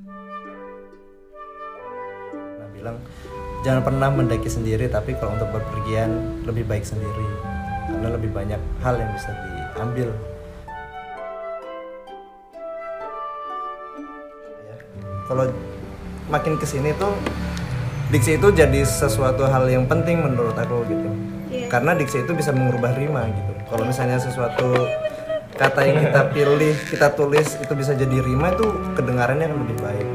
Nah, 0.00 0.16
bilang 2.72 2.96
jangan 3.60 3.82
pernah 3.82 4.08
mendaki 4.08 4.48
sendiri 4.48 4.88
tapi 4.88 5.12
kalau 5.14 5.36
untuk 5.36 5.52
berpergian 5.52 6.08
lebih 6.42 6.64
baik 6.64 6.80
sendiri 6.82 7.26
karena 7.86 8.08
lebih 8.10 8.30
banyak 8.30 8.56
hal 8.80 8.96
yang 8.96 9.10
bisa 9.12 9.28
diambil 9.34 10.08
Ya. 14.60 14.74
kalau 15.26 15.44
makin 16.26 16.56
ke 16.56 16.64
sini 16.64 16.96
tuh 16.96 17.12
diksi 18.08 18.38
itu 18.38 18.48
jadi 18.50 18.80
sesuatu 18.80 19.44
hal 19.44 19.68
yang 19.68 19.84
penting 19.84 20.22
menurut 20.22 20.54
aku 20.54 20.86
gitu 20.86 21.08
Iya. 21.50 21.66
karena 21.66 21.92
diksi 21.92 22.22
itu 22.22 22.32
bisa 22.32 22.54
mengubah 22.54 22.94
rima 22.94 23.26
gitu 23.26 23.52
kalau 23.66 23.82
misalnya 23.84 24.16
sesuatu 24.16 24.86
kata 25.60 25.80
yang 25.84 26.00
kita 26.08 26.20
pilih 26.32 26.74
kita 26.88 27.12
tulis 27.12 27.60
itu 27.60 27.72
bisa 27.76 27.92
jadi 27.92 28.24
rima 28.24 28.56
itu 28.56 28.64
kedengarannya 28.96 29.44
akan 29.44 29.58
lebih 29.68 29.78
baik. 29.84 30.08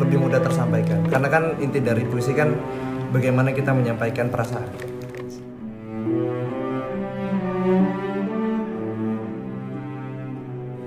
Lebih 0.00 0.16
mudah 0.16 0.40
tersampaikan. 0.40 1.04
Karena 1.04 1.28
kan 1.28 1.60
inti 1.60 1.84
dari 1.84 2.08
puisi 2.08 2.32
kan 2.32 2.56
bagaimana 3.12 3.52
kita 3.52 3.76
menyampaikan 3.76 4.32
perasaan. 4.32 4.64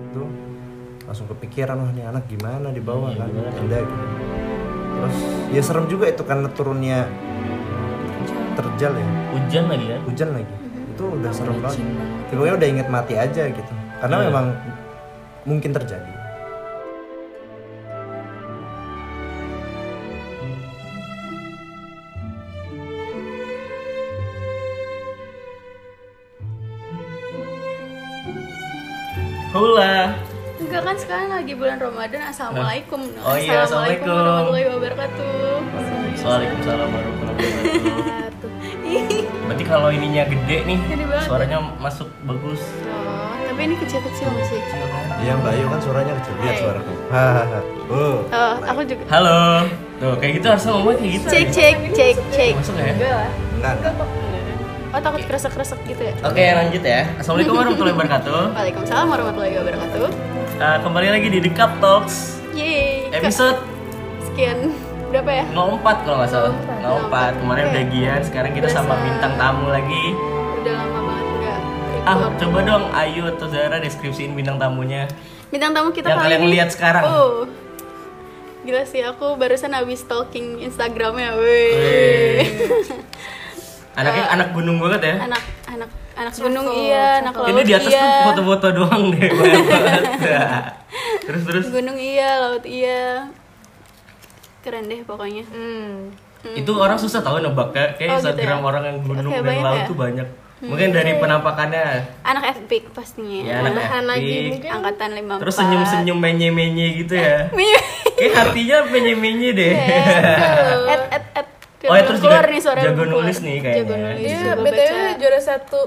Itu 0.10 0.26
langsung 1.06 1.30
kepikiran 1.30 1.78
wah 1.78 1.94
ini 1.94 2.02
anak 2.02 2.26
gimana 2.26 2.74
di 2.74 2.82
bawah 2.82 3.14
kan? 3.14 3.30
ada 3.30 3.78
gitu. 3.78 4.06
Terus 4.90 5.18
ya 5.54 5.62
serem 5.62 5.86
juga 5.86 6.10
itu 6.10 6.26
karena 6.26 6.50
turunnya 6.50 7.06
terjal 8.58 8.98
ya. 8.98 9.08
Hujan 9.38 9.70
lagi 9.70 9.86
kan? 9.86 10.02
hujan 10.10 10.30
lagi. 10.34 10.54
Itu 10.98 11.04
udah 11.14 11.30
serem 11.30 11.62
banget. 11.62 11.86
pokoknya 12.34 12.58
udah 12.58 12.70
inget 12.74 12.88
mati 12.90 13.14
aja 13.14 13.46
gitu 13.46 13.73
karena 14.04 14.20
Iya. 14.20 14.26
memang 14.28 14.46
mungkin 15.48 15.72
terjadi 15.72 16.12
Hula. 29.54 30.18
Enggak 30.58 30.82
kan 30.82 30.96
sekarang 30.98 31.30
lagi 31.30 31.54
bulan 31.54 31.78
Ramadan. 31.78 32.22
Assalamualaikum. 32.26 33.02
Oh 33.22 33.38
iya, 33.38 33.66
Assalamualaikum. 33.68 34.10
warahmatullahi 34.10 34.68
wabarakatuh. 34.70 35.56
Waalaikumsalam 36.24 36.88
warahmatullahi 36.90 37.38
wabarakatuh. 37.38 38.50
Berarti 39.46 39.64
kalau 39.68 39.90
ininya 39.92 40.24
gede 40.26 40.58
nih, 40.66 40.80
Gede 40.88 41.06
suaranya 41.22 41.58
masuk 41.78 42.10
bagus. 42.26 42.62
Tapi 43.64 43.72
ini 43.72 43.80
kecil-kecil 43.80 44.28
masih. 44.28 44.60
iya 45.24 45.40
mbak 45.40 45.56
Ayu 45.56 45.72
kan 45.72 45.80
suaranya 45.80 46.14
kecil 46.20 46.36
lihat 46.36 46.52
Hai. 46.52 46.60
suaraku 46.60 46.94
hahaha 47.08 47.60
oh 47.88 48.18
Oh, 48.28 48.54
aku 48.60 48.82
juga. 48.84 49.04
Halo. 49.08 49.40
Tuh, 50.04 50.14
kayak 50.20 50.32
gitu 50.36 50.46
harusnya 50.52 50.72
ngomong 50.76 50.96
kayak 51.00 51.12
gitu. 51.16 51.28
Cek 51.32 51.46
cek 51.48 51.76
cek 51.96 52.16
cek. 52.28 52.54
Masuk 52.60 52.76
ya? 52.76 52.92
enggak 52.92 53.74
enggak 53.80 53.94
Oh 54.92 55.00
takut 55.00 55.24
kresek-kresek 55.24 55.80
gitu 55.88 56.02
ya? 56.04 56.14
Oke, 56.28 56.44
lanjut 56.44 56.84
ya. 56.84 57.08
Assalamualaikum 57.16 57.56
warahmatullahi 57.56 57.96
wabarakatuh. 57.96 58.42
Waalaikumsalam 58.52 59.08
warahmatullahi 59.08 59.56
wabarakatuh. 59.56 60.08
Uh, 60.60 60.78
kembali 60.84 61.08
lagi 61.08 61.28
di 61.32 61.40
The 61.40 61.52
Cup 61.56 61.72
Talks 61.80 62.44
Yeay. 62.52 63.16
Episode 63.16 63.64
sekian 64.28 64.76
berapa 65.08 65.32
ya? 65.40 65.46
04 65.56 66.04
kalau 66.04 66.20
nggak 66.20 66.32
salah. 66.36 66.52
04. 66.84 67.40
Kemarin 67.40 67.64
Oke. 67.64 67.72
udah 67.72 67.84
Gian, 67.96 68.20
sekarang 68.28 68.52
kita 68.60 68.68
sama 68.68 69.00
bintang 69.00 69.40
tamu 69.40 69.72
lagi. 69.72 70.33
Ah, 72.04 72.28
coba 72.36 72.60
dong 72.62 72.92
Ayu 72.92 73.24
atau 73.26 73.48
Zara 73.48 73.80
deskripsiin 73.80 74.36
bintang 74.36 74.60
tamunya. 74.60 75.08
Bintang 75.48 75.72
tamu 75.72 75.96
kita 75.96 76.12
Yang 76.12 76.20
kali 76.20 76.26
kalian 76.28 76.42
ini. 76.42 76.52
lihat 76.52 76.70
sekarang. 76.70 77.04
Oh. 77.08 77.48
Gila 78.64 78.84
sih 78.84 79.00
aku 79.02 79.36
barusan 79.36 79.72
habis 79.72 80.04
stalking 80.04 80.60
Instagramnya. 80.60 81.36
Weh. 81.36 82.44
Anaknya 84.00 84.24
anak 84.28 84.48
gunung 84.52 84.82
banget 84.82 85.02
ya. 85.06 85.16
anak 85.22 85.44
anak 85.70 85.90
anak 86.14 86.34
gunung 86.34 86.66
iya, 86.74 87.22
anak 87.22 87.34
laut 87.38 87.50
Ini 87.50 87.62
di 87.62 87.74
atas 87.74 87.92
iya. 87.94 88.02
tuh 88.02 88.22
foto-foto 88.28 88.68
doang 88.74 89.04
deh. 89.14 89.30
terus 91.24 91.42
terus 91.46 91.66
Gunung 91.70 91.96
iya, 91.96 92.30
laut 92.42 92.66
iya. 92.66 93.30
Keren 94.60 94.90
deh 94.90 95.02
pokoknya. 95.02 95.46
itu 96.44 96.72
orang 96.76 97.00
susah 97.00 97.24
tahu 97.24 97.40
nebak 97.40 97.72
kayak 97.72 97.92
kayak 97.96 98.10
Oh, 98.10 98.20
gitu 98.20 98.28
Instagram 98.28 98.60
ya? 98.60 98.66
orang 98.68 98.84
yang 98.84 98.98
gunung 99.00 99.32
Oke, 99.32 99.40
dan 99.40 99.64
laut 99.64 99.80
ya? 99.80 99.88
tuh 99.88 99.96
banyak. 99.96 100.28
Mungkin 100.64 100.90
dari 100.96 101.12
penampakannya. 101.20 101.86
Anak 102.24 102.44
epic 102.56 102.88
pastinya. 102.96 103.40
Ya, 103.44 103.60
anak 103.68 104.16
epic. 104.16 104.64
angkatan 104.64 105.10
54. 105.20 105.44
Terus 105.44 105.56
senyum-senyum 105.60 106.18
menye-menye 106.18 106.88
gitu 107.04 107.16
ya. 107.20 107.48
Menye. 107.58 107.80
Kayak 108.16 108.34
hatinya 108.40 108.78
menye-menye 108.88 109.50
deh. 109.52 109.74
et 110.88 111.04
et 111.12 111.26
et. 111.36 111.48
Oh, 111.84 111.96
ya, 112.00 112.08
terus 112.08 112.24
juga 112.24 112.48
nih 112.48 112.62
suara 112.64 112.80
jago 112.80 113.04
nulis 113.04 113.44
nih 113.44 113.56
kayaknya. 113.60 113.80
Jago 113.84 113.96
nulis. 114.00 114.24
Dia 114.24 114.38
coba 114.40 114.62
BTW 114.64 115.08
juara 115.20 115.40
satu 115.44 115.80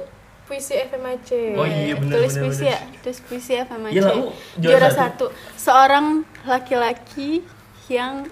puisi 0.47 0.75
FMAC. 0.79 1.29
Oh 1.57 1.67
iya 1.67 1.95
benar 1.97 2.15
tulis 2.21 2.35
benar. 2.37 2.45
puisi 2.47 2.65
ya 2.69 2.79
tulis 3.03 3.19
puisi 3.25 3.53
apa 3.59 3.75
macam 3.75 3.97
Iya 3.97 4.03
lah, 4.05 4.15
uh, 4.15 4.31
juara 4.61 4.77
juara, 4.79 4.89
satu. 4.93 5.27
satu. 5.27 5.27
seorang 5.59 6.07
laki-laki 6.47 7.43
yang 7.89 8.29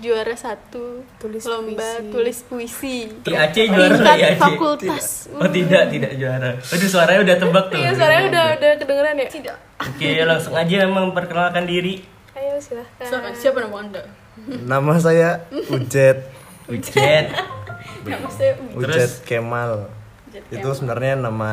juara 0.00 0.32
satu 0.32 1.04
Tulis 1.16 1.44
lomba 1.44 1.76
puisi. 1.76 2.08
tulis 2.08 2.38
puisi 2.42 2.96
IAC 3.22 3.56
juara 3.68 3.94
tingkat 3.94 4.16
IAC. 4.18 4.38
fakultas 4.38 5.06
Oh 5.32 5.46
tidak, 5.46 5.88
tidak 5.88 6.12
juara. 6.14 6.50
Aduh 6.56 6.88
suaranya 6.88 7.20
udah 7.22 7.36
tebak 7.38 7.64
tuh. 7.68 7.76
Iya, 7.76 7.90
suaranya 7.92 8.22
udah 8.26 8.44
udah 8.56 8.70
kedengeran 8.76 9.14
ya? 9.14 9.26
tidak 9.28 9.56
Oke, 9.78 10.10
langsung 10.22 10.52
aja 10.52 10.76
memperkenalkan 10.84 11.64
diri. 11.64 12.04
Ayo 12.30 12.56
silahkan. 12.56 13.32
siapa 13.34 13.60
nama 13.60 13.76
anda 13.78 14.02
nama 14.64 14.96
saya 14.96 15.44
Ujet 15.68 16.24
Ujet. 16.66 17.28
nama 18.08 18.28
saya 18.28 18.56
Ujet 18.72 19.10
Kemal 19.22 19.92
Ujet 20.26 20.44
itu 20.48 20.68
sebenarnya 20.70 21.18
nama 21.18 21.50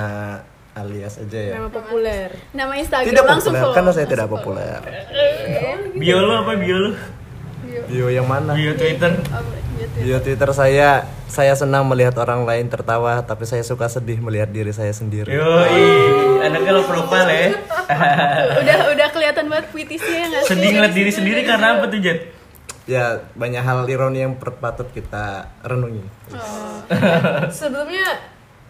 alias 0.71 1.17
aja 1.17 1.39
ya 1.41 1.53
Nama 1.57 1.67
populer. 1.67 2.29
nama 2.53 2.77
instagram 2.77 3.09
tidak 3.09 3.25
langsung 3.25 3.49
populer 3.49 3.65
follow 3.65 3.75
karena 3.75 3.91
saya 3.91 4.07
tidak 4.07 4.27
populer 4.29 4.79
Bio 5.95 6.17
lu 6.21 6.33
apa 6.37 6.53
bio 7.83 8.07
yang 8.07 8.25
mana 8.25 8.51
Bio 8.51 8.73
Twitter. 8.73 9.11
Oh, 9.29 9.43
bio 9.97 10.17
Twitter 10.17 10.49
saya 10.51 10.89
saya 11.27 11.53
senang 11.53 11.85
melihat 11.85 12.17
orang 12.17 12.41
lain 12.41 12.65
tertawa 12.65 13.21
tapi 13.21 13.43
saya 13.43 13.61
suka 13.61 13.85
sedih 13.85 14.17
melihat 14.17 14.47
diri 14.47 14.71
saya 14.71 14.89
sendiri 14.89 15.27
Yoi, 15.27 15.85
anaknya 16.41 16.71
lo 16.71 16.81
profile 16.81 17.27
ya. 17.27 17.49
udah 18.61 18.77
udah 18.89 19.07
kelihatan 19.09 19.45
banget 19.45 19.65
puitisnya 19.69 20.15
ya 20.15 20.25
nggak 20.27 20.41
sih 20.41 20.49
Sedih 20.49 20.69
ngeliat 20.71 20.93
diri 20.93 21.11
sendiri 21.11 21.41
karena 21.43 21.77
apa 21.77 21.85
tuh 21.85 21.99
Jet? 21.99 22.19
ya 22.85 23.03
banyak 23.33 23.59
hal 23.59 23.83
ironi 23.85 24.21
yang 24.21 24.33
patut 24.39 24.87
kita 24.89 25.51
renungi 25.61 26.07
Sebelumnya 27.51 28.05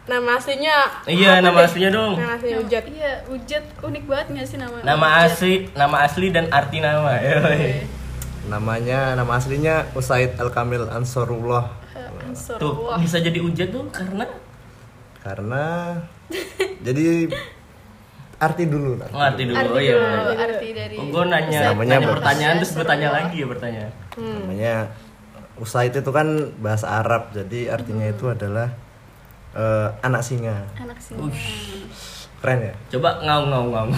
nama 0.03 0.35
aslinya 0.35 1.06
Iya, 1.06 1.38
nama 1.38 1.62
deh? 1.62 1.67
aslinya 1.67 1.91
dong. 1.91 2.13
Nama 2.16 2.34
aslinya 2.34 2.57
Ujat. 2.59 2.84
iya 2.88 3.12
ujet 3.28 3.63
unik 3.78 4.03
banget 4.07 4.28
nggak 4.34 4.47
sih 4.47 4.57
nama 4.57 4.75
Nama 4.81 5.07
asli, 5.22 5.53
nama 5.73 5.97
asli 6.01 6.28
dan 6.31 6.47
arti 6.50 6.79
nama. 6.79 7.19
Yoi. 7.19 7.84
Namanya 8.47 9.13
nama 9.13 9.31
aslinya 9.34 9.91
Usaid 9.94 10.35
Al 10.35 10.50
Kamil 10.50 10.88
Ansarullah 10.88 11.68
Ansor. 12.24 12.58
Tuh, 12.58 12.74
bisa 12.97 13.18
jadi 13.18 13.40
Ujet 13.40 13.69
tuh 13.69 13.88
karena 13.88 14.28
karena 15.19 15.96
jadi 16.81 17.28
arti 18.38 18.63
dulu 18.66 18.96
nanti. 18.96 19.12
oh, 19.12 19.22
arti 19.22 19.44
dulu. 19.44 19.56
arti 19.56 19.69
Oh 19.69 19.80
iya. 19.80 19.94
dulu, 19.94 20.06
benar. 20.06 20.38
arti 20.46 20.68
dari 20.72 20.96
Oh, 20.96 21.06
gue 21.08 21.24
nanya, 21.25 21.59
Namanya 21.68 21.90
nanya 21.90 21.97
apa? 22.00 22.13
pertanyaan 22.13 22.56
terus 22.58 22.72
gue 22.74 22.85
tanya 22.85 23.09
lagi 23.12 23.35
ya 23.38 23.47
pertanyaan. 23.47 23.91
namanya 24.18 24.75
Usaid 25.58 25.90
itu 25.91 26.12
kan 26.12 26.28
bahasa 26.58 26.88
Arab 26.96 27.31
jadi 27.31 27.72
artinya 27.72 28.06
itu 28.06 28.25
adalah 28.28 28.69
eh, 29.52 29.88
anak 30.02 30.22
singa 30.22 30.69
anak 30.75 31.00
sih 31.00 31.18
keren 32.38 32.59
ya 32.64 32.74
Coba 32.91 33.18
ngaung 33.19 33.47
ngaung 33.50 33.69
ngaung. 33.74 33.91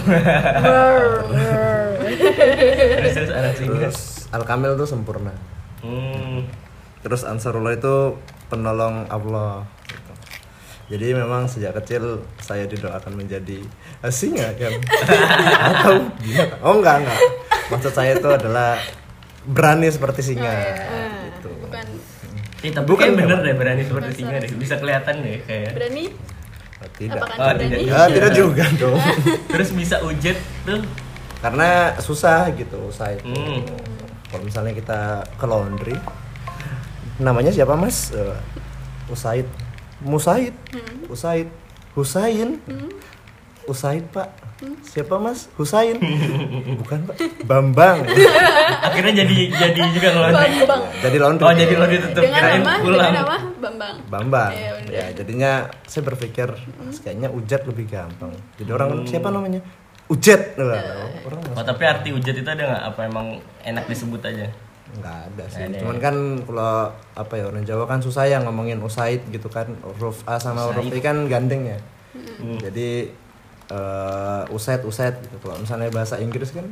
terus 2.96 3.12
terus 3.12 3.30
anak 3.30 3.52
singa. 3.54 3.76
terus 3.84 4.19
Al 4.30 4.42
Kamil 4.42 4.74
itu 4.74 4.86
sempurna 4.86 5.32
Hmm. 5.80 6.44
terus 7.00 7.22
Ansarullah 7.22 7.72
itu 7.72 8.12
penolong 8.46 9.08
Allah 9.08 9.64
gitu. 9.86 10.12
jadi 10.88 11.16
memang 11.16 11.46
sejak 11.46 11.72
kecil 11.74 12.20
saya 12.38 12.64
didoakan 12.64 13.16
menjadi 13.16 13.64
eh, 13.98 14.12
singa 14.12 14.52
kan 14.54 14.76
atau 15.72 15.92
gimana 16.18 16.54
oh 16.60 16.74
enggak 16.74 16.96
enggak 17.00 17.20
maksud 17.68 17.90
saya 17.90 18.12
itu 18.12 18.28
adalah 18.28 18.76
berani 19.42 19.88
seperti 19.88 20.20
singa 20.22 20.52
gitu. 21.32 21.48
bukan 21.58 21.86
Eh, 22.60 22.68
tapi 22.68 22.84
Bukan 22.84 23.16
bener 23.16 23.24
memang. 23.26 23.40
deh 23.40 23.54
berani 23.56 23.80
seperti 23.80 24.10
singa 24.14 24.36
deh. 24.36 24.52
Bisa 24.52 24.76
kelihatan 24.76 25.24
deh 25.24 25.40
kayak. 25.40 25.72
berani 25.72 26.12
Oh, 26.76 26.88
tidak 26.92 27.16
apakah 27.18 27.36
Oh, 27.38 27.48
berani 27.50 27.64
tidak. 27.70 27.80
ya 27.88 28.00
tidak 28.06 28.32
juga 28.34 28.64
dong 28.76 29.00
Terus 29.52 29.68
bisa 29.72 29.96
ujet 30.02 30.36
tuh. 30.62 30.84
karena 31.40 31.68
susah 31.96 32.52
gitu 32.52 32.92
itu 32.92 33.24
Hmm. 33.24 33.64
Kalau 34.30 34.42
misalnya 34.46 34.72
kita 34.72 35.26
ke 35.36 35.46
laundry 35.46 35.98
namanya 37.20 37.52
siapa 37.52 37.76
mas? 37.76 38.10
Eh, 38.16 38.36
Usaid. 39.12 39.46
Musaid. 40.00 40.56
Usaid. 41.12 41.48
Husain. 41.92 42.56
Usaid 43.68 44.04
pak. 44.08 44.28
Siapa 44.86 45.20
mas? 45.20 45.52
Husain. 45.60 46.00
Bukan 46.80 46.98
pak. 47.10 47.16
Bambang. 47.44 48.08
Akhirnya 48.88 49.24
jadi 49.24 49.38
jadi 49.52 49.80
juga 49.92 50.08
ngelontek. 50.16 50.48
Bambang. 50.64 50.82
jadi 51.04 51.16
laundry. 51.20 51.44
Oh, 51.44 51.54
jadi 51.54 51.74
laundry 51.76 51.98
tetep. 52.00 52.22
Dengan 52.24 52.40
Kirain 52.40 52.60
nama, 52.64 52.72
pulang. 52.80 52.96
dengan 52.96 53.12
nama 53.20 53.36
Bambang. 53.60 53.94
Bambang. 54.08 54.52
Iya, 54.56 54.70
bener. 54.80 54.92
ya 54.94 55.04
jadinya 55.12 55.52
saya 55.84 56.02
berpikir 56.08 56.48
kayaknya 57.04 57.28
Ujat 57.28 57.62
lebih 57.68 57.84
gampang. 57.90 58.32
Jadi 58.56 58.70
orang 58.72 58.88
siapa 59.04 59.28
namanya 59.28 59.60
Ujet 60.10 60.58
orang 60.58 61.00
Oh, 61.54 61.62
tapi 61.62 61.82
arti 61.86 62.10
ujat 62.10 62.34
itu 62.34 62.48
ada 62.48 62.62
nggak? 62.66 62.82
Apa 62.90 63.00
emang 63.06 63.38
enak 63.62 63.84
disebut 63.86 64.22
aja? 64.26 64.50
nggak 64.90 65.18
ada 65.30 65.44
sih. 65.46 65.62
ada 65.70 65.78
cuman 65.78 66.02
kan 66.02 66.16
kalau 66.42 66.90
apa 67.14 67.32
ya 67.38 67.46
orang 67.46 67.62
Jawa 67.62 67.86
kan 67.86 68.02
susah 68.02 68.26
ya 68.26 68.42
ngomongin 68.42 68.82
usaid 68.82 69.22
gitu 69.30 69.46
kan. 69.46 69.70
Huruf 69.86 70.26
A 70.26 70.42
sama 70.42 70.66
huruf 70.66 70.90
I 70.90 70.98
kan 70.98 71.30
gandeng 71.30 71.62
ya. 71.62 71.78
Jadi 72.58 73.14
eh, 73.70 74.42
usaid 74.50 74.82
usaid 74.82 75.14
gitu. 75.22 75.36
Kalau 75.38 75.62
misalnya 75.62 75.94
bahasa 75.94 76.18
Inggris 76.18 76.50
kan 76.50 76.66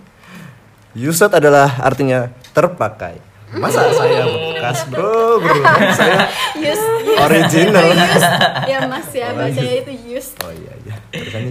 used 0.98 1.30
adalah 1.30 1.78
artinya 1.78 2.26
terpakai 2.50 3.22
masa 3.50 3.88
saya 3.90 4.28
bekas 4.28 4.84
bro 4.86 5.40
bro 5.40 5.56
saya 5.94 6.28
Yus, 6.54 6.76
Yus. 7.00 7.18
Original. 7.18 7.86
Yus. 7.88 8.24
Ya 8.66 8.78
mas 8.84 9.08
ya, 9.10 9.32
bacanya 9.32 9.74
itu 9.78 9.92
Yus. 10.06 10.36
oh 10.38 10.52
iya 10.52 10.72
iya 10.84 10.94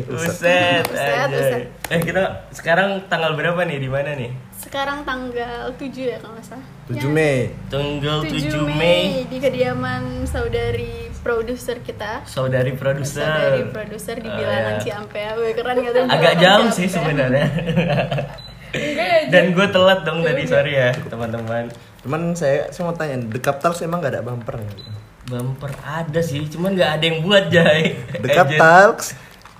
used 0.06 0.38
Uset, 0.38 0.86
Uset, 0.86 1.18
anjay. 1.26 1.42
uset. 1.42 1.64
Eh 1.90 2.00
kita 2.00 2.24
sekarang 2.52 2.90
tanggal 3.08 3.34
berapa 3.34 3.58
nih? 3.64 3.80
Di 3.80 3.90
mana 3.90 4.14
nih? 4.14 4.30
Sekarang 4.54 5.02
tanggal 5.02 5.74
7 5.74 5.90
ya 5.96 6.18
kalau 6.20 6.36
nggak 6.36 6.46
salah. 6.46 6.68
7 6.86 6.98
Ya, 6.98 7.08
Mei 7.08 7.38
Tanggal 7.68 8.18
7 8.22 8.52
7 8.52 8.68
Mei 8.68 8.76
Mei. 8.76 9.06
di 9.26 9.38
kediaman 9.40 10.04
saudari 10.24 11.10
produser 11.18 11.82
kita. 11.82 12.22
Saudari 12.24 12.72
Saudari 12.72 12.72
produser. 12.76 13.72
produser 13.72 14.16
di 14.20 14.30
Oh, 14.30 14.36
Bilangan 14.36 14.74
ya. 14.76 14.82
Ciampea. 14.84 15.30
Wih, 15.36 15.52
keren 15.56 15.76
nggak 15.80 15.94
tuh? 15.96 16.04
Agak 16.06 16.34
jauh 16.38 16.70
sih 16.70 16.88
sebenarnya. 16.88 17.46
Enggak 18.72 19.32
Dan 19.32 19.46
gue 19.52 19.68
telat 19.68 20.00
dong 20.04 20.20
tadi 20.22 20.44
sorry 20.44 20.74
ya 20.74 20.90
teman-teman. 21.08 21.72
cuman 22.04 22.22
saya 22.34 22.68
saya 22.70 22.88
mau 22.88 22.96
tanya 22.96 23.20
Dekap 23.28 23.60
Talks 23.60 23.82
emang 23.82 24.00
gak 24.00 24.16
ada 24.16 24.22
bumper 24.24 24.56
nggak? 24.58 24.96
Bumper 25.28 25.72
ada 25.84 26.20
sih, 26.20 26.48
cuman 26.48 26.72
nggak 26.72 26.92
ada 26.96 27.04
yang 27.04 27.20
buat 27.20 27.52
Jai. 27.52 28.00
Dekap 28.18 28.48
Agent. 28.48 28.60
Talks 28.60 29.08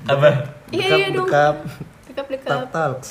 Apa? 0.06 0.30
Iya, 0.70 0.80
Dekap 0.80 0.98
iya 0.98 1.08
dong. 1.12 1.28
Dekap 1.28 1.56
Dekap 2.08 2.26
Tap 2.28 2.28
dekap. 2.32 2.62
Talks 2.72 3.10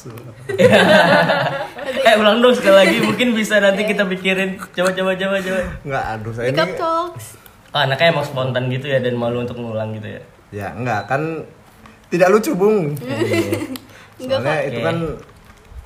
Eh 2.03 2.15
ulang 2.17 2.41
dong 2.41 2.55
sekali 2.55 2.77
lagi, 2.77 2.97
mungkin 2.99 3.33
bisa 3.33 3.61
nanti 3.61 3.85
kita 3.85 4.03
pikirin. 4.05 4.57
Coba 4.73 4.91
coba 4.91 5.11
coba 5.15 5.37
coba. 5.39 5.61
nggak 5.83 6.05
aduh 6.17 6.33
saya 6.33 6.49
Dekap 6.51 6.69
ini 6.69 6.79
talks. 6.79 7.27
Oh, 7.71 7.81
anaknya 7.83 8.09
emang 8.09 8.25
spontan 8.25 8.73
gitu 8.73 8.89
ya 8.89 8.99
dan 8.99 9.15
malu 9.15 9.45
untuk 9.45 9.61
ngulang 9.61 9.93
gitu 9.93 10.09
ya. 10.09 10.23
ya 10.49 10.69
enggak 10.73 11.11
kan 11.11 11.45
tidak 12.09 12.31
lucu 12.31 12.55
bung 12.55 12.95
Enggak, 14.17 14.39
soalnya 14.41 14.57
Pak. 14.57 14.69
itu 14.71 14.81
kan 14.81 14.97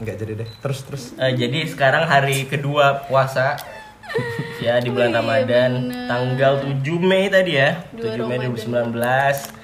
nggak 0.01 0.17
jadi 0.17 0.33
deh 0.35 0.49
terus 0.59 0.81
terus 0.83 1.05
Eh, 1.15 1.33
jadi 1.35 1.65
sekarang 1.67 2.05
hari 2.05 2.45
kedua 2.45 3.05
puasa 3.05 3.57
ya 4.65 4.77
di 4.77 4.89
bulan 4.89 5.09
Wih, 5.09 5.19
Ramadan 5.19 5.71
bener. 5.87 6.09
tanggal 6.09 6.53
7 6.59 6.75
Mei 7.01 7.29
tadi 7.29 7.53
ya 7.55 7.85
Dua 7.91 8.17
7 8.17 8.25
Mei 8.27 8.37
Ramadan. 8.41 8.97
2019 8.97 9.61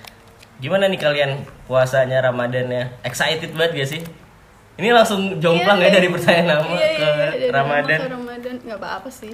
gimana 0.58 0.84
nih 0.86 0.96
kalian 0.98 1.30
puasanya 1.64 2.20
Ramadannya 2.22 3.00
excited 3.02 3.52
banget 3.52 3.72
gak 3.76 3.90
sih 3.90 4.02
ini 4.76 4.88
langsung 4.90 5.36
jomplang 5.36 5.76
Iya, 5.78 5.88
ya 5.88 5.90
dari 5.90 6.04
iya. 6.04 6.14
pertanyaan 6.14 6.46
nama 6.46 6.64
Iya, 6.66 6.76
iya, 6.76 6.88
ke 6.92 7.08
iya, 7.34 7.48
Ramadan 7.50 7.98
ke 7.98 8.08
Ramadan 8.12 8.54
nggak 8.60 8.76
apa-apa 8.76 9.08
sih. 9.10 9.32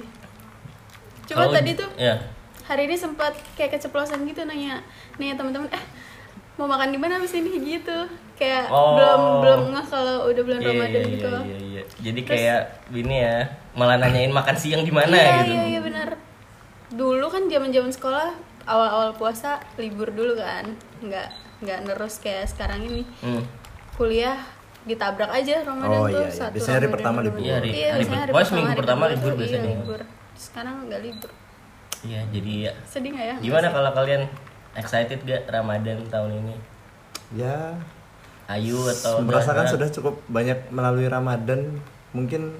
Cuma 1.25 1.37
Kalau- 1.41 1.53
tadi 1.53 1.71
tuh 1.73 1.89
ya 1.97 2.15
hari 2.63 2.81
ini 2.85 2.95
sempat 2.95 3.35
kayak 3.53 3.75
keceplosan 3.75 4.23
gitu 4.23 4.43
nanya 4.43 4.79
nanya 5.13 5.35
teman-teman 5.35 5.67
eh 5.69 5.83
mau 6.55 6.65
makan 6.65 6.89
di 6.89 6.97
mana 6.97 7.17
abis 7.17 7.33
ini? 7.33 7.57
Gitu. 7.59 7.97
Kayak 8.33 8.65
Oh. 8.67 8.93
belum 8.93 9.21
belum 9.39 9.61
nggak 9.69 9.85
kalau 9.87 10.25
udah 10.25 10.41
bulan 10.41 10.59
Iya, 10.59 10.69
Ramadan 10.69 10.93
iya, 10.99 11.11
gitu. 11.11 11.29
iya, 11.29 11.39
iya, 11.39 11.57
iya. 11.63 11.83
jadi 12.01 12.21
kayak 12.23 12.61
ini 12.91 13.15
ya 13.19 13.35
malah 13.73 13.95
nanyain 13.95 14.29
makan 14.29 14.55
siang 14.55 14.81
di 14.81 14.89
mana 14.89 15.11
iya 15.11 15.33
gitu. 15.39 15.51
iya 15.51 15.63
iya 15.67 15.79
benar. 15.79 16.09
Dulu 16.89 17.25
kan 17.27 17.45
zaman 17.45 17.69
zaman 17.69 17.89
sekolah 17.89 18.29
awal-awal 18.63 19.13
puasa 19.13 19.57
libur 19.75 20.09
dulu 20.09 20.33
kan. 20.35 20.65
Nggak 20.99 21.27
nggak 21.59 21.79
nerus 21.85 22.17
kayak 22.19 22.45
sekarang 22.47 22.83
ini. 22.83 23.03
Hmm. 23.19 23.43
kuliah 23.93 24.41
ditabrak 24.83 25.29
aja 25.29 25.61
Ramadan 25.61 25.95
Oh, 25.95 26.07
tuh 26.07 26.17
iya, 26.17 26.25
iya. 26.25 26.33
satu 26.33 26.57
Biasanya 26.57 26.73
hari 26.73 26.81
Ramadan, 26.81 26.95
pertama 26.97 27.19
libur. 27.21 27.39
Iya, 27.39 27.53
hari- 27.53 27.71
iya 27.71 27.89
hari 27.93 28.03
pertama 28.03 28.33
hari 28.65 28.73
pertama 28.75 29.03
kedua 29.05 29.13
libur. 29.13 29.29
iya, 29.29 29.37
biasanya. 29.39 29.69
libur. 29.71 30.01
Sekarang 30.33 30.75
nggak 30.83 31.01
libur. 31.03 31.31
Iya 32.03 32.19
jadi 32.27 32.51
ya. 32.59 32.71
Sedih 32.83 33.09
nggak 33.13 33.27
ya? 33.27 33.35
Gimana 33.39 33.67
kalau 33.69 33.91
kalian 33.93 34.21
excited 34.73 35.21
gak 35.21 35.45
Ramadan 35.47 36.01
tahun 36.07 36.31
ini? 36.39 36.55
Ya. 37.33 37.77
Ayu 38.45 38.75
atau 38.85 39.23
merasakan 39.23 39.63
udah- 39.63 39.71
sudah 39.71 39.89
cukup 39.89 40.15
banyak 40.27 40.69
melalui 40.69 41.07
Ramadan. 41.07 41.79
Mungkin 42.11 42.53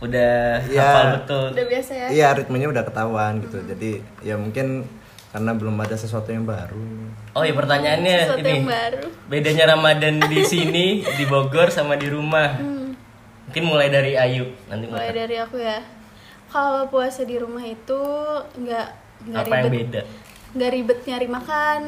udah 0.00 0.60
Ya. 0.66 0.82
hafal 0.84 1.04
betul. 1.18 1.46
Udah 1.50 1.66
biasa 1.66 1.92
ya? 1.92 2.06
Iya 2.08 2.28
ritmenya 2.34 2.68
udah 2.68 2.82
ketahuan 2.82 3.40
gitu. 3.40 3.58
Jadi 3.62 3.90
ya 4.20 4.36
mungkin 4.36 4.84
karena 5.30 5.50
belum 5.52 5.74
ada 5.76 5.96
sesuatu 5.96 6.30
yang 6.30 6.44
baru. 6.44 7.10
Oh 7.32 7.42
ya 7.42 7.50
pertanyaannya 7.52 8.16
sesuatu 8.22 8.40
ini. 8.40 8.52
yang 8.54 8.68
baru. 8.70 9.04
Bedanya 9.26 9.64
Ramadan 9.68 10.14
di 10.22 10.40
sini 10.52 10.86
di 11.02 11.24
Bogor 11.24 11.68
sama 11.68 11.96
di 11.96 12.06
rumah? 12.06 12.54
Mungkin 13.44 13.64
mulai 13.64 13.88
dari 13.88 14.14
Ayu. 14.14 14.46
Nanti 14.66 14.86
mulai 14.86 15.08
mulai 15.08 15.14
dari 15.16 15.36
aku 15.36 15.56
ya. 15.58 15.82
Kalau 16.46 16.86
puasa 16.86 17.26
di 17.26 17.34
rumah 17.34 17.60
itu 17.60 17.98
nggak 18.54 18.88
nggak 19.24 19.42
apa 19.42 19.54
yang 19.56 19.66
ribet. 19.66 19.82
beda 19.88 20.02
nggak 20.54 20.70
ribet 20.70 20.98
nyari 21.04 21.28
makan. 21.28 21.80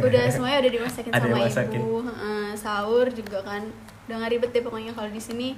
Udah 0.00 0.22
semuanya 0.32 0.58
udah 0.60 0.72
dimasakin 0.72 1.10
sama 1.10 1.26
yang 1.30 1.44
masakin. 1.44 1.78
ibu. 1.78 1.94
Heeh, 2.02 2.46
sahur 2.54 3.06
juga 3.08 3.38
kan. 3.40 3.62
Udah 4.04 4.16
nggak 4.16 4.32
ribet 4.32 4.50
deh 4.50 4.62
pokoknya 4.62 4.92
kalau 4.92 5.08
di 5.08 5.20
sini. 5.20 5.50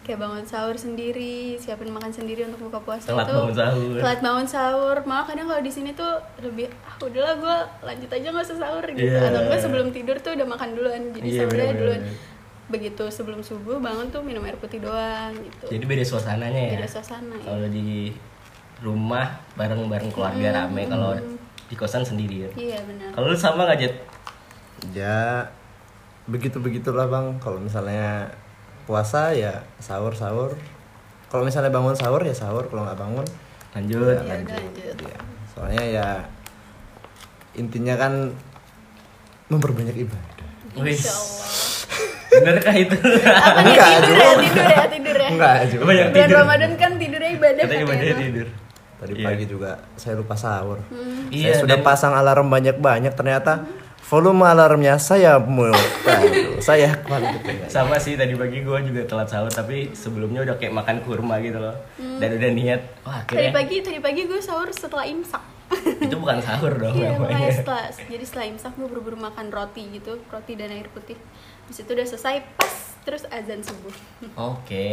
Kayak 0.00 0.20
bangun 0.20 0.44
sahur 0.44 0.76
sendiri 0.76 1.56
siapin 1.56 1.88
makan 1.88 2.12
sendiri 2.12 2.44
untuk 2.44 2.68
buka 2.68 2.76
puasa 2.78 3.08
Telat 3.08 3.24
itu 3.24 3.32
bangun 3.34 3.56
sahur. 3.56 3.96
telat 3.96 4.20
bangun 4.20 4.44
sahur. 4.46 4.96
Malah 5.02 5.24
kadang 5.24 5.46
kalau 5.46 5.62
di 5.64 5.72
sini 5.72 5.90
tuh 5.92 6.12
lebih 6.38 6.68
ah 6.82 6.92
udahlah 6.98 7.34
gue 7.34 7.56
lanjut 7.82 8.10
aja 8.10 8.26
nggak 8.28 8.44
usah 8.44 8.58
sahur 8.58 8.84
gitu. 8.86 9.00
Iya. 9.02 9.20
atau 9.24 9.40
gue 9.42 9.58
sebelum 9.58 9.88
tidur 9.90 10.16
tuh 10.18 10.36
udah 10.36 10.44
makan 10.46 10.68
duluan. 10.72 11.02
Jadi 11.10 11.24
Iya, 11.26 11.38
sahurnya 11.38 11.56
bener-bener. 11.64 11.80
duluan. 11.80 12.00
Begitu 12.66 13.04
sebelum 13.08 13.40
subuh 13.40 13.76
bangun 13.78 14.06
tuh 14.08 14.20
minum 14.20 14.44
air 14.44 14.56
putih 14.56 14.76
doang 14.78 15.32
gitu. 15.34 15.64
Jadi 15.70 15.84
beda 15.86 16.04
suasananya 16.04 16.62
ya? 16.62 16.72
Beda 16.76 16.88
suasana 16.90 17.34
ya. 17.34 17.44
kalau 17.46 17.66
di 17.66 18.12
rumah 18.80 19.26
bareng-bareng 19.54 20.10
keluarga 20.10 20.48
rame 20.58 20.84
kalau 20.84 21.16
di 21.66 21.74
kosan 21.74 22.04
sendiri. 22.04 22.46
Ya 22.46 22.50
iya 22.54 22.78
benar. 22.84 23.10
Kalau 23.12 23.26
lu 23.30 23.36
sama 23.36 23.64
nggak 23.64 23.78
Jet 23.80 23.94
ya 24.92 25.48
begitu 26.26 26.60
begitulah 26.60 27.08
bang. 27.08 27.36
Kalau 27.40 27.58
misalnya 27.58 28.28
puasa 28.84 29.32
ya 29.32 29.64
sahur 29.80 30.12
sahur 30.12 30.52
kalau 31.32 31.42
misalnya 31.42 31.72
bangun 31.72 31.96
sahur 31.96 32.20
ya 32.20 32.34
sahur. 32.36 32.68
Kalau 32.68 32.84
nggak 32.84 33.00
bangun 33.00 33.26
lanjut. 33.74 33.96
Ya 33.96 34.20
udah 34.20 34.26
lanjut. 34.28 34.96
ya. 35.02 35.18
soalnya 35.54 35.84
ya 35.86 36.08
intinya 37.54 37.94
kan 37.94 38.12
memperbanyak 39.46 39.94
ibadah. 39.94 40.48
Wih, 40.74 40.90
Insya 40.90 41.14
Allah. 41.14 41.46
benerkah 42.34 42.74
itu? 42.74 42.96
Apa 42.98 43.60
nih 43.62 43.70
Enggak, 43.70 43.90
tidur 44.02 44.16
juga. 44.18 44.26
ya, 44.26 44.42
tidur 44.42 44.66
ya, 44.66 44.84
tidur 44.90 45.16
ya. 45.16 45.28
enggak 45.30 45.56
juga. 45.70 45.82
Banyak 45.86 46.06
Bulan 46.10 46.18
tidur. 46.26 46.36
Ramadan 46.42 46.72
kan 46.74 46.90
tidurnya 46.98 47.30
ibadah 47.30 47.62
katanya 47.62 47.84
katanya 47.86 48.02
ibadah 48.02 48.18
tidur 48.18 48.48
tadi 49.04 49.14
Iya. 49.14 49.26
pagi 49.26 49.44
juga 49.44 49.70
saya 49.94 50.16
lupa 50.16 50.32
sahur 50.34 50.80
Iya, 51.28 51.52
saya 51.52 51.60
sudah 51.60 51.76
dan- 51.76 51.84
pasang 51.84 52.12
alarm 52.12 52.48
banyak-banyak 52.48 53.12
ternyata 53.12 53.68
volume 54.04 54.44
alarmnya 54.44 54.96
saya 54.96 55.36
mau 55.38 55.68
Aduh, 55.68 56.56
saya 56.58 56.92
sama 57.66 57.96
sih 57.96 58.14
tadi 58.14 58.32
pagi 58.34 58.60
gue 58.60 58.78
juga 58.84 59.00
telat 59.04 59.28
sahur 59.28 59.48
tapi 59.48 59.92
sebelumnya 59.92 60.40
udah 60.42 60.56
kayak 60.56 60.72
makan 60.74 60.96
kurma 61.00 61.36
gitu 61.38 61.56
loh 61.56 61.76
dan 61.96 62.28
udah 62.30 62.50
niat 62.50 62.80
wah 63.00 63.20
Tadi 63.22 63.40
akhirnya 63.40 63.52
pagi, 63.54 63.76
tadi 63.80 63.98
pagi 63.98 64.22
gue 64.24 64.40
sahur 64.40 64.68
setelah 64.70 65.04
imsak. 65.04 65.40
itu 65.74 66.14
bukan 66.14 66.38
sahur 66.38 66.70
dong 66.70 66.92
Iya, 66.94 67.16
namanya 67.16 67.48
setelah, 67.50 67.88
jadi 67.90 68.22
setelah 68.22 68.46
imsak 68.46 68.72
gue 68.74 68.84
buru-buru 68.86 69.16
makan 69.18 69.48
roti 69.48 69.88
gitu, 69.90 70.20
roti 70.26 70.54
dan 70.54 70.68
air 70.70 70.86
putih. 70.86 71.16
Habis 71.64 71.78
itu 71.80 71.90
udah 71.90 72.06
selesai, 72.06 72.36
pas 72.54 72.72
terus 73.02 73.24
azan 73.26 73.60
subuh. 73.60 73.90
oke 74.36 74.86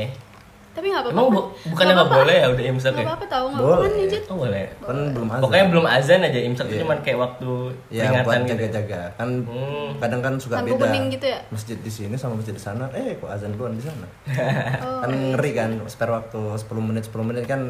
Tapi 0.72 0.88
nggak 0.88 1.04
apa-apa. 1.04 1.12
emang 1.14 1.28
kan? 1.28 1.36
bu 1.36 1.42
bukannya 1.68 1.94
nggak 1.94 2.12
boleh 2.14 2.36
ya 2.36 2.48
udah 2.48 2.64
imsak 2.66 2.92
Nggak 2.92 2.98
ya 2.98 3.08
apa-apa 3.08 3.26
tahu 3.28 3.46
nggak 3.46 3.62
Boleh. 3.62 4.08
Jet. 4.08 4.24
oh 4.24 4.38
boleh 4.38 4.64
kan 4.80 4.98
belum 5.12 5.28
azan 5.28 5.42
pokoknya 5.44 5.66
belum 5.68 5.86
azan 5.86 6.20
aja 6.22 6.40
imsak 6.42 6.66
itu 6.66 6.72
Iya. 6.72 6.82
cuman 6.82 6.98
kayak 7.02 7.20
waktu 7.20 7.50
ya 7.52 8.02
buat 8.02 8.24
peringatan 8.24 8.40
gitu 8.40 8.52
jaga-jaga 8.52 9.02
kan 9.14 9.30
Hmm. 9.42 9.88
kadang 9.98 10.22
kan 10.22 10.34
suka 10.36 10.54
Lampu 10.56 10.68
beda 10.72 10.84
kuning 10.86 11.06
gitu 11.10 11.26
ya? 11.28 11.40
masjid 11.48 11.78
di 11.78 11.92
sini 11.92 12.16
sama 12.16 12.34
masjid 12.34 12.52
di 12.52 12.64
sana 12.64 12.86
eh 12.92 13.14
kok 13.14 13.28
azan 13.28 13.52
duluan 13.52 13.74
di 13.74 13.84
sana 13.84 14.08
Oh, 14.88 15.00
kan 15.02 15.12
ngeri 15.12 15.52
kan 15.52 15.70
spare 15.86 16.12
waktu 16.14 16.40
10 16.56 16.64
menit 16.82 17.04
10 17.06 17.20
menit 17.22 17.44
kan 17.46 17.62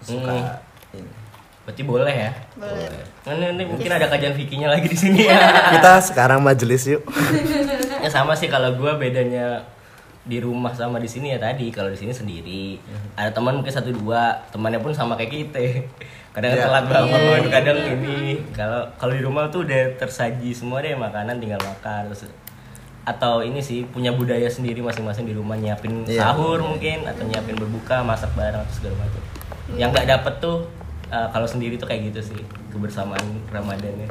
suka 0.00 0.34
Hmm. 0.90 0.96
ini 0.96 1.10
berarti 1.62 1.82
boleh 1.84 2.10
ya 2.16 2.30
boleh. 2.56 2.88
Nah, 3.20 3.32
ini, 3.32 3.46
ini 3.52 3.62
mungkin 3.64 3.90
ada 3.92 4.08
kajian 4.08 4.34
fikinya 4.34 4.68
lagi 4.68 4.86
di 4.86 4.96
sini 4.96 5.22
ya 5.22 5.38
kita 5.76 6.02
sekarang 6.02 6.40
majelis 6.40 6.88
yuk 6.88 7.06
ya 8.02 8.08
sama 8.08 8.32
sih 8.32 8.48
kalau 8.48 8.74
gue 8.74 8.92
bedanya 8.96 9.62
di 10.20 10.36
rumah 10.38 10.70
sama 10.70 11.00
di 11.00 11.08
sini 11.08 11.32
ya 11.32 11.38
tadi. 11.38 11.68
Kalau 11.68 11.88
di 11.88 11.96
sini 11.96 12.12
sendiri. 12.12 12.76
Ada 13.16 13.32
teman 13.32 13.56
mungkin 13.56 13.72
satu 13.72 13.90
dua 13.90 14.36
temannya 14.50 14.78
pun 14.78 14.92
sama 14.92 15.14
kayak 15.14 15.32
kita. 15.32 15.60
Kadang 16.36 16.54
Iya. 16.54 16.62
telat 16.62 16.84
bangun 16.86 17.42
kadang 17.50 17.78
ini. 17.90 18.38
Kalau 18.54 18.86
kalau 18.94 19.10
di 19.10 19.18
rumah 19.18 19.50
tuh 19.50 19.66
udah 19.66 19.98
tersaji 19.98 20.54
semua 20.54 20.78
deh 20.78 20.94
makanan 20.94 21.42
tinggal 21.42 21.58
makan 21.58 22.06
terus 22.06 22.30
atau 23.02 23.42
ini 23.42 23.58
sih 23.58 23.82
punya 23.82 24.14
budaya 24.14 24.46
sendiri 24.46 24.78
masing-masing 24.78 25.26
di 25.26 25.34
rumah 25.34 25.58
nyiapin 25.58 26.06
Iya. 26.06 26.30
sahur 26.30 26.62
mungkin 26.62 27.02
atau 27.02 27.26
nyiapin 27.26 27.58
berbuka 27.58 28.06
masak 28.06 28.30
bareng 28.38 28.62
atau 28.62 28.70
segala 28.70 28.94
macam. 29.02 29.22
Yang 29.74 29.90
nggak 29.90 30.06
dapet 30.06 30.34
tuh 30.38 30.56
uh, 31.10 31.26
kalau 31.34 31.50
sendiri 31.50 31.74
tuh 31.74 31.90
kayak 31.90 32.14
gitu 32.14 32.30
sih 32.30 32.40
kebersamaan 32.70 33.26
ramadannya. 33.50 34.06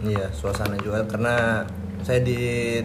Iya, 0.00 0.24
suasana 0.32 0.72
juga. 0.80 1.04
Karena 1.04 1.68
saya 2.00 2.24
di 2.24 2.80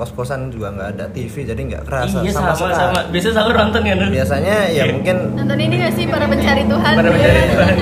kos-kosan 0.00 0.48
juga 0.48 0.72
nggak 0.72 0.88
ada 0.90 1.04
TV 1.08 1.44
jadi 1.44 1.60
nggak 1.60 1.82
kerasa 1.84 2.18
iya 2.20 2.32
sama 2.32 2.56
sekali. 2.56 2.72
sama, 2.72 3.00
biasa 3.06 3.28
sahur 3.30 3.52
nonton 3.54 3.82
ya 3.82 3.94
Nur? 3.94 4.08
Biasanya 4.08 4.56
ya 4.70 4.84
mungkin 4.88 5.16
Nonton 5.34 5.58
ini 5.58 5.74
gak 5.78 5.92
sih 5.92 6.04
para 6.06 6.24
pencari 6.24 6.62
Tuhan? 6.64 6.92
Para 6.94 7.08
pencari 7.10 7.40
Tuhan. 7.46 7.74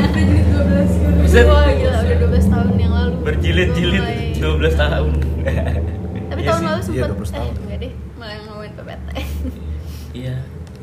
Buset. 1.21 1.45
Wah 1.45 1.69
gila 1.69 1.99
udah 2.01 2.17
12 2.19 2.49
tahun 2.49 2.69
yang 2.77 2.93
lalu. 2.93 3.13
berjilid-jilid 3.23 4.01
Gua 4.01 4.11
mulai- 4.11 4.35
12 4.35 4.75
tahun 4.77 5.13
Tapi 6.29 6.41
Iya 6.41 6.49
tahun 6.49 6.61
lalu 6.61 6.79
Iya, 6.79 6.83
sempet 6.83 7.09
12 7.09 7.31
tahun. 7.31 7.47
Eh 7.49 7.55
enggak 7.59 7.79
deh, 7.79 7.93
malah 8.15 8.33
yang 8.33 8.45
ngomongin 8.45 8.73
PPT. 8.75 9.09
iya 10.17 10.35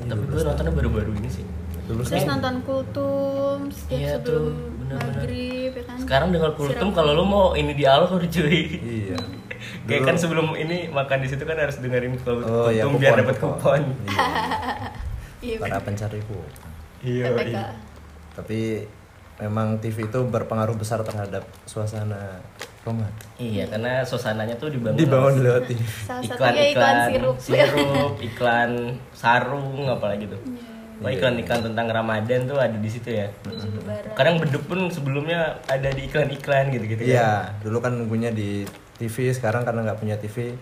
tapi 0.01 0.21
gue 0.23 0.37
nontonnya 0.39 0.71
baru-baru 0.71 1.11
ini 1.15 1.29
sih 1.29 1.45
dulu 1.83 2.01
Terus 2.01 2.13
sih 2.15 2.25
nonton 2.25 2.55
kultum 2.61 3.59
setiap 3.69 3.97
Iya 3.97 4.11
sebelum 4.15 4.23
tuh, 4.23 4.45
benar-benar. 4.79 5.13
maghrib 5.17 5.71
ya 5.71 5.83
kan. 5.83 5.97
sekarang 5.99 6.29
dengan 6.29 6.51
kultum 6.53 6.87
kalau 6.91 7.11
lo 7.11 7.23
mau 7.23 7.45
ini 7.53 7.71
di 7.71 7.83
alkohol 7.83 8.23
cuy 8.23 8.59
iya. 8.77 9.17
Kayak 9.85 10.01
Dulu- 10.01 10.09
kan 10.09 10.15
sebelum 10.17 10.47
ini 10.53 10.77
makan 10.89 11.17
di 11.21 11.27
situ 11.29 11.43
kan 11.45 11.55
harus 11.55 11.77
dengerin 11.77 12.17
kultum 12.17 12.41
Oh, 12.43 12.69
iya, 12.69 12.89
biar 12.89 13.13
kupon, 13.13 13.19
dapat 13.21 13.35
kupon. 13.37 13.53
kupon. 13.55 13.81
Iya. 15.41 15.57
para 15.61 15.77
pencari 15.79 16.19
ku. 16.25 16.41
Iya. 16.99 17.25
Iya. 17.37 17.65
Tapi 18.33 18.81
memang 19.37 19.77
TV 19.77 20.07
itu 20.07 20.19
berpengaruh 20.25 20.73
besar 20.73 21.05
terhadap 21.05 21.45
suasana 21.63 22.41
Ramadan. 22.81 23.13
Iya, 23.37 23.65
karena 23.67 24.01
suasananya 24.01 24.55
tuh 24.55 24.69
dibangun 24.69 24.97
Dibangun 24.97 25.41
lewat 25.41 25.65
TV. 25.65 25.81
Iklan, 25.81 26.21
satunya 26.23 26.63
iklan 26.69 26.95
sirup. 27.07 27.35
sirup, 27.37 28.13
iklan 28.17 28.71
sarung 29.11 29.85
apalagi 29.85 30.25
tuh. 30.25 30.41
Wah, 30.95 31.11
iklan-iklan 31.11 31.59
tentang 31.61 31.85
Ramadan 31.87 32.39
tuh 32.45 32.55
ada 32.55 32.75
di 32.75 32.87
situ 32.87 33.11
ya. 33.11 33.27
Kadang 34.15 34.39
beduk 34.39 34.63
pun 34.65 34.87
sebelumnya 34.87 35.59
ada 35.67 35.89
di 35.91 36.07
iklan-iklan 36.07 36.71
gitu-gitu 36.71 37.03
kan. 37.03 37.11
Iya, 37.11 37.31
dulu 37.59 37.77
kan 37.79 37.91
nunggunya 37.93 38.31
di 38.31 38.63
TV, 38.95 39.31
sekarang 39.31 39.67
karena 39.67 39.83
nggak 39.83 39.99
punya 39.99 40.15
TV, 40.15 40.55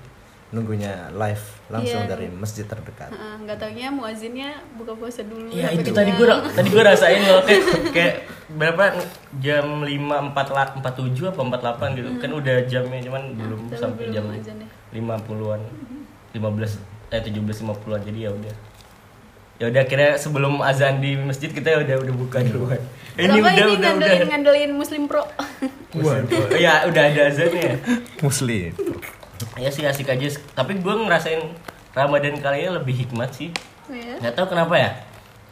nunggunya 0.50 1.10
live 1.13 1.46
langsung 1.70 2.06
Iya. 2.06 2.10
dari 2.13 2.28
masjid 2.30 2.66
terdekat. 2.66 3.10
Heeh, 3.10 3.36
nggak 3.42 3.58
taunya 3.58 3.90
muazinnya 3.90 4.50
buka 4.74 4.94
puasa 4.94 5.25
dulu. 5.25 5.50
Iya 5.50 5.74
itu 5.74 5.90
tadi 5.90 6.13
gue 6.13 6.25
tadi 6.30 6.68
gue 6.70 6.84
rasain 6.84 7.22
loh 7.25 7.42
kayak 7.42 7.63
kayak 7.90 8.13
berapa 8.54 8.86
jam 9.42 9.82
lima 9.82 10.30
empat 10.30 10.54
empat 10.54 10.94
tujuh 10.94 11.34
apa 11.34 11.42
empat 11.42 11.60
delapan 11.62 11.90
gitu 11.98 12.10
kan 12.22 12.30
udah 12.30 12.56
jamnya 12.70 13.02
cuman 13.02 13.24
belum 13.34 13.60
Tapi 13.66 13.82
sampai 13.82 14.04
belum 14.13 14.13
jam 14.13 14.56
ya. 14.62 14.68
lima 14.94 15.16
puluhan 15.25 15.62
lima 16.38 16.50
belas 16.54 16.78
eh 17.10 17.18
tujuh 17.18 17.42
belas 17.42 17.58
lima 17.66 17.74
puluhan 17.74 18.02
jadi 18.06 18.30
ya 18.30 18.32
udah 18.32 18.54
ya 19.63 19.72
udah 19.72 19.84
kira 19.88 20.20
sebelum 20.20 20.60
azan 20.60 21.00
di 21.00 21.15
masjid 21.15 21.48
kita 21.48 21.79
udah 21.79 22.03
udah 22.03 22.13
buka 22.20 22.43
duluan 22.43 22.84
ini 23.15 23.39
nggak 23.39 23.39
udah 23.39 23.53
ini 23.55 23.62
udah 23.63 23.67
udah 23.72 23.79
ngandelin, 23.79 24.27
ngandelin 24.27 24.72
Muslim 24.75 25.03
Pro. 25.08 25.24
Waduh. 25.96 26.51
ya 26.60 26.84
udah 26.84 27.03
ada 27.08 27.22
azannya 27.32 27.79
Muslim. 28.20 28.75
ya 29.55 29.70
sih 29.72 29.88
asik 29.88 30.12
aja 30.12 30.27
tapi 30.51 30.84
gue 30.84 30.93
ngerasain 31.08 31.39
Ramadan 31.96 32.36
kali 32.43 32.67
ini 32.67 32.75
lebih 32.75 32.96
hikmat 33.08 33.32
sih 33.32 33.55
ya. 33.88 34.20
nggak 34.20 34.36
tahu 34.36 34.51
kenapa 34.51 34.75
ya 34.75 34.89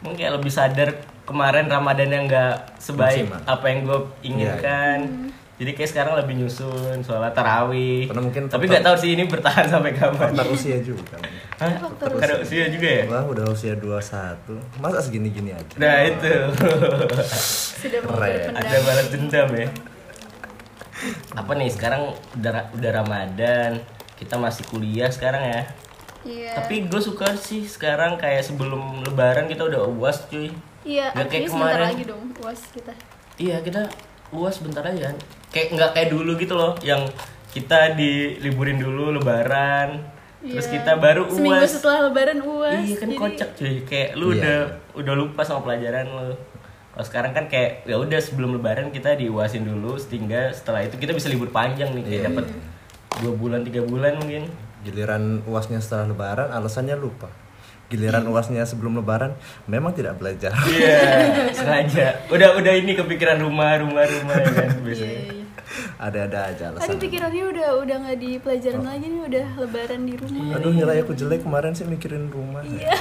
mungkin 0.04 0.20
kayak 0.20 0.32
lebih 0.36 0.52
sadar 0.52 0.88
kemarin 1.24 1.72
Ramadan 1.72 2.08
yang 2.12 2.24
nggak 2.28 2.76
sebaik 2.76 3.32
Maksimal. 3.32 3.48
apa 3.48 3.64
yang 3.70 3.78
gue 3.88 3.98
inginkan 4.28 4.98
jadi 5.62 5.70
kayak 5.72 5.88
sekarang 5.88 6.12
lebih 6.16 6.34
nyusun 6.36 6.98
sholat 7.00 7.30
tarawih 7.30 8.04
Karena 8.04 8.18
mungkin 8.20 8.42
tapi 8.44 8.66
faktor- 8.66 8.70
nggak 8.72 8.84
tahu 8.84 8.96
sih 8.98 9.10
ini 9.12 9.22
bertahan 9.24 9.66
sampai 9.68 9.92
kapan 9.92 10.18
Faktor 10.28 10.46
usia 10.50 10.76
juga. 10.78 11.16
Hah? 11.56 11.78
karena 12.12 12.36
usia 12.36 12.66
juga 12.66 12.88
ya 12.90 13.02
Wah, 13.06 13.22
udah 13.24 13.44
usia 13.46 13.72
21. 13.72 14.58
Masa 14.76 14.98
segini-gini 15.00 15.50
aja? 15.50 15.74
nah 15.76 16.02
itu 16.02 16.32
Sudah 17.78 18.00
Keren. 18.02 18.50
ada 18.52 18.76
balas 18.80 19.06
dendam 19.08 19.48
ya 19.52 19.68
apa 21.32 21.52
nih 21.52 21.66
sekarang 21.68 22.02
udah 22.32 22.70
udah 22.72 22.90
Ramadan 22.92 23.82
kita 24.14 24.34
masih 24.36 24.66
kuliah 24.66 25.06
sekarang 25.08 25.42
ya 25.44 25.62
Iya. 26.22 26.54
tapi 26.54 26.86
gue 26.86 27.00
suka 27.00 27.34
sih 27.34 27.66
sekarang 27.66 28.14
kayak 28.14 28.38
sebelum 28.40 29.02
lebaran 29.02 29.46
kita 29.46 29.62
udah 29.64 29.82
uas 29.88 30.26
cuy 30.26 30.54
Iya, 30.82 31.10
Nggak 31.12 31.26
kayak 31.28 31.46
kemarin. 31.48 31.82
lagi 31.84 32.04
dong 32.04 32.30
puas 32.32 32.58
kita. 32.68 32.90
Iya 33.36 33.58
kita 33.58 33.86
uas 34.30 34.58
bentar 34.58 34.82
aja. 34.84 35.10
Kayak 35.52 35.66
nggak 35.70 35.90
kayak 35.92 36.08
dulu 36.10 36.32
gitu 36.34 36.54
loh 36.54 36.72
yang 36.80 37.04
kita 37.48 37.92
diliburin 37.92 38.76
dulu 38.76 39.12
lebaran 39.12 40.00
terus 40.42 40.66
Iya. 40.66 40.74
kita 40.74 40.92
baru 40.96 41.28
Seminggu 41.28 41.54
uas. 41.56 41.70
setelah 41.70 41.98
lebaran 42.02 42.40
uas. 42.42 42.82
Iya 42.82 42.96
kan 42.96 43.06
jadi- 43.06 43.20
kocak 43.20 43.50
cuy. 43.54 43.74
Kayak 43.84 44.10
lu 44.12 44.26
Iya. 44.26 44.34
udah 44.34 44.56
udah 44.96 45.14
lupa 45.14 45.40
sama 45.42 45.60
pelajaran 45.62 46.08
lu. 46.08 46.34
Kalau 46.90 47.04
sekarang 47.06 47.32
kan 47.32 47.44
kayak 47.46 47.84
ya 47.84 47.94
udah 47.94 48.18
sebelum 48.18 48.52
lebaran 48.52 48.90
kita 48.90 49.14
diuasin 49.14 49.62
dulu 49.62 49.94
sehingga 49.94 50.50
setelah 50.50 50.82
itu 50.82 50.96
kita 50.96 51.12
bisa 51.12 51.28
libur 51.28 51.48
panjang 51.48 51.88
nih 51.90 52.02
kayak 52.02 52.18
Iya. 52.18 52.26
dapat 52.26 52.46
dua 53.18 53.32
bulan 53.34 53.60
tiga 53.62 53.80
bulan 53.82 54.18
mungkin. 54.18 54.50
Giliran 54.82 55.22
uasnya 55.44 55.78
setelah 55.78 56.04
lebaran, 56.06 56.48
alasannya 56.48 56.96
lupa. 56.96 57.30
Giliran 57.86 58.24
uasnya 58.26 58.64
sebelum 58.64 58.96
lebaran, 58.96 59.36
memang 59.64 59.92
tidak 59.92 60.16
belajar. 60.16 60.50
Iya 60.66 60.96
sengaja. 61.54 62.24
Udah 62.26 62.56
udah 62.56 62.72
ini 62.74 62.92
kepikiran 62.92 63.38
rumah 63.38 63.78
rumah 63.78 64.02
rumah 64.02 64.34
ya 64.42 64.50
kan 64.50 64.66
Iya, 64.66 64.80
biasanya. 64.80 65.20
iya. 65.22 65.41
Ada-ada 65.96 66.38
aja 66.48 66.64
Tadi 66.68 66.78
alasan. 66.78 66.98
pikirannya 66.98 67.44
udah 67.48 67.68
udah 67.78 67.96
nggak 68.02 68.18
di 68.18 68.30
pelajaran 68.36 68.82
lagi 68.82 69.06
nih, 69.06 69.22
udah 69.22 69.46
lebaran 69.56 70.00
di 70.02 70.14
rumah. 70.14 70.56
Aduh 70.56 70.72
nilai 70.72 70.96
aku 71.00 71.12
jelek 71.12 71.40
kemarin 71.40 71.72
sih 71.72 71.84
mikirin 71.84 72.28
rumah. 72.28 72.60
Iya. 72.62 72.92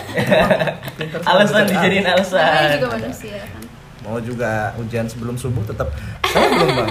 Pinter 0.97 1.19
Alasan 1.21 1.65
dijadiin 1.65 2.01
Namanya 2.01 2.17
alasan. 2.17 2.69
juga 2.73 2.87
manusia 2.93 3.39
kan. 3.41 3.63
Mau 4.01 4.17
juga 4.17 4.51
ujian 4.77 5.05
sebelum 5.05 5.35
subuh 5.35 5.61
tetap 5.61 5.93
saya 6.25 6.47
belum 6.49 6.69
bang. 6.75 6.89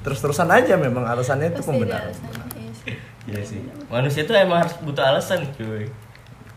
Terus-terusan 0.00 0.48
aja 0.48 0.74
memang 0.74 1.04
alasannya 1.04 1.50
itu 1.50 1.60
Pasti 1.60 1.68
pembenaran. 1.68 2.08
Iya 2.08 2.72
sih. 2.72 2.94
Iya 3.28 3.42
sih. 3.44 3.60
Manusia 3.86 4.22
tuh 4.24 4.34
emang 4.34 4.64
harus 4.64 4.74
butuh 4.80 5.04
alasan, 5.04 5.44
cuy. 5.52 5.84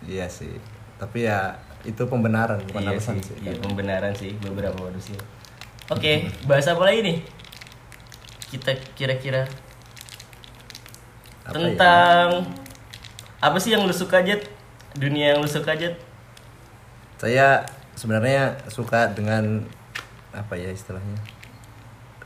Iya 0.04 0.26
sih. 0.28 0.56
Tapi 0.96 1.26
ya 1.26 1.58
itu 1.82 2.00
pembenaran 2.06 2.62
bukan 2.64 2.82
iya 2.82 2.92
alasan 2.94 3.18
sih. 3.20 3.34
sih. 3.34 3.36
Iya, 3.44 3.60
pembenaran 3.60 4.14
sih 4.14 4.32
beberapa 4.40 4.78
manusia. 4.80 5.18
Oke, 5.92 6.32
bahas 6.48 6.64
apa 6.72 6.88
lagi 6.88 7.04
nih? 7.04 7.18
Kita 8.52 8.76
kira-kira 9.00 9.48
Apa 11.48 11.56
ya? 11.56 11.72
tentang 11.72 12.26
apa 13.42 13.58
sih 13.58 13.74
yang 13.74 13.88
lu 13.88 13.96
suka 13.96 14.22
aja? 14.22 14.38
Dunia 14.94 15.34
yang 15.34 15.40
lu 15.40 15.48
suka 15.48 15.74
aja? 15.74 15.96
Saya 17.18 17.64
sebenarnya 17.96 18.60
suka 18.68 19.08
dengan 19.10 19.64
apa 20.36 20.54
ya 20.60 20.70
istilahnya? 20.70 21.18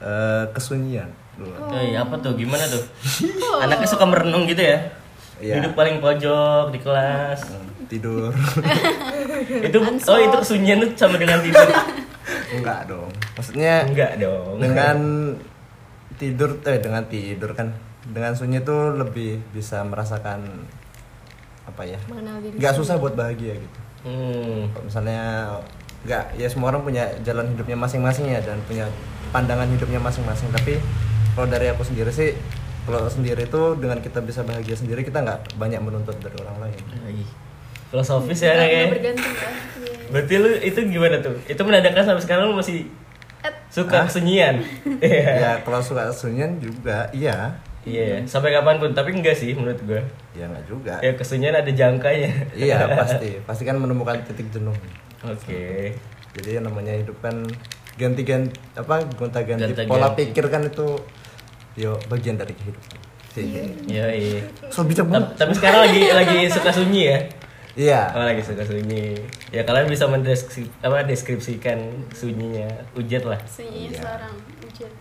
Eh, 0.02 0.46
kesunyian. 0.52 1.08
Oh. 1.36 1.72
iya, 1.76 2.04
apa 2.04 2.16
tuh? 2.20 2.36
Gimana 2.36 2.64
tuh? 2.68 2.84
Oh. 3.44 3.60
Anaknya 3.64 3.88
suka 3.88 4.04
merenung 4.08 4.48
gitu 4.48 4.60
ya? 4.60 4.92
Iya. 5.40 5.60
Duduk 5.60 5.76
paling 5.76 6.00
pojok 6.00 6.72
di 6.72 6.80
kelas. 6.80 7.40
Tidur. 7.92 8.32
itu 9.68 9.78
oh 10.10 10.20
itu 10.20 10.36
kesunyian 10.42 10.80
tuh 10.84 10.90
sama 10.96 11.20
dengan 11.20 11.44
tidur. 11.44 11.68
Enggak 12.56 12.88
dong. 12.88 13.12
Maksudnya 13.36 13.84
Enggak 13.86 14.16
dong. 14.18 14.58
dengan 14.64 14.98
tidur 16.16 16.62
eh 16.64 16.80
dengan 16.80 17.04
tidur 17.10 17.52
kan 17.58 17.74
dengan 18.06 18.38
sunyi 18.38 18.62
tuh 18.62 18.94
lebih 18.96 19.42
bisa 19.52 19.82
merasakan 19.82 20.46
apa 21.66 21.82
ya 21.84 21.98
nggak 22.56 22.74
susah 22.78 23.02
buat 23.02 23.18
bahagia 23.18 23.58
gitu 23.58 23.80
Hmm. 24.06 24.70
Kalau 24.70 24.86
misalnya 24.86 25.22
nggak 26.06 26.38
ya 26.38 26.46
semua 26.46 26.70
orang 26.70 26.86
punya 26.86 27.10
jalan 27.26 27.50
hidupnya 27.58 27.74
masing-masing 27.74 28.30
ya 28.30 28.38
dan 28.46 28.62
punya 28.70 28.86
pandangan 29.34 29.66
hidupnya 29.66 29.98
masing-masing 29.98 30.54
tapi 30.54 30.78
kalau 31.34 31.50
dari 31.50 31.74
aku 31.74 31.82
sendiri 31.82 32.14
sih 32.14 32.38
kalau 32.86 33.10
sendiri 33.10 33.50
itu 33.50 33.62
dengan 33.82 33.98
kita 33.98 34.22
bisa 34.22 34.46
bahagia 34.46 34.78
sendiri 34.78 35.02
kita 35.02 35.26
nggak 35.26 35.58
banyak 35.58 35.82
menuntut 35.82 36.14
dari 36.22 36.38
orang 36.38 36.70
lain 36.70 36.78
Filosofis 37.90 38.46
ya 38.46 38.54
bergantung 38.94 39.34
kan. 39.34 39.54
Iya. 39.82 40.10
Berarti 40.14 40.34
lu 40.38 40.50
itu 40.62 40.80
gimana 40.86 41.16
tuh? 41.26 41.42
Itu 41.50 41.62
menandakan 41.66 42.04
sampai 42.06 42.22
sekarang 42.22 42.54
lu 42.54 42.56
masih 42.62 42.86
suka 43.78 44.06
kesunyian. 44.06 44.56
Iya. 44.98 45.32
ya 45.36 45.52
kalau 45.62 45.80
suka 45.80 46.08
sunyian 46.10 46.58
juga 46.58 47.10
iya 47.12 47.52
Iya, 47.86 48.26
sampai 48.26 48.50
kapan 48.50 48.82
pun. 48.82 48.90
Tapi 48.92 49.14
enggak 49.14 49.36
sih 49.36 49.54
menurut 49.54 49.78
gua. 49.84 50.02
ya 50.34 50.46
nggak 50.46 50.66
juga 50.66 50.98
Ya 51.00 51.14
kesunyian 51.14 51.54
ada 51.54 51.70
jangkanya. 51.70 52.32
iya 52.52 52.82
pasti 52.98 53.38
pasti 53.42 53.62
kan 53.62 53.76
menemukan 53.76 54.18
titik 54.24 54.50
jenuh 54.50 54.74
Oke. 55.22 55.94
jadi 56.34 56.58
yang 56.58 56.66
namanya 56.66 56.92
hidup 56.92 57.16
kan 57.20 57.46
ganti-ganti 57.96 58.52
apa 58.74 59.06
gonta-ganti 59.12 59.72
pola 59.86 60.12
pikir 60.12 60.46
kan 60.46 60.62
itu 60.62 60.98
yo 61.76 61.96
bagian 62.06 62.36
dari 62.36 62.52
kehidupan 62.52 62.98
Iya, 63.86 64.06
iya. 64.10 64.42
so 64.68 64.82
bijak 64.82 65.06
Ta- 65.06 65.12
banget 65.12 65.28
Tapi 65.36 65.52
sekarang 65.54 65.80
lagi 65.84 66.02
lagi 66.10 66.38
suka 66.48 66.72
sunyi 66.72 67.02
ya. 67.06 67.20
Iya 67.76 68.08
Oh 68.10 68.24
lagi 68.24 68.40
suka 68.40 68.64
sunyi. 68.64 69.20
Ya 69.50 69.62
kalian 69.62 69.86
bisa 69.86 70.06
mendeskripsikan 70.06 70.80
apa 70.82 71.04
deskripsikan 71.04 71.78
sunyinya 72.10 72.68
Ujet 72.94 73.22
lah. 73.22 73.38
sunyinya 73.42 73.92
Iya. 73.92 74.00
seorang 74.00 74.34
Ujet 74.62 74.92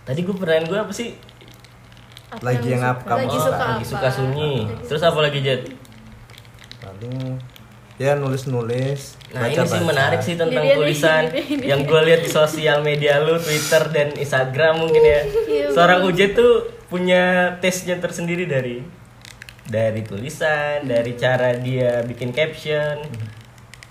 Tadi 0.00 0.20
gue 0.20 0.32
pertanyaan 0.32 0.66
gue 0.66 0.78
apa 0.80 0.92
sih? 0.92 1.14
Apa 2.28 2.42
Lagi 2.44 2.66
yang 2.68 2.80
suka- 2.80 2.92
apa 2.92 3.02
kamu 3.04 3.18
lagi 3.20 3.30
suka? 3.32 3.42
suka 3.44 3.58
lagi 3.60 3.74
apa? 3.76 3.90
suka 3.90 4.08
sunyi. 4.08 4.54
Lagi 4.64 4.84
Terus 4.86 5.02
apa 5.02 5.18
lagi 5.20 5.38
Jet? 5.40 5.62
paling 6.80 7.36
ya 7.96 8.12
nulis 8.14 8.42
nulis 8.46 9.00
Nah 9.30 9.44
ini 9.44 9.60
sih 9.60 9.82
menarik 9.84 10.20
sih 10.20 10.34
tentang 10.34 10.64
dia 10.64 10.74
tulisan 10.74 11.22
ini 11.22 11.30
dia, 11.30 11.44
ini 11.52 11.64
yang 11.66 11.80
gue 11.84 12.00
lihat 12.02 12.20
di 12.20 12.30
sosial 12.30 12.80
media 12.80 13.20
lu, 13.20 13.36
Twitter 13.36 13.82
dan 13.88 14.08
Instagram 14.12 14.80
mungkin 14.80 15.02
ya. 15.02 15.20
Iya, 15.22 15.66
Seorang 15.70 16.02
Ujet 16.02 16.32
tuh 16.32 16.52
punya 16.86 17.22
taste-nya 17.58 17.98
tersendiri 17.98 18.44
dari 18.44 18.80
dari 19.70 20.02
tulisan, 20.02 20.82
dari 20.82 21.14
cara 21.14 21.54
dia 21.54 22.02
bikin 22.02 22.30
caption. 22.30 22.98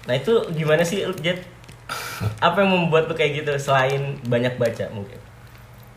Nah 0.04 0.14
itu 0.14 0.32
gimana 0.52 0.84
sih 0.84 1.02
Ujet? 1.02 1.40
Apa 2.38 2.62
yang 2.62 2.76
membuat 2.76 3.08
lu 3.08 3.16
kayak 3.16 3.40
gitu 3.40 3.52
selain 3.58 4.20
banyak 4.24 4.54
baca 4.56 4.92
mungkin? 4.92 5.18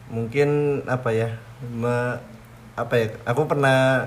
mungkin 0.08 0.48
apa 0.84 1.08
ya 1.08 1.40
me- 1.64 2.20
apa 2.74 2.94
ya 2.94 3.06
aku 3.24 3.48
pernah 3.48 4.04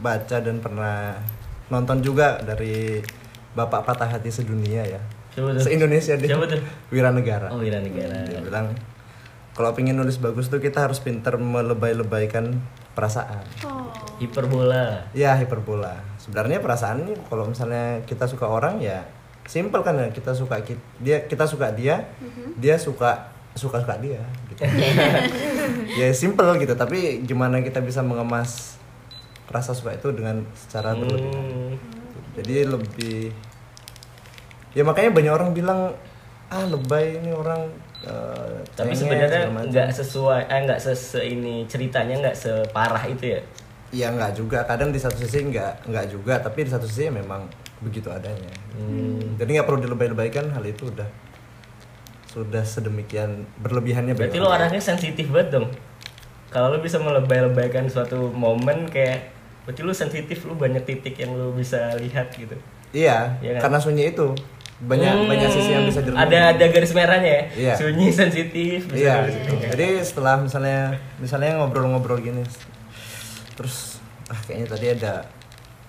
baca 0.00 0.40
dan 0.40 0.56
pernah 0.58 1.20
nonton 1.68 2.00
juga 2.00 2.40
dari 2.40 3.04
bapak 3.52 3.84
patah 3.84 4.08
hati 4.08 4.32
sedunia 4.32 4.80
ya 4.82 5.00
Siapa 5.28 5.52
tuh? 5.52 5.60
se 5.60 5.68
Indonesia 5.70 6.16
deh 6.16 6.24
Siapa 6.24 6.48
tuh? 6.48 6.56
Wiranegara 6.88 7.52
Oh 7.52 7.60
Wiranegara. 7.60 8.24
dia 8.24 8.40
bilang 8.40 8.72
kalau 9.52 9.76
pengen 9.76 10.00
nulis 10.00 10.16
bagus 10.16 10.48
tuh 10.48 10.56
kita 10.56 10.88
harus 10.88 11.04
pintar 11.04 11.36
melebay-lebaykan 11.36 12.56
perasaan. 12.92 13.44
Oh. 13.64 13.88
Hiperbola. 14.20 15.08
ya 15.16 15.34
hiperbola. 15.36 15.98
Sebenarnya 16.20 16.62
perasaan 16.62 17.02
ini 17.02 17.14
kalau 17.26 17.48
misalnya 17.48 18.04
kita 18.06 18.28
suka 18.28 18.46
orang 18.46 18.78
ya 18.78 19.02
simple 19.42 19.82
kan 19.82 19.98
ya 19.98 20.08
kita 20.14 20.32
suka 20.38 20.62
dia 21.02 21.26
kita 21.26 21.44
suka 21.50 21.74
dia 21.74 22.06
dia 22.54 22.78
suka 22.78 23.34
suka 23.58 23.82
suka 23.82 23.98
dia 23.98 24.22
gitu. 24.52 24.62
Ya 25.98 26.08
simple 26.14 26.56
gitu 26.62 26.72
tapi 26.78 27.20
gimana 27.26 27.60
kita 27.60 27.82
bisa 27.82 28.00
mengemas 28.00 28.80
rasa 29.52 29.76
suka 29.76 29.92
itu 29.92 30.08
dengan 30.16 30.48
secara 30.56 30.96
berlebihan? 30.96 31.28
Hmm. 31.28 31.76
jadi 32.32 32.64
lebih 32.64 33.28
ya 34.72 34.80
makanya 34.80 35.12
banyak 35.12 35.32
orang 35.36 35.50
bilang 35.52 35.92
ah 36.48 36.64
lebay 36.64 37.20
ini 37.20 37.36
orang 37.36 37.68
eh, 38.02 38.56
Tapi 38.72 38.92
sebenarnya 38.92 39.28
segala 39.46 39.52
macam." 39.52 39.70
nggak 39.70 39.88
sesuai, 39.92 40.40
eh 40.44 40.60
nggak 40.64 40.80
sese 40.80 41.20
ini 41.24 41.54
ceritanya 41.64 42.14
nggak 42.20 42.36
separah 42.36 43.04
itu 43.06 43.24
ya. 43.28 43.40
ya 43.90 44.08
nggak 44.08 44.32
juga 44.32 44.58
kadang 44.62 44.88
di 44.88 44.96
satu 44.96 45.16
sisi 45.16 45.44
nggak 45.44 45.84
nggak 45.84 46.06
juga 46.08 46.40
tapi 46.40 46.64
di 46.64 46.70
satu 46.70 46.84
sisi 46.84 47.06
ya 47.06 47.12
memang 47.12 47.44
begitu 47.78 48.08
adanya 48.08 48.48
Hmm. 48.72 49.36
jadi 49.36 49.50
nggak 49.52 49.66
perlu 49.66 49.80
dilebay-lebaykan 49.80 50.48
hal 50.48 50.64
itu 50.64 50.88
udah 50.88 51.04
sudah 52.24 52.64
sedemikian 52.64 53.44
berlebihannya 53.58 54.16
Berarti 54.16 54.38
lo 54.38 54.48
orang. 54.48 54.64
orangnya 54.64 54.80
sensitif 54.80 55.28
banget 55.28 55.48
dong. 55.52 55.68
Kalau 56.48 56.68
lo 56.68 56.80
bisa 56.80 56.96
melebay-lebaykan 56.96 57.84
suatu 57.86 58.32
momen 58.32 58.88
kayak 58.88 59.28
berarti 59.62 59.80
lo 59.82 59.92
sensitif, 59.92 60.40
lo 60.42 60.54
banyak 60.54 60.82
titik 60.82 61.14
yang 61.14 61.32
lo 61.32 61.52
bisa 61.52 61.92
lihat 61.96 62.32
gitu. 62.32 62.56
iya 62.90 63.36
Iya 63.40 63.56
kan? 63.56 63.68
karena 63.68 63.78
sunyi 63.78 64.04
itu 64.10 64.32
banyak 64.82 65.14
Hmm, 65.14 65.30
banyak 65.30 65.48
sisi 65.48 65.70
yang 65.70 65.86
bisa 65.86 66.02
direnungi 66.02 66.26
Ada 66.26 66.38
ada 66.58 66.64
garis 66.68 66.90
merahnya 66.90 67.30
ya. 67.30 67.42
Iya. 67.54 67.74
Sunyi 67.78 68.08
sensitif. 68.10 68.78
bisa 68.90 68.98
Iya, 68.98 69.14
jadi 69.70 70.02
setelah 70.02 70.42
misalnya 70.42 70.98
misalnya 71.22 71.62
ngobrol-ngobrol 71.62 72.18
gini, 72.18 72.42
terus 73.54 74.02
ah 74.26 74.38
kayaknya 74.42 74.66
tadi 74.66 74.86
ada 74.90 75.12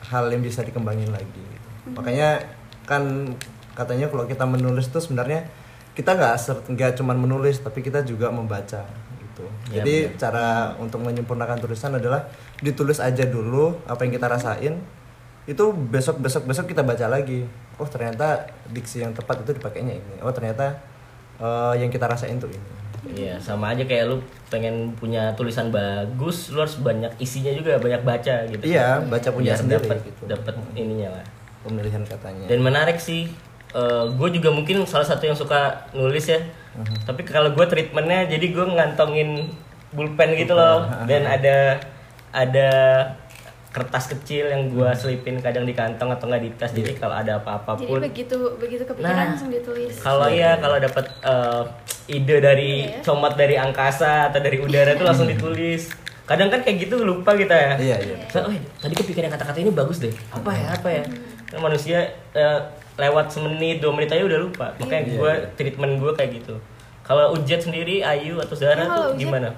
hal 0.06 0.30
yang 0.30 0.46
bisa 0.46 0.62
dikembangin 0.62 1.10
lagi. 1.10 1.26
gitu. 1.42 1.68
Makanya 1.98 2.44
kan 2.86 3.34
katanya 3.74 4.14
kalau 4.14 4.30
kita 4.30 4.46
menulis 4.46 4.94
tuh 4.94 5.02
sebenarnya 5.02 5.50
kita 5.94 6.14
nggak 6.14 6.36
nggak 6.74 6.92
cuman 6.98 7.18
menulis 7.18 7.62
tapi 7.62 7.82
kita 7.82 8.06
juga 8.06 8.30
membaca 8.30 8.86
gitu. 9.18 9.46
Iya, 9.74 9.82
Jadi 9.82 9.96
cara 10.22 10.78
untuk 10.78 11.02
menyempurnakan 11.02 11.58
tulisan 11.58 11.98
adalah 11.98 12.30
ditulis 12.62 13.02
aja 13.02 13.26
dulu 13.26 13.74
apa 13.90 14.06
yang 14.06 14.14
kita 14.14 14.30
rasain 14.30 14.78
itu 15.44 15.66
besok 15.92 16.24
besok 16.24 16.48
besok 16.48 16.66
kita 16.72 16.84
baca 16.86 17.08
lagi 17.12 17.44
oh 17.76 17.88
ternyata 17.88 18.48
diksi 18.72 19.04
yang 19.04 19.12
tepat 19.12 19.44
itu 19.44 19.52
dipakainya 19.60 20.00
ini 20.00 20.16
oh 20.24 20.32
ternyata 20.32 20.80
eh, 21.40 21.74
yang 21.84 21.92
kita 21.92 22.08
rasain 22.08 22.40
tuh 22.40 22.52
ini 22.52 22.84
Iya, 23.04 23.36
sama 23.36 23.76
aja 23.76 23.84
kayak 23.84 24.08
lu 24.08 24.24
pengen 24.48 24.96
punya 24.96 25.36
tulisan 25.36 25.68
bagus, 25.76 26.56
lu 26.56 26.64
harus 26.64 26.80
banyak 26.80 27.12
isinya 27.20 27.52
juga, 27.52 27.76
banyak 27.76 28.00
baca 28.00 28.48
gitu. 28.48 28.64
Iya, 28.64 29.04
baca 29.04 29.28
punya 29.28 29.52
Biar 29.52 29.60
sendiri 29.60 29.84
dapet, 29.84 29.98
gitu. 30.08 30.24
dapet 30.24 30.56
ininya 30.72 31.20
lah. 31.20 31.26
pemilihan 31.68 32.04
katanya 32.08 32.48
Dan 32.48 32.60
menarik 32.64 33.00
sih, 33.00 33.28
gue 34.20 34.30
juga 34.36 34.56
mungkin 34.56 34.88
salah 34.88 35.04
satu 35.04 35.28
yang 35.28 35.36
suka 35.36 35.92
nulis 35.92 36.32
ya. 36.32 36.40
Tapi 37.04 37.28
kalau 37.28 37.52
gue 37.52 37.66
treatmentnya, 37.68 38.24
jadi 38.32 38.46
gue 38.56 38.66
ngantongin 38.72 39.52
pulpen 39.92 40.40
gitu 40.40 40.56
loh, 40.56 40.88
dan 41.04 41.28
ada 41.28 41.84
ada 42.32 42.70
kertas 43.74 44.06
kecil 44.08 44.46
yang 44.48 44.70
gue 44.70 44.86
selipin 44.94 45.36
kadang 45.38 45.66
di 45.66 45.74
kantong 45.74 46.08
atau 46.08 46.26
nggak 46.26 46.40
di 46.40 46.50
tas. 46.54 46.70
Jadi 46.70 46.94
kalau 46.94 47.16
ada 47.16 47.42
apa-apa 47.42 47.74
jadi 47.76 47.90
pun, 47.90 48.00
begitu 48.00 48.38
begitu 48.56 48.84
kepikiran 48.86 49.10
Nah, 49.12 49.26
langsung 49.28 49.50
ditulis 49.50 49.98
kalau 49.98 50.30
ya 50.30 50.56
kalau 50.56 50.78
dapat 50.78 51.06
eh, 51.20 51.62
ide 52.08 52.38
dari 52.38 52.72
Iya. 52.86 53.02
comot 53.02 53.34
dari 53.34 53.56
angkasa 53.56 54.30
atau 54.30 54.40
dari 54.40 54.58
udara 54.58 54.94
itu 54.94 55.02
langsung 55.02 55.26
ditulis. 55.26 55.90
Kadang 56.24 56.48
kan 56.48 56.62
kayak 56.62 56.88
gitu 56.88 57.02
lupa 57.02 57.34
kita 57.34 57.52
ya. 57.52 57.72
iya 57.78 57.98
iya 58.00 58.16
So, 58.30 58.40
oh, 58.42 58.54
tadi 58.78 58.94
kepikiran 58.94 59.28
kata-kata 59.30 59.58
ini 59.58 59.70
bagus 59.70 60.00
deh. 60.00 60.14
Apa 60.30 60.54
ya? 60.54 60.68
Apa 60.72 60.88
ya? 60.90 61.04
Kan 61.50 61.60
manusia 61.60 62.00
eh, 62.32 62.60
lewat 62.96 63.28
semenit, 63.28 63.82
dua 63.82 63.92
menit 63.92 64.08
aja 64.08 64.24
udah 64.24 64.40
lupa. 64.40 64.72
Makanya 64.78 65.04
Iya. 65.04 65.14
gue 65.14 65.34
treatment 65.56 65.98
gue 65.98 66.12
kayak 66.14 66.32
gitu. 66.38 66.56
Kalau 67.02 67.34
Ujet 67.34 67.60
sendiri, 67.60 68.00
Ayu 68.00 68.38
atau 68.38 68.54
Zara 68.54 68.78
Ya, 68.78 68.86
kalau 68.86 68.96
tuh 69.04 69.10
Ujet- 69.12 69.22
gimana? 69.26 69.50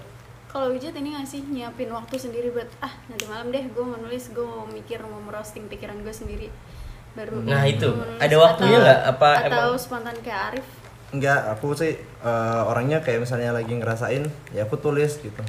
Kalau 0.55 0.71
Ujat 0.71 0.95
ini 0.95 1.11
ngasih 1.11 1.51
nyiapin 1.51 1.91
waktu 1.91 2.15
sendiri 2.15 2.47
buat 2.47 2.71
ah 2.79 2.95
nanti 3.11 3.27
malam 3.27 3.51
deh 3.51 3.59
gue 3.59 3.83
mau 3.83 3.99
nulis 3.99 4.31
gue 4.31 4.39
mau 4.39 4.63
mikir 4.63 5.03
mau 5.03 5.19
merosting 5.19 5.67
pikiran 5.67 5.99
gue 5.99 6.15
sendiri. 6.15 6.47
Baru 7.11 7.43
Nah, 7.43 7.67
itu. 7.67 7.91
Ada 8.23 8.35
waktunya 8.39 8.79
nggak? 8.79 8.99
Apa 9.03 9.29
atau 9.51 9.75
emang- 9.75 9.75
spontan 9.75 10.15
kayak 10.23 10.55
Arif? 10.55 10.67
Enggak 11.11 11.51
aku 11.51 11.75
sih 11.75 11.99
eh, 11.99 12.61
orangnya 12.71 13.03
kayak 13.03 13.27
misalnya 13.27 13.51
lagi 13.51 13.75
ngerasain 13.75 14.23
ya 14.55 14.63
aku 14.63 14.79
tulis 14.79 15.19
gitu. 15.19 15.43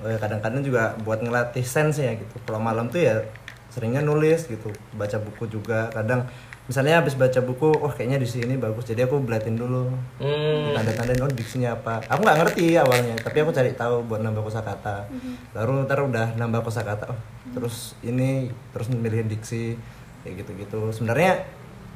Eh, 0.00 0.16
kadang-kadang 0.16 0.64
juga 0.64 0.96
buat 1.04 1.20
ngelatih 1.20 1.68
sense 1.68 2.00
ya 2.00 2.16
gitu. 2.16 2.40
Kalau 2.48 2.56
malam 2.56 2.88
tuh 2.88 3.04
ya 3.04 3.20
seringnya 3.68 4.00
nulis 4.00 4.48
gitu 4.48 4.72
baca 4.96 5.20
buku 5.20 5.44
juga. 5.52 5.92
Kadang 5.92 6.24
misalnya 6.66 6.98
habis 6.98 7.14
baca 7.14 7.38
buku 7.42 7.78
wah 7.78 7.94
kayaknya 7.94 8.18
di 8.18 8.28
sini 8.28 8.58
bagus 8.58 8.86
jadi 8.86 9.06
aku 9.06 9.22
belatin 9.22 9.54
dulu. 9.54 9.86
Hmm, 10.18 10.74
tanda-tandain 10.74 11.22
oh 11.22 11.30
diksinya 11.30 11.78
apa? 11.78 12.02
Aku 12.10 12.26
nggak 12.26 12.38
ngerti 12.42 12.74
awalnya 12.74 13.14
tapi 13.22 13.42
aku 13.42 13.54
cari 13.54 13.72
tahu 13.72 14.02
buat 14.06 14.18
nambah 14.18 14.42
kosakata. 14.42 15.06
Baru 15.54 15.86
ntar 15.86 16.02
udah 16.02 16.34
nambah 16.34 16.66
kosakata 16.66 17.14
oh 17.14 17.20
terus 17.54 17.94
ini 18.02 18.50
terus 18.74 18.90
memilih 18.90 19.22
diksi 19.24 19.78
kayak 20.26 20.42
gitu-gitu. 20.42 20.90
Sebenarnya 20.90 21.46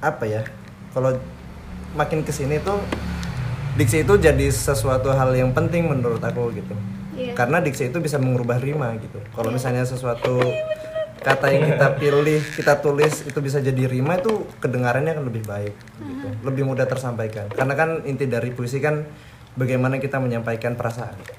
apa 0.01 0.25
ya 0.25 0.43
kalau 0.95 1.19
makin 1.99 2.23
ke 2.23 2.31
sini 2.31 2.63
tuh 2.63 2.79
diksi 3.75 4.07
itu 4.07 4.15
jadi 4.19 4.47
sesuatu 4.51 5.11
hal 5.11 5.35
yang 5.35 5.51
penting 5.51 5.91
menurut 5.91 6.23
aku 6.23 6.55
gitu. 6.55 6.75
Iya. 7.21 7.37
karena 7.37 7.61
diksi 7.61 7.93
itu 7.93 7.99
bisa 8.01 8.17
mengubah 8.17 8.57
rima 8.57 8.97
gitu. 8.97 9.21
Kalau 9.37 9.53
misalnya 9.53 9.85
sesuatu 9.85 10.41
kata 11.21 11.47
yang 11.49 11.65
kita 11.69 11.87
pilih 11.95 12.41
kita 12.51 12.75
tulis 12.77 13.23
itu 13.23 13.39
bisa 13.39 13.61
jadi 13.61 13.85
rima 13.85 14.17
itu 14.17 14.33
kedengarannya 14.59 15.13
akan 15.13 15.27
lebih 15.27 15.45
baik 15.45 15.75
gitu 15.99 16.27
lebih 16.43 16.63
mudah 16.65 16.85
tersampaikan 16.85 17.47
karena 17.49 17.75
kan 17.75 17.91
inti 18.03 18.25
dari 18.25 18.51
puisi 18.51 18.79
kan 18.79 19.05
bagaimana 19.53 19.97
kita 19.97 20.17
menyampaikan 20.17 20.75
perasaan 20.75 21.13
ya. 21.21 21.37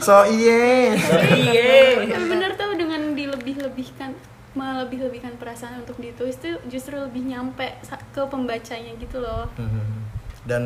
so 0.00 0.24
iye 0.24 0.96
iya. 1.30 2.08
Tapi 2.08 2.26
bener 2.26 2.56
tuh 2.56 2.72
dengan 2.74 3.12
dilebih-lebihkan 3.12 4.10
melebih-lebihkan 4.50 5.38
perasaan 5.38 5.78
untuk 5.78 5.94
ditulis 5.96 6.34
tuh 6.34 6.58
justru 6.66 6.98
lebih 6.98 7.22
nyampe 7.22 7.78
ke 8.10 8.22
pembacanya 8.24 8.90
gitu 8.96 9.20
loh 9.20 9.46
Mhm. 9.54 9.84
dan 10.44 10.62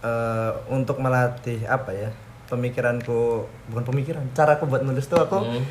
eh, 0.00 0.52
untuk 0.70 0.96
melatih 0.98 1.66
apa 1.66 1.90
ya 1.90 2.08
pemikiranku 2.48 3.44
bukan 3.68 3.84
pemikiran 3.84 4.24
caraku 4.32 4.64
buat 4.64 4.80
nulis 4.80 5.04
tuh 5.04 5.18
aku 5.18 5.38
Hmm. 5.38 5.64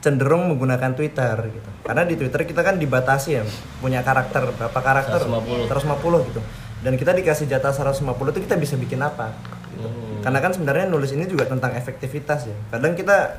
Cenderung 0.00 0.48
menggunakan 0.48 0.92
Twitter 0.92 1.36
gitu 1.46 1.70
karena 1.82 2.02
di 2.02 2.14
Twitter 2.14 2.40
kita 2.42 2.60
kan 2.60 2.76
dibatasi 2.76 3.28
ya 3.30 3.42
punya 3.78 4.00
karakter 4.00 4.48
berapa 4.50 4.74
karakter 4.74 5.20
150. 5.22 5.68
150 5.68 6.28
gitu 6.28 6.40
dan 6.80 6.96
kita 6.96 7.12
dikasih 7.12 7.46
jatah 7.46 7.70
150 7.70 8.08
itu 8.32 8.40
kita 8.40 8.56
bisa 8.56 8.74
bikin 8.74 8.98
apa 8.98 9.36
gitu. 9.70 9.84
Hmm. 9.84 10.20
karena 10.20 10.38
kan 10.38 10.50
sebenarnya 10.50 10.86
nulis 10.86 11.12
ini 11.12 11.24
juga 11.24 11.44
tentang 11.44 11.72
efektivitas 11.72 12.44
ya 12.44 12.56
kadang 12.70 12.92
kita 12.92 13.36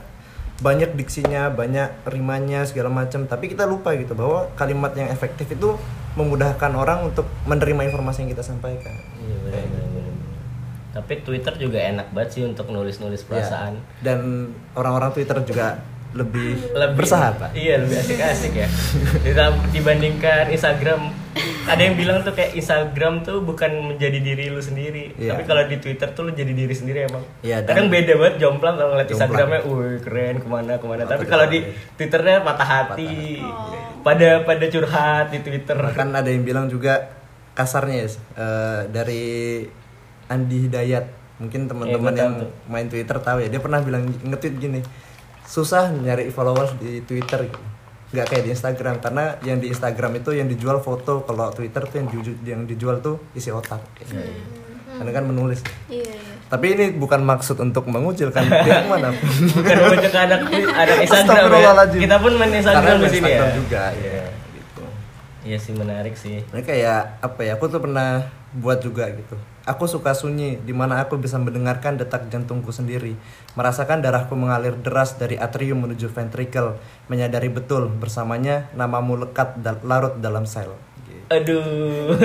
banyak 0.61 0.93
diksinya 0.93 1.49
banyak 1.49 2.05
rimanya 2.05 2.61
segala 2.63 2.87
macam 2.87 3.25
tapi 3.25 3.49
kita 3.49 3.65
lupa 3.65 3.97
gitu 3.97 4.13
bahwa 4.13 4.45
kalimat 4.53 4.93
yang 4.93 5.09
efektif 5.09 5.49
itu 5.49 5.73
memudahkan 6.13 6.71
orang 6.71 7.09
untuk 7.09 7.25
menerima 7.43 7.87
informasi 7.87 8.21
yang 8.21 8.31
kita 8.31 8.45
sampaikan 8.45 8.93
Iya, 9.17 9.37
bener. 9.41 10.13
Tapi 10.91 11.23
Twitter 11.23 11.55
juga 11.55 11.79
enak 11.79 12.11
banget 12.11 12.29
sih 12.31 12.43
untuk 12.43 12.67
nulis-nulis 12.67 13.23
Ya. 13.23 13.27
perasaan. 13.31 13.79
dan 14.01 14.19
orang-orang 14.73 15.15
Twitter 15.15 15.39
juga 15.41 15.79
lebih, 16.11 16.59
lebih 16.71 16.95
bersahabat. 16.97 17.55
Iya, 17.55 17.79
lebih 17.79 17.97
asik-asik 17.97 18.53
ya. 18.53 18.67
Dibandingkan 19.71 20.51
Instagram. 20.51 21.11
Ada 21.63 21.81
yang 21.81 21.95
bilang 21.95 22.19
tuh 22.21 22.33
kayak 22.33 22.57
Instagram 22.57 23.23
tuh 23.23 23.39
bukan 23.39 23.93
menjadi 23.93 24.19
diri 24.19 24.51
lu 24.51 24.59
sendiri, 24.59 25.15
Iya. 25.15 25.31
tapi 25.31 25.45
kalau 25.45 25.63
di 25.63 25.77
Twitter 25.77 26.09
tuh 26.11 26.27
lu 26.27 26.31
jadi 26.33 26.51
diri 26.51 26.73
sendiri 26.73 27.07
emang. 27.07 27.23
Iya, 27.39 27.63
dan- 27.63 27.77
Kadang 27.77 27.87
beda 27.87 28.13
banget 28.17 28.35
jomplang 28.37 28.75
kalau 28.75 28.89
ngeliat 28.91 29.07
Jomplang. 29.07 29.29
Instagramnya, 29.31 29.59
wih 29.63 29.99
keren 30.01 30.35
ke 30.37 30.47
mana 30.49 30.73
ke 30.75 30.85
mana. 30.85 31.01
Tapi 31.05 31.23
kalau 31.25 31.45
di 31.47 31.59
hati. 31.61 31.71
Twitternya 31.95 32.35
patah 32.43 32.67
hati, 32.67 33.39
pada 34.01 34.29
pada 34.43 34.65
curhat 34.67 35.25
di 35.31 35.39
Twitter. 35.39 35.77
Bahkan 35.77 36.07
ada 36.11 36.27
yang 36.27 36.43
bilang 36.43 36.65
juga 36.67 37.13
kasarnya 37.53 37.95
ya, 37.95 38.07
eh, 38.35 38.81
dari 38.89 39.23
Andi 40.27 40.67
Hidayat. 40.67 41.05
Mungkin 41.39 41.65
teman-teman 41.65 42.01
gua 42.03 42.19
yang 42.19 42.33
tahu 42.35 42.43
tuh. 42.43 42.49
main 42.67 42.85
Twitter 42.85 43.17
tahu 43.17 43.37
ya. 43.39 43.47
Dia 43.47 43.57
pernah 43.57 43.79
bilang 43.79 44.03
nge-tweet 44.05 44.55
gini. 44.59 44.81
Susah 45.51 45.91
nyari 45.91 46.31
followers 46.31 46.79
di 46.79 47.03
Twitter 47.03 47.51
gitu. 47.51 47.59
Nggak 48.15 48.25
kayak 48.31 48.43
di 48.47 48.51
Instagram 48.55 48.95
karena 49.03 49.35
yang 49.43 49.59
di 49.59 49.67
Instagram 49.67 50.23
itu 50.23 50.31
yang 50.31 50.47
dijual 50.47 50.79
foto, 50.79 51.27
kalau 51.27 51.51
Twitter 51.51 51.83
tuh 51.83 51.95
yang, 51.99 52.07
dijual, 52.07 52.35
yang 52.47 52.61
dijual 52.63 52.95
tuh 53.03 53.19
isi 53.35 53.51
otak. 53.51 53.83
Karena 54.95 55.11
kan 55.11 55.27
menulis. 55.27 55.59
Iya, 55.91 56.07
iya. 56.07 56.31
Tapi 56.47 56.65
ini 56.75 56.85
bukan 56.95 57.23
maksud 57.23 57.59
untuk 57.63 57.87
mengucilkan 57.87 58.43
pihak 58.47 58.87
mana. 58.87 59.11
Bukan 59.15 59.75
bocah 59.91 60.11
anak 60.23 60.39
anak 60.51 60.97
Instagram 61.03 61.47
ya. 61.51 61.71
Kita 61.99 62.15
pun 62.19 62.31
main 62.35 62.51
Karena 62.51 62.59
Instagram 62.59 62.95
di 62.99 63.09
sini 63.11 63.29
ya. 63.31 63.43
Juga 63.55 63.83
ya. 63.95 64.23
Gitu. 64.55 64.83
Iya 65.47 65.57
sih 65.59 65.73
menarik 65.75 66.15
sih. 66.19 66.43
Ini 66.43 66.63
kayak 66.63 67.23
apa 67.23 67.39
ya? 67.43 67.55
Aku 67.59 67.71
tuh 67.71 67.79
pernah 67.79 68.27
buat 68.51 68.83
juga 68.83 69.07
gitu. 69.11 69.39
Aku 69.63 69.85
suka 69.85 70.11
sunyi, 70.17 70.57
di 70.57 70.73
mana 70.73 70.99
aku 70.99 71.15
bisa 71.21 71.37
mendengarkan 71.37 71.95
detak 71.95 72.27
jantungku 72.33 72.73
sendiri, 72.73 73.13
merasakan 73.53 74.01
darahku 74.01 74.33
mengalir 74.33 74.73
deras 74.73 75.15
dari 75.15 75.37
atrium 75.37 75.85
menuju 75.85 76.09
ventricle, 76.09 76.81
menyadari 77.07 77.47
betul 77.47 77.87
bersamanya 77.87 78.67
namamu 78.73 79.21
lekat 79.21 79.61
dal- 79.61 79.85
larut 79.85 80.17
dalam 80.17 80.49
sel. 80.49 80.73
Gitu. 81.05 81.25
Aduh. 81.29 82.17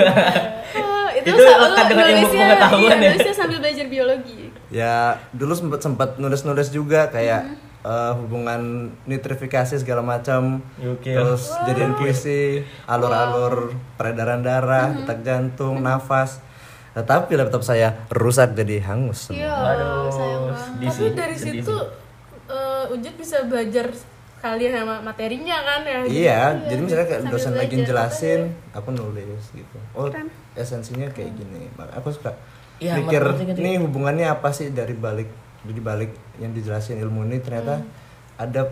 Oh, 0.75 1.07
itu, 1.13 1.29
Itu 1.29 1.41
lekat 1.45 1.85
dengan 1.87 2.05
ilmu 2.11 2.27
pengetahuan 2.33 2.97
iya, 2.99 3.05
ya? 3.05 3.09
nulisnya 3.13 3.35
sambil 3.37 3.57
belajar 3.63 3.85
biologi. 3.87 4.41
Ya 4.67 4.95
dulu 5.31 5.53
sempat 5.55 5.79
sempat 5.79 6.09
nulis-nulis 6.19 6.67
juga 6.73 7.07
kayak 7.07 7.66
eh, 7.87 8.11
hubungan 8.13 8.61
nitrifikasi 9.03 9.79
segala 9.79 10.03
macam, 10.03 10.59
terus 10.99 11.47
jadiin 11.63 11.95
puisi, 11.95 12.59
alur-alur 12.83 13.71
peredaran 13.95 14.41
darah, 14.41 14.91
detak 14.93 15.23
jantung, 15.23 15.79
nafas. 15.79 16.43
Tetapi 16.91 17.31
laptop 17.35 17.61
saya 17.61 17.93
rusak 18.09 18.51
jadi 18.53 18.81
hangus. 18.83 19.29
semua. 19.29 19.39
Iya, 19.39 19.53
Aduh, 19.53 20.09
sayang 20.09 20.41
banget. 20.43 20.57
sedih 20.59 20.83
Tapi 20.83 20.97
sih, 20.97 21.09
dari 21.13 21.35
sedih 21.37 21.61
situ 21.61 21.75
eh, 22.47 22.83
Ujit 22.89 23.13
bisa 23.15 23.37
belajar 23.43 23.87
kalian 24.37 24.71
sama 24.75 24.95
materinya 25.01 25.57
kan 25.61 25.81
ya. 25.83 25.99
Iya, 26.03 26.39
jadi 26.65 26.79
misalnya 26.79 27.07
kayak 27.07 27.23
dosen 27.27 27.53
lagi 27.53 27.75
jelasin, 27.79 28.41
aku 28.71 28.89
nulis 28.91 29.43
gitu. 29.51 29.77
Oh, 29.91 30.09
esensinya 30.53 31.07
kayak 31.07 31.33
gini. 31.33 31.69
Mak- 31.73 31.93
Aku 31.95 32.09
suka 32.09 32.33
Iya, 32.77 32.93
mikir 32.95 33.21
nih 33.55 33.77
hubungannya 33.77 34.29
apa 34.29 34.53
sih 34.53 34.69
dari 34.69 34.93
balik 34.93 35.25
di 35.65 35.81
balik 35.81 36.13
yang 36.37 36.53
dijelasin 36.53 37.01
ilmu 37.01 37.25
ini 37.25 37.41
ternyata 37.41 37.81
ada 38.37 38.69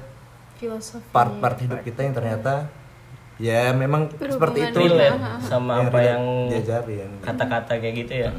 Filosofi. 0.55 1.03
part-part 1.09 1.57
hidup 1.59 1.81
kita 1.81 2.05
yang 2.05 2.13
ternyata 2.15 2.69
ya 3.35 3.75
memang 3.75 4.07
seperti 4.15 4.71
itu. 4.71 4.79
Relate 4.79 5.19
sama 5.43 5.83
apa 5.83 5.91
relate 5.91 6.07
yang 6.07 6.23
diajarin. 6.47 7.11
kata-kata 7.19 7.73
kayak 7.81 7.95
gitu 8.05 8.13
ya. 8.27 8.31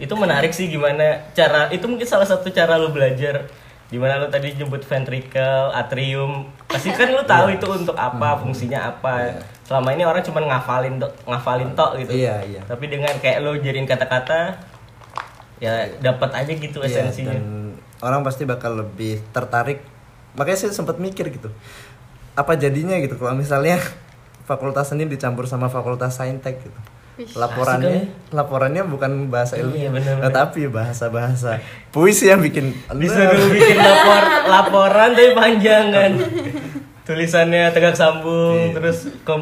Itu 0.00 0.16
menarik 0.16 0.54
sih 0.56 0.72
gimana 0.72 1.28
cara 1.36 1.68
itu 1.68 1.84
mungkin 1.84 2.08
salah 2.08 2.24
satu 2.24 2.48
cara 2.48 2.80
lu 2.80 2.88
belajar. 2.88 3.44
Gimana 3.90 4.22
lu 4.22 4.30
tadi 4.30 4.54
nyebut 4.54 4.80
ventricle 4.86 5.74
atrium. 5.74 6.46
Pasti 6.70 6.94
kan 6.94 7.10
lu 7.10 7.20
tahu 7.26 7.52
itu 7.52 7.66
untuk 7.68 7.98
apa 7.98 8.38
fungsinya 8.40 8.86
apa. 8.96 9.42
Selama 9.66 9.92
ini 9.92 10.06
orang 10.08 10.22
cuma 10.24 10.40
ngafalin 10.40 10.96
tok 10.96 11.12
ngafalin 11.28 11.70
tok 11.76 12.00
gitu. 12.00 12.14
Iya, 12.16 12.42
iya. 12.46 12.62
tapi 12.64 12.88
dengan 12.88 13.12
kayak 13.20 13.42
lu 13.44 13.58
jadiin 13.60 13.84
kata-kata 13.84 14.56
ya 15.60 15.84
dapat 16.00 16.30
aja 16.32 16.52
gitu 16.56 16.80
Iya, 16.80 17.04
esensinya. 17.04 17.36
dan 17.36 17.69
orang 18.00 18.20
pasti 18.20 18.44
bakal 18.44 18.76
lebih 18.76 19.20
tertarik. 19.30 19.80
Makanya 20.32 20.58
saya 20.58 20.72
sempat 20.72 20.96
mikir 20.96 21.28
gitu. 21.28 21.48
Apa 22.32 22.54
jadinya 22.54 22.96
gitu 22.96 23.14
kalau 23.14 23.34
misalnya 23.34 23.80
fakultas 24.48 24.88
seni 24.88 25.04
dicampur 25.04 25.44
sama 25.44 25.66
fakultas 25.66 26.16
saintek 26.16 26.60
gitu. 26.60 26.80
Laporannya 27.36 28.08
laporannya 28.32 28.80
bukan 28.82 29.28
bahasa 29.28 29.60
Iya, 29.60 29.68
ilmiah, 29.68 29.90
bener-bener. 29.92 30.24
tetapi 30.24 30.72
bahasa-bahasa 30.72 31.60
puisi 31.92 32.32
yang 32.32 32.40
bikin 32.40 32.72
disuruh 32.96 33.44
bikin 33.52 33.76
lapor 33.76 34.22
laporan 34.56 35.12
tapi 35.12 35.36
panjang 35.36 35.92
kan 35.92 36.16
tulisannya 37.04 37.68
tegak 37.76 37.92
sambung 37.92 38.72
terus 38.72 39.12
ke, 39.20 39.32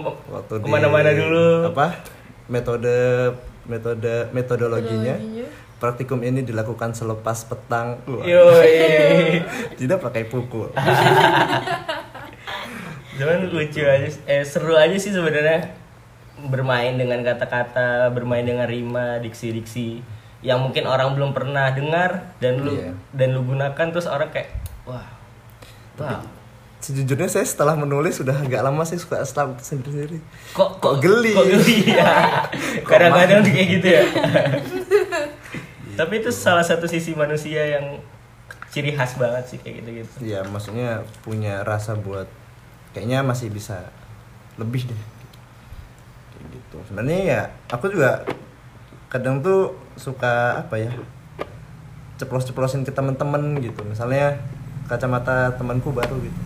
ke 0.50 0.66
mana-mana 0.66 1.14
dulu 1.14 1.70
apa 1.70 2.02
metode 2.50 3.30
metode 3.70 4.26
metodologinya 4.34 5.14
praktikum 5.78 6.20
ini 6.20 6.42
dilakukan 6.42 6.92
selepas 6.92 7.46
petang 7.46 8.02
tidak 9.78 9.98
pakai 10.02 10.26
pukul 10.26 10.70
Cuman 13.18 13.50
lucu 13.50 13.82
aja, 13.82 14.06
eh 14.30 14.46
seru 14.46 14.78
aja 14.78 14.94
sih 14.94 15.10
sebenarnya 15.10 15.74
bermain 16.46 16.94
dengan 16.94 17.18
kata-kata, 17.26 18.14
bermain 18.14 18.46
dengan 18.46 18.62
rima, 18.70 19.18
diksi-diksi 19.18 20.06
yang 20.38 20.62
mungkin 20.62 20.86
orang 20.86 21.18
belum 21.18 21.34
pernah 21.34 21.74
dengar 21.74 22.30
dan 22.38 22.62
lu 22.62 22.78
Iya. 22.78 22.94
dan 23.10 23.34
lu 23.34 23.42
gunakan 23.42 23.86
terus 23.90 24.06
orang 24.06 24.30
kayak 24.30 24.54
wah. 24.86 25.02
Wah. 25.98 26.22
sejujurnya 26.78 27.26
saya 27.26 27.42
setelah 27.42 27.74
menulis 27.74 28.22
sudah 28.22 28.38
agak 28.38 28.62
lama 28.62 28.86
sih 28.86 28.94
suka 28.94 29.18
start 29.26 29.58
sendiri-sendiri 29.58 30.22
Kok 30.54 30.78
Kok 30.78 30.94
geli? 31.02 31.34
Kok 31.34 31.46
geli 31.50 31.90
ya. 31.90 32.06
Kadang-kadang 32.86 33.42
kayak 33.42 33.66
gitu 33.66 33.88
ya. 33.98 34.02
Tapi 35.98 36.22
itu 36.22 36.30
salah 36.30 36.62
satu 36.62 36.86
sisi 36.86 37.10
manusia 37.18 37.58
yang 37.66 37.98
ciri 38.70 38.94
khas 38.94 39.18
banget 39.18 39.44
sih 39.50 39.58
kayak 39.58 39.82
gitu-gitu. 39.82 40.14
ya 40.22 40.46
maksudnya 40.46 41.02
punya 41.26 41.66
rasa 41.66 41.98
buat 41.98 42.30
kayaknya 42.94 43.26
masih 43.26 43.50
bisa 43.50 43.90
lebih 44.60 44.86
deh. 44.86 45.02
Kayak 46.36 46.46
gitu. 46.54 46.76
Sebenarnya 46.86 47.20
ya 47.26 47.42
aku 47.66 47.90
juga 47.90 48.22
kadang 49.10 49.42
tuh 49.42 49.74
suka 49.98 50.62
apa 50.62 50.78
ya 50.78 50.94
ceplos-ceplosin 52.22 52.86
ke 52.86 52.94
teman-teman 52.94 53.58
gitu. 53.58 53.82
Misalnya 53.82 54.38
kacamata 54.88 55.52
temanku 55.52 55.92
baru 55.92 56.16
gitu 56.18 56.40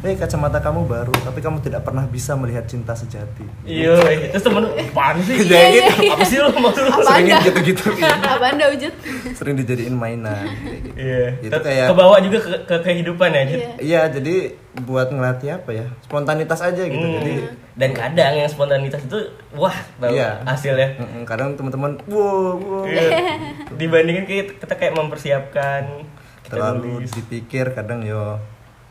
eh 0.00 0.14
kacamata 0.14 0.58
kamu 0.58 0.86
baru 0.86 1.10
tapi 1.18 1.38
kamu 1.38 1.58
tidak 1.58 1.82
pernah 1.82 2.06
bisa 2.06 2.32
melihat 2.32 2.62
cinta 2.64 2.94
sejati 2.94 3.42
Iya, 3.62 3.98
terus 4.30 4.40
temen 4.40 4.62
lu, 4.62 4.70
apaan 4.70 5.18
sih? 5.20 5.34
Iya, 5.36 5.60
gitu. 5.68 5.92
Apa 6.08 6.24
sih 6.24 6.38
lu 6.38 6.48
mau 6.54 6.70
lu? 6.70 7.02
sering 7.02 7.26
gitu-gitu 7.42 7.84
Apa 8.32 8.46
anda 8.48 8.70
wujud? 8.70 8.92
sering 9.34 9.54
dijadiin 9.56 9.92
mainan 9.92 10.46
gitu. 10.48 10.94
Iya, 10.94 11.24
itu 11.40 11.50
Ke- 11.52 11.60
kayak 11.60 11.86
kebawa 11.90 12.16
juga 12.18 12.38
ke, 12.38 12.50
ke 12.64 12.76
kehidupan 12.80 13.28
ya? 13.28 13.42
Iya. 13.44 13.68
iya 13.78 14.00
jadi 14.08 14.36
buat 14.78 15.10
ngelatih 15.10 15.50
apa 15.52 15.70
ya 15.74 15.86
spontanitas 16.00 16.60
aja 16.60 16.80
gitu 16.80 16.96
Hmm. 17.00 17.18
jadi 17.18 17.32
Dan 17.74 17.90
kadang 17.92 18.34
yang 18.36 18.46
spontanitas 18.46 18.98
itu, 19.00 19.18
wah, 19.52 19.70
tahu 19.96 20.10
Iya. 20.10 20.42
hasilnya. 20.42 20.98
Mm-mm, 20.98 21.22
kadang 21.22 21.54
teman-teman 21.54 21.94
wow, 22.06 22.54
wow 22.54 22.82
Iya. 22.84 23.10
Dibandingin 23.78 24.24
kita, 24.24 24.50
kita 24.56 24.74
kayak 24.74 24.94
mempersiapkan, 24.94 26.02
terlalu 26.48 26.90
nulis. 26.98 27.12
dipikir 27.12 27.70
kadang 27.70 28.00
yo 28.00 28.36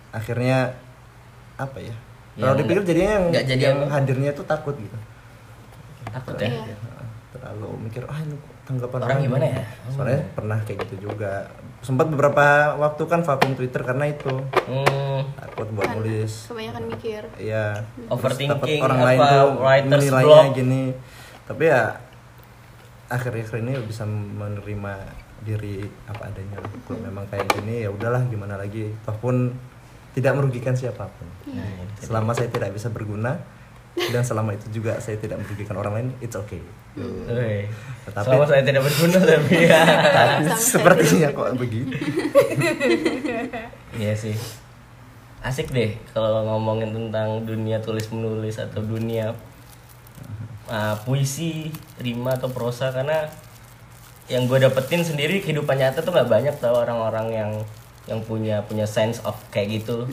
akhirnya 0.10 0.78
apa 1.56 1.80
ya 1.80 1.96
Ya, 2.34 2.46
kalau 2.46 2.56
dipikir 2.56 2.86
jadinya 2.86 3.12
yang 3.12 3.26
jadi 3.34 3.64
yang 3.66 3.80
apa. 3.84 3.94
hadirnya 3.96 4.30
tuh 4.32 4.46
takut 4.46 4.78
gitu 4.78 4.94
Takut 6.08 6.38
ya. 6.38 6.48
Iya. 6.48 6.76
terlalu 7.30 7.70
mikir 7.82 8.06
ah 8.06 8.18
ini 8.18 8.38
tanggapan 8.64 9.00
Orang 9.02 9.20
gimana 9.20 9.46
ya? 9.48 9.64
soalnya 9.90 10.22
pernah 10.32 10.58
kayak 10.62 10.86
gitu 10.86 11.10
juga 11.10 11.50
sempat 11.80 12.08
beberapa 12.08 12.46
waktu 12.76 13.04
kan 13.04 13.22
vakum 13.22 13.54
Twitter 13.54 13.82
karena 13.82 14.06
itu 14.08 14.30
Hmm, 14.66 15.34
takut 15.36 15.66
buat 15.72 15.90
nulis 15.94 16.46
Kebanyakan 16.46 16.84
mikir. 16.88 17.22
Iya. 17.38 17.86
Overthinking, 18.08 18.50
Terus 18.52 18.62
takut 18.76 18.86
orang 18.86 19.00
apa, 19.00 19.08
lain 19.08 19.20
tuh 19.20 19.48
writer's 19.58 19.90
menilainya 20.04 20.26
block. 20.44 20.54
gini. 20.54 20.84
Tapi 21.44 21.64
ya 21.66 21.82
akhir-akhir 23.08 23.56
ini 23.58 23.74
bisa 23.82 24.04
menerima 24.06 24.94
diri 25.42 25.82
apa 26.06 26.28
adanya. 26.28 26.58
Kalau 26.86 27.00
memang 27.00 27.26
kayak 27.28 27.46
gini 27.54 27.84
ya 27.84 27.90
udahlah 27.90 28.26
gimana 28.26 28.56
lagi. 28.56 28.90
Walaupun 29.04 29.54
tidak 30.14 30.34
merugikan 30.34 30.74
siapa 30.74 31.06
pun. 31.06 31.28
Iya. 31.46 31.66
Selama 32.02 32.34
saya 32.34 32.50
tidak 32.50 32.74
bisa 32.74 32.90
berguna 32.90 33.38
dan 33.98 34.22
selama 34.22 34.54
itu 34.54 34.70
juga 34.72 34.98
saya 34.98 35.18
tidak 35.18 35.42
merugikan 35.42 35.74
orang 35.74 35.94
lain, 35.94 36.08
it's 36.22 36.34
okay. 36.34 36.62
Woi. 36.98 37.66
Tetapi- 38.06 38.26
Selama 38.26 38.46
saya 38.46 38.62
tidak 38.62 38.82
berguna 38.86 39.18
tapi 39.30 39.56
ya. 39.66 39.82
Tapi 40.10 40.42
sepertinya 40.54 41.30
kok 41.34 41.50
begitu. 41.58 41.94
Iya 43.98 44.14
sih. 44.14 44.34
Asik 45.42 45.70
deh 45.70 45.94
kalau 46.12 46.44
ngomongin 46.44 46.92
tentang 46.92 47.46
dunia 47.46 47.78
tulis 47.80 48.10
menulis 48.10 48.58
atau 48.58 48.82
dunia 48.82 49.32
uh, 50.68 50.96
puisi, 51.06 51.70
rima 52.02 52.34
atau 52.36 52.50
prosa 52.50 52.90
karena 52.90 53.30
yang 54.28 54.44
gue 54.44 54.60
dapetin 54.60 55.02
sendiri 55.02 55.40
kehidupan 55.40 55.76
nyata 55.76 56.00
tuh 56.00 56.12
nggak 56.12 56.28
banyak 56.28 56.56
tau 56.58 56.76
orang-orang 56.78 57.28
yang 57.30 57.52
yang 58.06 58.20
punya 58.22 58.60
punya 58.62 58.84
sense 58.84 59.20
of 59.22 59.36
kayak 59.50 59.82
gitu. 59.82 60.08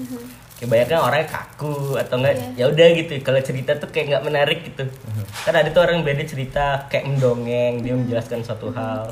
kebanyakan 0.54 1.02
orangnya 1.02 1.28
kaku 1.28 1.98
atau 1.98 2.14
enggak 2.16 2.34
Iya. 2.38 2.46
ya 2.56 2.64
udah 2.70 2.88
gitu. 2.94 3.12
Kalau 3.20 3.40
cerita 3.42 3.74
tuh 3.74 3.90
kayak 3.90 4.06
nggak 4.08 4.24
menarik 4.24 4.58
gitu. 4.62 4.86
Kan 5.42 5.50
ada 5.52 5.66
tuh 5.68 5.82
orang 5.82 6.00
beda 6.00 6.22
cerita 6.22 6.86
kayak 6.86 7.04
mendongeng 7.06 7.82
dia 7.82 7.92
menjelaskan 7.92 8.40
suatu 8.40 8.70
hal. 8.70 9.10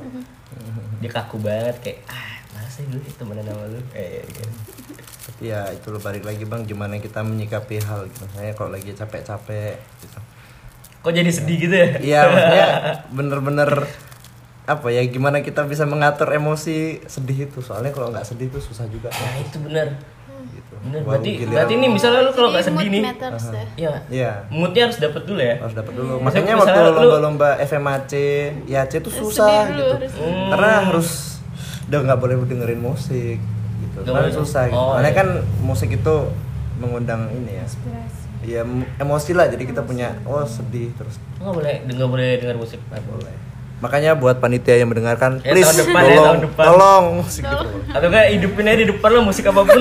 Dia 0.98 1.10
kaku 1.10 1.42
banget 1.42 1.76
kayak 1.82 1.98
ah 2.06 2.30
masa 2.52 2.78
sih 2.78 2.86
gue 2.86 3.02
temenan 3.12 3.42
sama 3.44 3.66
lu? 3.66 3.82
Eh 3.92 4.22
gitu. 4.24 4.48
Tapi 5.22 5.42
ya 5.44 5.66
itu 5.68 5.86
lo 5.88 5.98
balik 5.98 6.22
lagi 6.22 6.42
bang 6.42 6.62
gimana 6.62 6.94
kita 6.96 7.20
menyikapi 7.20 7.82
hal 7.82 8.06
gitu. 8.06 8.22
Misalnya 8.24 8.54
kalau 8.54 8.70
lagi 8.70 8.90
capek-capek 8.94 9.76
gitu. 9.98 10.18
Kok 11.02 11.10
jadi 11.12 11.30
sedih 11.30 11.58
gitu 11.58 11.74
ya? 11.74 11.88
Iya 11.98 12.20
maksudnya 12.24 12.66
bener-bener 13.18 13.70
apa 14.64 14.86
ya 14.88 15.02
gimana 15.04 15.40
kita 15.40 15.64
bisa 15.64 15.82
mengatur 15.82 16.30
emosi 16.30 16.76
sedih 17.04 17.46
itu 17.46 17.58
soalnya 17.58 17.90
kalau 17.90 18.08
nggak 18.08 18.22
sedih 18.24 18.46
itu 18.46 18.58
susah 18.58 18.86
juga 18.86 19.10
nah 19.10 19.34
itu 19.36 19.58
bener 19.58 19.98
gitu. 20.48 20.74
bener 20.80 21.00
Wah, 21.00 21.14
berarti 21.14 21.30
giliran 21.36 21.54
berarti 21.56 21.74
ini 21.76 21.86
misalnya 21.88 22.20
lu 22.20 22.32
kalau 22.32 22.48
nggak 22.48 22.64
sedih 22.64 22.88
nih 22.88 23.02
matters 23.04 23.44
ya. 23.44 23.64
ya 23.76 23.94
Iya 24.08 24.32
moodnya 24.48 24.82
harus 24.86 24.98
dapet 24.98 25.22
dulu 25.22 25.40
ya 25.40 25.54
harus 25.56 25.72
dapat 25.72 25.92
dulu. 25.92 26.12
Hmm. 26.12 26.22
Makanya 26.22 26.52
Misalnya 26.52 26.54
waktu 26.62 26.80
lu- 26.80 26.94
lomba-lomba 26.96 27.48
FMAC, 27.60 28.12
IAC 28.64 28.92
itu 28.96 29.10
susah 29.12 29.50
Sedih 29.64 29.66
dulu, 29.68 29.82
gitu. 29.82 29.94
harus 29.96 30.12
Hmm. 30.14 30.48
Karena 30.48 30.70
harus 30.84 31.08
udah 31.84 31.98
nggak 32.00 32.18
boleh 32.18 32.34
dengerin 32.44 32.80
musik 32.80 33.38
gitu. 33.82 33.98
Karena 34.00 34.20
boleh. 34.24 34.34
susah 34.36 34.62
gitu. 34.66 34.78
Oh, 34.78 34.94
Karena 34.94 35.08
iya. 35.08 35.16
kan 35.16 35.28
musik 35.60 35.90
itu 35.90 36.14
mengundang 36.76 37.22
ini 37.30 37.52
ya. 37.52 37.66
Ya 38.42 38.60
em- 38.60 38.86
emosi 38.96 39.30
lah. 39.32 39.46
Jadi 39.46 39.62
kita 39.64 39.82
punya 39.82 40.18
oh 40.22 40.42
sedih 40.42 40.90
terus 40.92 41.18
nggak 41.36 41.50
boleh 41.52 41.74
nggak 41.84 42.08
boleh 42.08 42.28
dengar 42.38 42.56
musik 42.56 42.78
nggak 42.84 43.02
boleh. 43.04 43.34
Makanya 43.82 44.14
buat 44.14 44.38
panitia 44.38 44.78
yang 44.78 44.94
mendengarkan, 44.94 45.42
Ya, 45.42 45.50
please 45.50 45.66
tahun 45.66 45.78
depan 45.82 46.02
ya, 46.02 46.06
tolong, 46.06 46.22
tahun 46.22 46.40
depan. 46.46 46.64
tolong. 46.70 47.04
Musik 47.26 47.42
gitu. 47.42 47.66
atau 47.90 48.06
enggak 48.06 48.26
hidupin 48.30 48.64
aja 48.70 48.78
di 48.78 48.86
depan 48.88 49.08
lo 49.10 49.20
musik 49.26 49.44
apa 49.50 49.60
pun. 49.66 49.80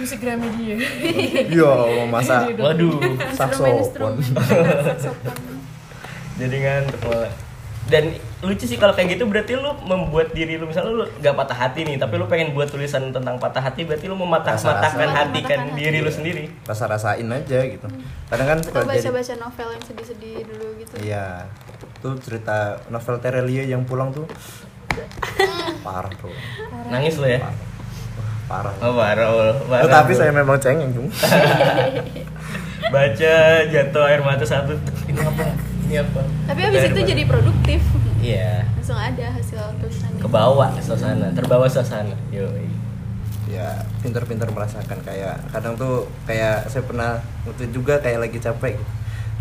Musik 0.00 0.18
Gramedia. 0.18 0.74
Iya, 1.52 1.72
mau 2.00 2.08
masa? 2.08 2.48
Waduh. 2.48 2.96
Saksofon. 3.36 4.16
jadi 6.40 6.56
ngantuk 6.56 7.00
malah 7.04 7.32
dan 7.90 8.14
lucu 8.46 8.62
sih 8.62 8.78
kalau 8.78 8.94
kayak 8.94 9.18
gitu 9.18 9.26
berarti 9.26 9.58
lu 9.58 9.74
membuat 9.82 10.30
diri 10.30 10.54
lu 10.54 10.70
misalnya 10.70 10.94
lu 10.94 11.02
gak 11.18 11.34
patah 11.34 11.66
hati 11.66 11.82
nih 11.82 11.98
tapi 11.98 12.14
lu 12.14 12.30
pengen 12.30 12.54
buat 12.54 12.70
tulisan 12.70 13.10
tentang 13.10 13.42
patah 13.42 13.58
hati 13.58 13.82
berarti 13.82 14.06
lu 14.06 14.14
mematah-matahkan 14.14 15.10
Rasa-rasa. 15.10 15.26
hati 15.26 15.40
kan 15.42 15.60
diri 15.74 15.98
lu 15.98 16.10
sendiri 16.10 16.46
Rasa-rasain 16.62 17.26
aja 17.26 17.58
gitu. 17.66 17.86
Kadang 18.30 18.46
kan 18.46 18.58
Atau 18.62 18.70
kalau 18.70 18.86
jadi 18.86 19.10
baca-baca 19.10 19.34
novel 19.42 19.68
yang 19.74 19.82
sedih-sedih 19.82 20.34
dulu 20.46 20.66
gitu. 20.78 20.94
Iya. 21.02 21.50
Itu 21.98 22.08
cerita 22.22 22.78
novel 22.86 23.18
Terelia 23.18 23.66
yang 23.66 23.82
pulang 23.82 24.14
tuh 24.14 24.30
parah 25.80 26.12
tuh. 26.20 26.28
nangis 26.92 27.16
lo 27.16 27.24
ya 27.24 27.40
Parah. 28.44 28.76
oh 28.84 28.92
parah 28.92 29.26
oh, 29.32 29.56
parah. 29.64 29.88
Tapi 29.88 30.12
saya 30.12 30.28
memang 30.28 30.60
cengeng, 30.60 30.92
baca 32.92 33.34
jatuh 33.64 34.04
air 34.04 34.20
mata 34.20 34.44
satu 34.44 34.76
ini 35.08 35.24
apa 35.24 35.71
apa 36.00 36.22
Tapi 36.48 36.60
habis 36.64 36.80
air 36.80 36.92
itu 36.94 37.02
jadi 37.04 37.22
produktif. 37.28 37.80
iya 38.22 38.64
Langsung 38.78 38.96
ada 38.96 39.26
hasil 39.28 39.60
tulisannya. 39.76 40.20
ke 40.22 40.28
bawah 40.30 40.70
suasana 40.80 41.28
terbawa 41.36 41.66
suasana 41.68 42.16
yoi 42.32 42.70
ya 43.50 43.84
pintar-pintar 44.00 44.48
merasakan 44.48 44.96
kayak 45.04 45.36
kadang 45.52 45.76
tuh 45.76 46.08
kayak 46.24 46.70
saya 46.72 46.80
pernah 46.88 47.20
waktu 47.44 47.68
itu 47.68 47.82
juga 47.82 48.00
kayak 48.00 48.24
lagi 48.24 48.38
capek 48.40 48.80
gitu. 48.80 48.92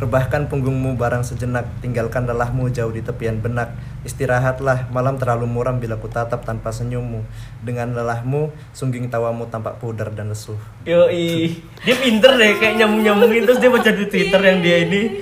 Rebahkan 0.02 0.50
punggungmu 0.50 0.98
barang 0.98 1.22
sejenak, 1.22 1.70
tinggalkan 1.78 2.26
lelahmu 2.26 2.74
jauh 2.74 2.90
di 2.90 3.06
tepian 3.06 3.38
benak. 3.38 3.70
Istirahatlah, 4.02 4.90
malam 4.90 5.22
terlalu 5.22 5.46
muram 5.46 5.78
bila 5.78 5.94
ku 6.02 6.10
tatap 6.10 6.42
tanpa 6.42 6.74
senyummu. 6.74 7.22
Dengan 7.62 7.94
lelahmu, 7.94 8.50
sungging 8.74 9.14
tawamu 9.14 9.46
tampak 9.54 9.78
pudar 9.78 10.10
dan 10.10 10.34
lesuh. 10.34 10.58
Yoi, 10.90 11.54
dia 11.86 11.96
pinter 12.02 12.34
deh 12.34 12.58
kayak 12.58 12.82
nyambung 12.82 13.06
nyambungin 13.06 13.46
terus 13.46 13.62
dia 13.62 13.70
baca 13.70 13.94
di 13.94 14.06
Twitter 14.10 14.42
yang 14.42 14.60
dia 14.66 14.78
ini, 14.90 15.22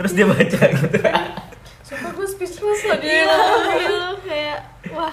terus 0.00 0.12
dia 0.12 0.24
baca 0.24 0.60
gitu. 0.64 0.96
sumpah 1.82 2.10
gue 2.10 2.26
speechless 2.26 2.80
loh 2.82 2.96
dia 2.98 3.20
Iya, 3.20 3.28
iya, 3.76 4.00
kayak 4.18 4.58
wah, 4.90 5.12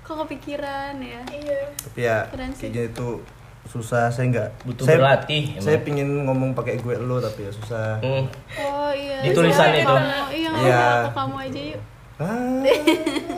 kok 0.00 0.16
kepikiran 0.20 0.98
ya. 0.98 1.22
iya 1.30 1.60
Tapi 1.78 2.00
ya 2.02 2.18
Keren 2.26 2.50
sih. 2.50 2.66
kayak 2.66 2.72
gini 2.74 2.88
tuh 2.90 3.22
susah 3.64 4.08
saya 4.08 4.26
nggak 4.28 4.48
Butuh 4.64 4.82
saya, 4.82 4.96
berlatih, 4.96 5.44
emang. 5.52 5.62
Saya 5.62 5.78
pingin 5.80 6.08
ngomong 6.24 6.50
pakai 6.52 6.76
gue 6.76 6.96
lo 6.96 7.20
tapi 7.20 7.44
ya 7.44 7.52
susah. 7.52 8.00
Hmm. 8.00 8.24
Oh 8.58 8.90
iya. 8.90 9.20
Di 9.20 9.30
tulisan 9.30 9.68
Kamu- 9.68 9.78
itu. 9.78 9.94
Iya, 10.34 10.50
Iya. 10.58 10.82
aku 11.04 11.10
kamu 11.14 11.36
aja 11.38 11.60
yuk. 11.68 11.82
Ah, 12.18 12.60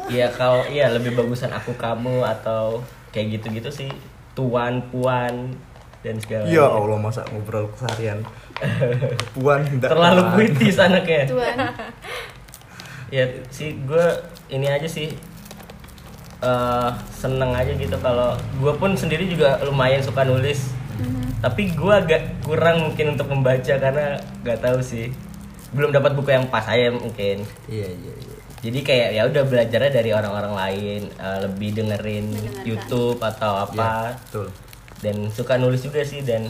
Iya 0.09 0.27
kalau 0.31 0.65
iya 0.65 0.89
lebih 0.89 1.13
bagusan 1.13 1.51
aku 1.51 1.75
kamu 1.75 2.25
atau 2.25 2.81
kayak 3.11 3.37
gitu-gitu 3.37 3.69
sih 3.69 3.91
tuan 4.33 4.81
puan 4.89 5.53
dan 6.01 6.17
segala. 6.17 6.45
ya. 6.47 6.65
Allah 6.65 6.97
masa 6.97 7.21
ngobrol 7.29 7.69
keseharian. 7.71 8.25
Puan 9.33 9.61
tidak 9.71 9.89
Terlalu 9.89 10.23
tahan. 10.23 10.35
puitis 10.35 10.77
anaknya. 10.77 11.23
Tuan. 11.27 11.57
ya 13.11 13.25
sih 13.49 13.75
gue 13.83 14.07
ini 14.49 14.67
aja 14.67 14.87
sih 14.87 15.11
eh 16.41 16.91
seneng 17.11 17.53
aja 17.53 17.69
gitu 17.71 17.93
kalau 17.99 18.33
gue 18.57 18.73
pun 18.73 18.95
sendiri 18.95 19.27
juga 19.27 19.59
lumayan 19.61 20.01
suka 20.01 20.23
nulis 20.23 20.73
tapi 21.41 21.73
gue 21.73 21.91
agak 21.91 22.23
kurang 22.41 22.87
mungkin 22.87 23.13
untuk 23.13 23.29
membaca 23.29 23.75
karena 23.75 24.15
nggak 24.41 24.61
tahu 24.61 24.79
sih 24.79 25.11
belum 25.73 25.91
dapat 25.91 26.15
buku 26.15 26.31
yang 26.31 26.47
pas 26.47 26.63
saya 26.63 26.93
mungkin 26.93 27.43
Iya 27.67 27.89
iya 27.89 28.13
iya. 28.15 28.37
jadi 28.61 28.79
kayak 28.79 29.09
ya 29.11 29.23
udah 29.27 29.43
belajarnya 29.43 29.91
dari 29.91 30.11
orang-orang 30.13 30.55
lain 30.55 31.03
eh, 31.11 31.39
lebih 31.43 31.71
dengerin 31.75 32.25
Mendengarkan. 32.31 32.63
YouTube 32.63 33.19
atau 33.19 33.53
apa 33.59 34.15
betul. 34.23 34.49
Dan 35.01 35.29
suka 35.29 35.57
nulis 35.57 35.81
juga 35.81 36.01
sih 36.01 36.21
dan 36.21 36.45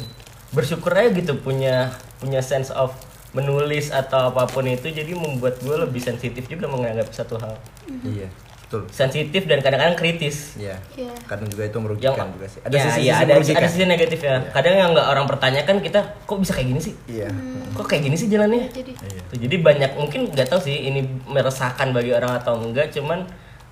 bersyukur 0.51 0.91
aja 0.91 1.11
gitu 1.11 1.35
punya 1.37 1.89
punya 2.17 2.39
sense 2.41 2.71
of 2.71 2.91
menulis 3.31 3.89
atau 3.89 4.29
apa 4.29 4.43
pun 4.45 4.67
itu 4.67 4.91
jadi 4.91 5.13
membuat 5.13 5.59
gue 5.59 5.77
lebih 5.79 5.99
sensitif 5.99 6.45
juga 6.45 6.67
menganggap 6.67 7.07
satu 7.09 7.39
hal 7.39 7.55
Iya, 8.03 8.27
betul. 8.61 8.91
sensitif 8.91 9.47
dan 9.47 9.59
kadang-kadang 9.61 9.95
kritis 9.95 10.55
Iya. 10.57 10.75
Iya. 10.93 11.15
Kadang 11.25 11.47
juga 11.47 11.63
itu 11.65 11.73
yang 11.73 11.85
merugikan 11.85 12.27
juga 12.29 12.47
sih. 12.47 12.59
Ada 12.61 12.71
ya, 12.73 12.83
sisi-sisi 12.85 13.07
ya, 13.07 13.15
ada 13.17 13.33
merugikan. 13.33 13.55
ada 13.57 13.69
sisi 13.69 13.85
negatifnya 13.85 14.35
kadang 14.51 14.75
yang 14.75 14.89
nggak 14.91 15.07
orang 15.09 15.27
pertanyakan 15.27 15.77
kita 15.79 16.01
kok 16.21 16.39
bisa 16.39 16.53
kayak 16.53 16.69
gini 16.69 16.81
sih 16.83 16.95
Iya. 17.07 17.31
kok 17.71 17.87
kayak 17.87 18.03
gini 18.03 18.17
sih 18.19 18.27
jalannya 18.27 18.67
Jadi 18.69 18.93
Iya. 18.99 19.21
Tuh, 19.25 19.39
jadi 19.39 19.57
banyak 19.61 19.91
mungkin 19.95 20.21
nggak 20.29 20.47
tahu 20.49 20.61
sih 20.61 20.77
ini 20.83 21.01
meresahkan 21.25 21.95
bagi 21.95 22.11
orang 22.11 22.35
atau 22.37 22.59
enggak 22.59 22.91
cuman 22.91 23.31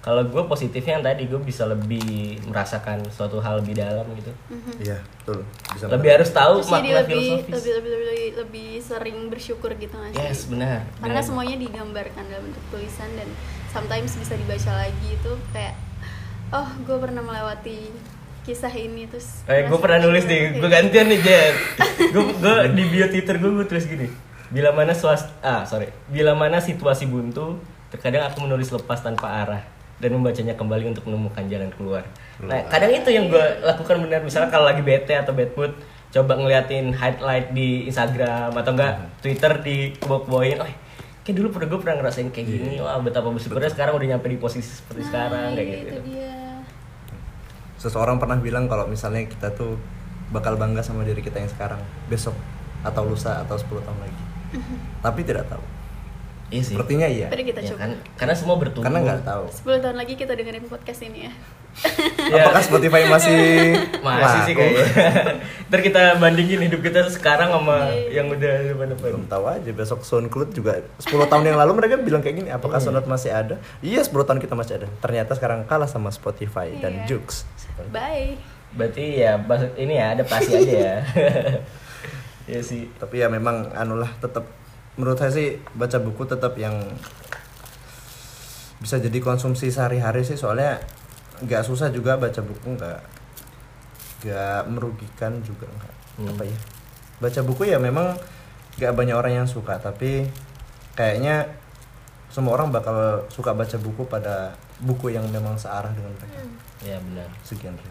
kalau 0.08 0.24
gue 0.24 0.42
positifnya 0.42 0.92
yang 0.94 1.04
tadi 1.04 1.28
gue 1.28 1.36
bisa 1.38 1.68
lebih 1.68 2.00
merasakan 2.42 3.04
suatu 3.12 3.38
hal 3.38 3.60
lebih 3.60 3.76
dalam 3.76 4.08
gitu 4.14 4.32
Iya, 4.80 5.04
betul. 5.20 5.44
Bisa 5.68 5.84
lebih 5.86 6.08
harus 6.10 6.30
tahu 6.32 6.54
terus 6.58 6.70
jadi 6.70 6.80
makna 6.80 6.98
lebih, 7.04 7.20
filosofis 7.20 7.52
lebih 7.52 7.72
lebih 7.74 7.92
lebih 7.92 8.08
lebih 8.34 8.68
sering 8.80 9.18
bersyukur 9.28 9.70
gitu 9.74 9.92
nggak 9.92 10.10
sih? 10.10 10.22
yes 10.22 10.40
benar 10.48 10.88
Karena 10.96 11.12
Dengan- 11.12 11.26
semuanya 11.28 11.56
digambarkan 11.60 12.24
dalam 12.24 12.42
bentuk 12.42 12.64
tulisan 12.72 13.10
dan 13.12 13.28
sometimes 13.68 14.16
bisa 14.16 14.32
dibaca 14.32 14.72
lagi 14.78 15.08
itu 15.12 15.32
kayak 15.52 15.76
oh 16.48 16.68
gue 16.80 16.96
pernah 16.96 17.20
melewati 17.20 17.78
kisah 18.42 18.72
ini 18.72 19.04
terus 19.04 19.44
Eh, 19.44 19.68
gue 19.68 19.76
pernah 19.76 20.00
nulis 20.00 20.24
nih, 20.24 20.56
gue 20.56 20.68
gantian 20.68 21.04
nih 21.06 21.20
Jen. 21.20 21.54
Gue 22.08 22.32
gue 22.32 22.54
di 22.72 22.84
bio 22.86 23.04
Twitter 23.06 23.36
gue 23.36 23.50
gue 23.52 23.66
tulis 23.66 23.84
gini. 23.84 24.08
Bila 24.48 24.72
mana 24.72 24.96
suas 24.96 25.28
ah 25.44 25.68
sorry, 25.68 25.92
bila 26.08 26.32
mana 26.32 26.56
situasi 26.58 27.04
buntu, 27.04 27.60
terkadang 27.88 28.24
aku 28.24 28.40
menulis 28.40 28.70
lepas 28.70 29.04
tanpa 29.04 29.28
arah 29.36 29.60
dan 29.98 30.10
membacanya 30.14 30.54
kembali 30.54 30.94
untuk 30.94 31.04
menemukan 31.10 31.44
jalan 31.50 31.70
keluar. 31.74 32.06
Nah, 32.38 32.62
kadang 32.70 32.94
itu 32.94 33.10
yang 33.10 33.26
gue 33.26 33.46
lakukan 33.66 33.98
benar. 33.98 34.22
Misalnya 34.22 34.50
kalau 34.50 34.70
lagi 34.70 34.82
bete 34.82 35.14
atau 35.18 35.34
bad 35.34 35.50
mood, 35.58 35.74
coba 36.14 36.32
ngeliatin 36.38 36.94
highlight 36.94 37.50
di 37.52 37.90
Instagram 37.90 38.54
atau 38.54 38.72
enggak 38.72 38.94
Twitter 39.20 39.52
di 39.60 39.92
kebawain, 39.98 40.62
oh 40.62 40.70
kayak 41.26 41.36
dulu 41.36 41.52
pernah 41.52 41.68
gue 41.68 41.80
pernah 41.84 41.96
ngerasain 42.00 42.30
kayak 42.32 42.46
gini, 42.48 42.80
wah 42.80 42.96
betapa 43.02 43.28
bersyukurnya 43.28 43.68
sekarang 43.68 44.00
udah 44.00 44.16
nyampe 44.16 44.32
di 44.32 44.38
posisi 44.40 44.70
seperti 44.80 45.04
Nah, 45.04 45.08
sekarang 45.12 45.48
kayak 45.52 45.68
itu 45.68 45.76
gitu. 45.84 46.00
dia 46.16 46.32
Seseorang 47.78 48.16
pernah 48.18 48.38
bilang 48.40 48.64
kalau 48.66 48.88
misalnya 48.88 49.22
kita 49.28 49.54
tuh 49.54 49.76
bakal 50.32 50.56
bangga 50.56 50.80
sama 50.80 51.04
diri 51.04 51.20
kita 51.20 51.38
yang 51.38 51.50
sekarang, 51.52 51.78
besok 52.08 52.34
atau 52.80 53.02
lusa 53.04 53.44
atau 53.44 53.58
10 53.58 53.86
tahun 53.86 53.98
lagi. 54.02 54.22
Tapi 55.04 55.20
tidak 55.22 55.46
tahu. 55.52 55.77
Iya 56.48 56.62
sih. 56.64 56.74
Sepertinya 56.74 57.04
iya. 57.04 57.28
Mari 57.28 57.44
kita 57.44 57.60
Ya 57.60 57.68
coba 57.70 57.78
kan, 57.84 57.90
karena 58.16 58.34
semua 58.34 58.56
bertumbuh. 58.56 58.84
Karena 58.88 58.98
nggak 59.04 59.20
tahu. 59.22 59.44
10 59.68 59.84
tahun 59.84 59.96
lagi 59.96 60.14
kita 60.16 60.32
dengerin 60.32 60.64
podcast 60.64 61.00
ini 61.04 61.28
ya 61.28 61.32
Ya. 61.78 62.42
Apakah 62.42 62.62
Spotify 62.64 63.06
masih 63.06 63.38
Masih 64.02 64.40
sih 64.42 64.54
kayaknya. 64.56 64.84
Ntar 65.70 65.80
kita 65.80 66.02
bandingin 66.18 66.58
hidup 66.64 66.80
kita 66.80 67.06
sekarang 67.06 67.52
sama 67.52 67.86
Iya. 67.92 68.18
yang 68.18 68.26
udah 68.28 68.54
depan-depan. 68.66 69.08
Belum 69.14 69.26
tahu 69.28 69.44
aja 69.46 69.70
besok 69.70 70.02
SoundCloud 70.02 70.50
juga 70.50 70.82
10 70.98 71.06
tahun 71.28 71.44
yang 71.46 71.58
lalu 71.60 71.72
mereka 71.78 71.94
bilang 72.00 72.18
kayak 72.18 72.36
gini, 72.36 72.50
apakah 72.50 72.80
Iya. 72.80 72.90
SoundCloud 72.90 73.06
masih 73.06 73.30
ada? 73.30 73.56
Iya, 73.78 74.00
10 74.02 74.26
tahun 74.26 74.40
kita 74.40 74.54
masih 74.56 74.74
ada. 74.82 74.88
Ternyata 74.98 75.36
sekarang 75.36 75.68
kalah 75.68 75.86
sama 75.86 76.10
Spotify 76.10 76.72
dan 76.74 77.04
Iya. 77.04 77.14
Joox. 77.14 77.44
bye 77.94 78.34
Berarti 78.68 79.22
ya 79.22 79.38
ini 79.76 79.94
ya 79.94 80.18
adaptasi 80.18 80.50
aja 80.56 80.74
ya. 80.74 80.96
Iya 82.48 82.60
sih. 82.60 82.88
Tapi 82.90 83.20
ya 83.20 83.28
memang 83.28 83.70
anulah 83.72 84.08
tetap 84.18 84.48
menurut 84.98 85.16
saya 85.16 85.30
sih 85.30 85.62
baca 85.78 86.02
buku 86.02 86.26
tetap 86.26 86.58
yang 86.58 86.74
bisa 88.82 88.98
jadi 88.98 89.18
konsumsi 89.22 89.70
sehari-hari 89.70 90.26
sih. 90.26 90.34
Soalnya 90.34 90.82
nggak 91.42 91.62
susah 91.62 91.94
juga 91.94 92.18
baca 92.18 92.42
buku 92.42 92.74
nggak 92.74 93.00
gak 94.18 94.66
merugikan 94.66 95.38
juga 95.46 95.70
enggak 95.70 95.94
Hmm. 96.18 96.34
apa 96.34 96.42
ya. 96.50 96.58
Baca 97.22 97.40
buku 97.46 97.62
ya 97.70 97.78
memang 97.78 98.18
gak 98.74 98.94
banyak 98.94 99.14
orang 99.14 99.42
yang 99.42 99.46
suka 99.46 99.78
tapi 99.78 100.26
kayaknya 100.98 101.46
semua 102.26 102.58
orang 102.58 102.74
bakal 102.74 103.22
suka 103.30 103.54
baca 103.54 103.78
buku 103.78 104.02
pada 104.10 104.58
buku 104.82 105.14
yang 105.14 105.22
memang 105.30 105.54
searah 105.54 105.94
dengan 105.94 106.10
mereka. 106.18 106.42
Ya 106.82 106.98
benar. 106.98 107.30
Sekian 107.46 107.74
gitu. 107.78 107.90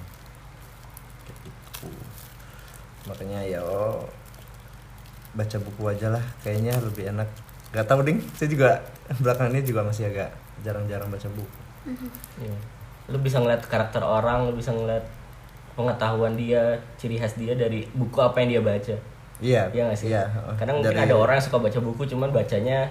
makanya 3.08 3.40
ya 3.40 3.64
oh, 3.64 4.04
baca 5.38 5.58
buku 5.60 5.82
aja 5.88 6.10
lah 6.10 6.24
kayaknya 6.42 6.74
lebih 6.82 7.08
enak 7.08 7.30
gak 7.70 7.86
tahu 7.86 8.02
ding 8.02 8.18
saya 8.34 8.50
juga 8.50 8.70
belakangan 9.16 9.54
ini 9.54 9.62
juga 9.62 9.82
masih 9.84 10.10
agak 10.10 10.34
jarang-jarang 10.60 11.08
baca 11.08 11.30
buku 11.30 11.60
Iya. 12.38 12.58
lu 13.08 13.18
bisa 13.20 13.38
ngeliat 13.38 13.62
karakter 13.64 14.02
orang 14.02 14.44
lu 14.44 14.54
bisa 14.54 14.70
ngeliat 14.70 15.06
pengetahuan 15.72 16.34
dia 16.34 16.60
ciri 16.98 17.16
khas 17.16 17.34
dia 17.34 17.54
dari 17.54 17.86
buku 17.90 18.18
apa 18.18 18.36
yang 18.40 18.50
dia 18.52 18.64
baca 18.66 18.96
iya 19.38 19.70
Iya 19.70 19.84
gak 19.86 19.96
sih? 19.96 20.08
iya 20.10 20.26
Kadang 20.56 20.82
mungkin 20.82 20.92
Dari- 20.92 21.06
ada 21.06 21.16
orang 21.16 21.38
yang 21.38 21.46
suka 21.46 21.58
baca 21.62 21.80
buku 21.80 22.02
cuman 22.08 22.30
bacanya 22.32 22.90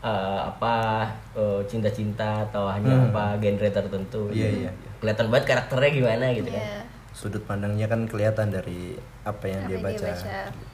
eh, 0.00 0.40
apa 0.44 1.06
eh, 1.32 1.60
cinta-cinta 1.64 2.42
atau 2.44 2.66
hanya 2.66 2.90
Hmm. 2.92 3.06
apa 3.08 3.38
genre 3.38 3.68
tertentu. 3.68 4.30
Iya, 4.30 4.46
Jadi 4.48 4.58
iya. 4.60 4.70
Kelihatan 4.98 5.26
banget 5.28 5.44
karakternya 5.48 5.90
gimana 5.92 6.24
gitu 6.32 6.48
kan. 6.48 6.58
Iya. 6.60 6.80
sudut 7.12 7.44
pandangnya 7.44 7.86
kan 7.86 8.08
kelihatan 8.08 8.48
dari 8.48 8.96
apa 9.22 9.44
yang 9.44 9.62
Apa 9.62 9.68
dia 9.68 9.76
yang 9.76 9.84
dia 9.84 9.94
baca, 10.00 10.06
baca. 10.08 10.40
Gitu. 10.48 10.64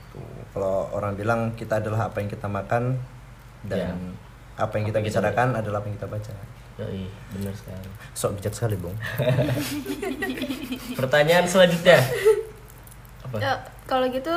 Kalau 0.51 0.89
orang 0.91 1.13
bilang 1.15 1.41
kita 1.55 1.79
adalah 1.79 2.09
apa 2.09 2.19
yang 2.19 2.29
kita 2.29 2.47
makan 2.47 2.97
dan 3.65 3.95
Iya. 3.95 4.13
apa 4.59 4.75
yang 4.75 4.85
kita 4.85 4.99
Apa 4.99 5.03
yang 5.03 5.07
kita 5.07 5.21
bicarakan 5.21 5.49
adalah 5.55 5.79
apa 5.79 5.87
yang 5.87 5.97
kita 5.97 6.09
baca 6.09 6.35
Yoi, 6.79 7.05
bener 7.33 7.51
sekali. 7.53 7.91
sok 8.13 8.39
bijak 8.39 8.55
sekali 8.55 8.77
bung 8.77 8.95
Pertanyaan 10.95 11.43
selanjutnya. 11.45 11.99
Apa? 13.21 13.37
Ya, 13.39 13.53
kalau 13.85 14.07
gitu 14.09 14.31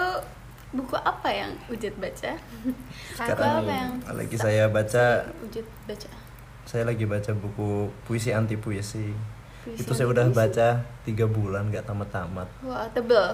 buku 0.71 0.95
apa 0.95 1.29
yang 1.29 1.51
Ujit 1.67 1.93
baca? 1.95 2.31
Sekarang 3.17 3.61
apa 3.61 3.71
yang 3.71 3.91
lagi 4.09 4.35
saya 4.35 4.65
baca 4.67 5.25
Ujit 5.41 5.65
baca? 5.85 6.09
saya 6.61 6.87
lagi 6.87 7.03
baca 7.03 7.35
buku 7.35 7.89
puisi 8.05 8.31
anti 8.31 8.55
puisi 8.55 9.11
Puisi 9.61 9.77
itu 9.79 9.91
saya 9.91 10.07
udah 10.07 10.25
puisi? 10.25 10.35
baca 10.35 10.67
tiga 11.01 11.25
bulan 11.25 11.63
nggak 11.67 11.83
tamat-tamat 11.83 12.47
Wah, 12.61 12.85
tebel. 12.89 13.25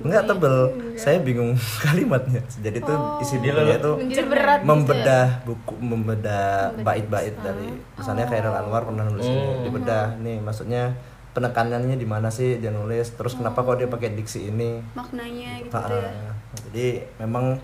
nggak 0.00 0.24
tebel 0.24 0.56
saya 0.94 1.18
bingung 1.18 1.52
kalimatnya 1.84 2.40
jadi 2.56 2.78
itu 2.78 2.88
Oh. 2.90 3.18
isi 3.18 3.36
Dia 3.38 3.52
bukunya 3.52 3.76
tuh 3.78 3.94
berat 4.24 4.58
gitu 4.58 4.64
ya? 4.64 4.64
membedah 4.66 5.26
buku 5.42 5.74
membedah 5.76 6.48
bait-bait 6.80 7.34
dari 7.36 7.68
misalnya 7.92 8.24
Khairul 8.24 8.52
Anwar 8.54 8.82
pernah 8.82 9.04
nulis 9.04 9.24
ini 9.24 9.36
Hmm. 9.36 9.62
dibedah 9.62 10.04
nih 10.18 10.36
maksudnya 10.38 10.82
penekanannya 11.30 11.94
di 11.94 12.06
mana 12.06 12.28
sih 12.28 12.56
dia 12.56 12.70
nulis 12.70 13.10
terus 13.10 13.34
kenapa 13.34 13.60
kok 13.60 13.76
dia 13.76 13.86
pakai 13.86 14.12
diksi 14.12 14.48
ini 14.48 14.78
maknanya 14.92 15.60
gitu 15.60 15.74
Ah, 15.74 15.84
ya. 15.84 16.00
ah. 16.00 16.34
jadi 16.64 16.86
memang 17.18 17.58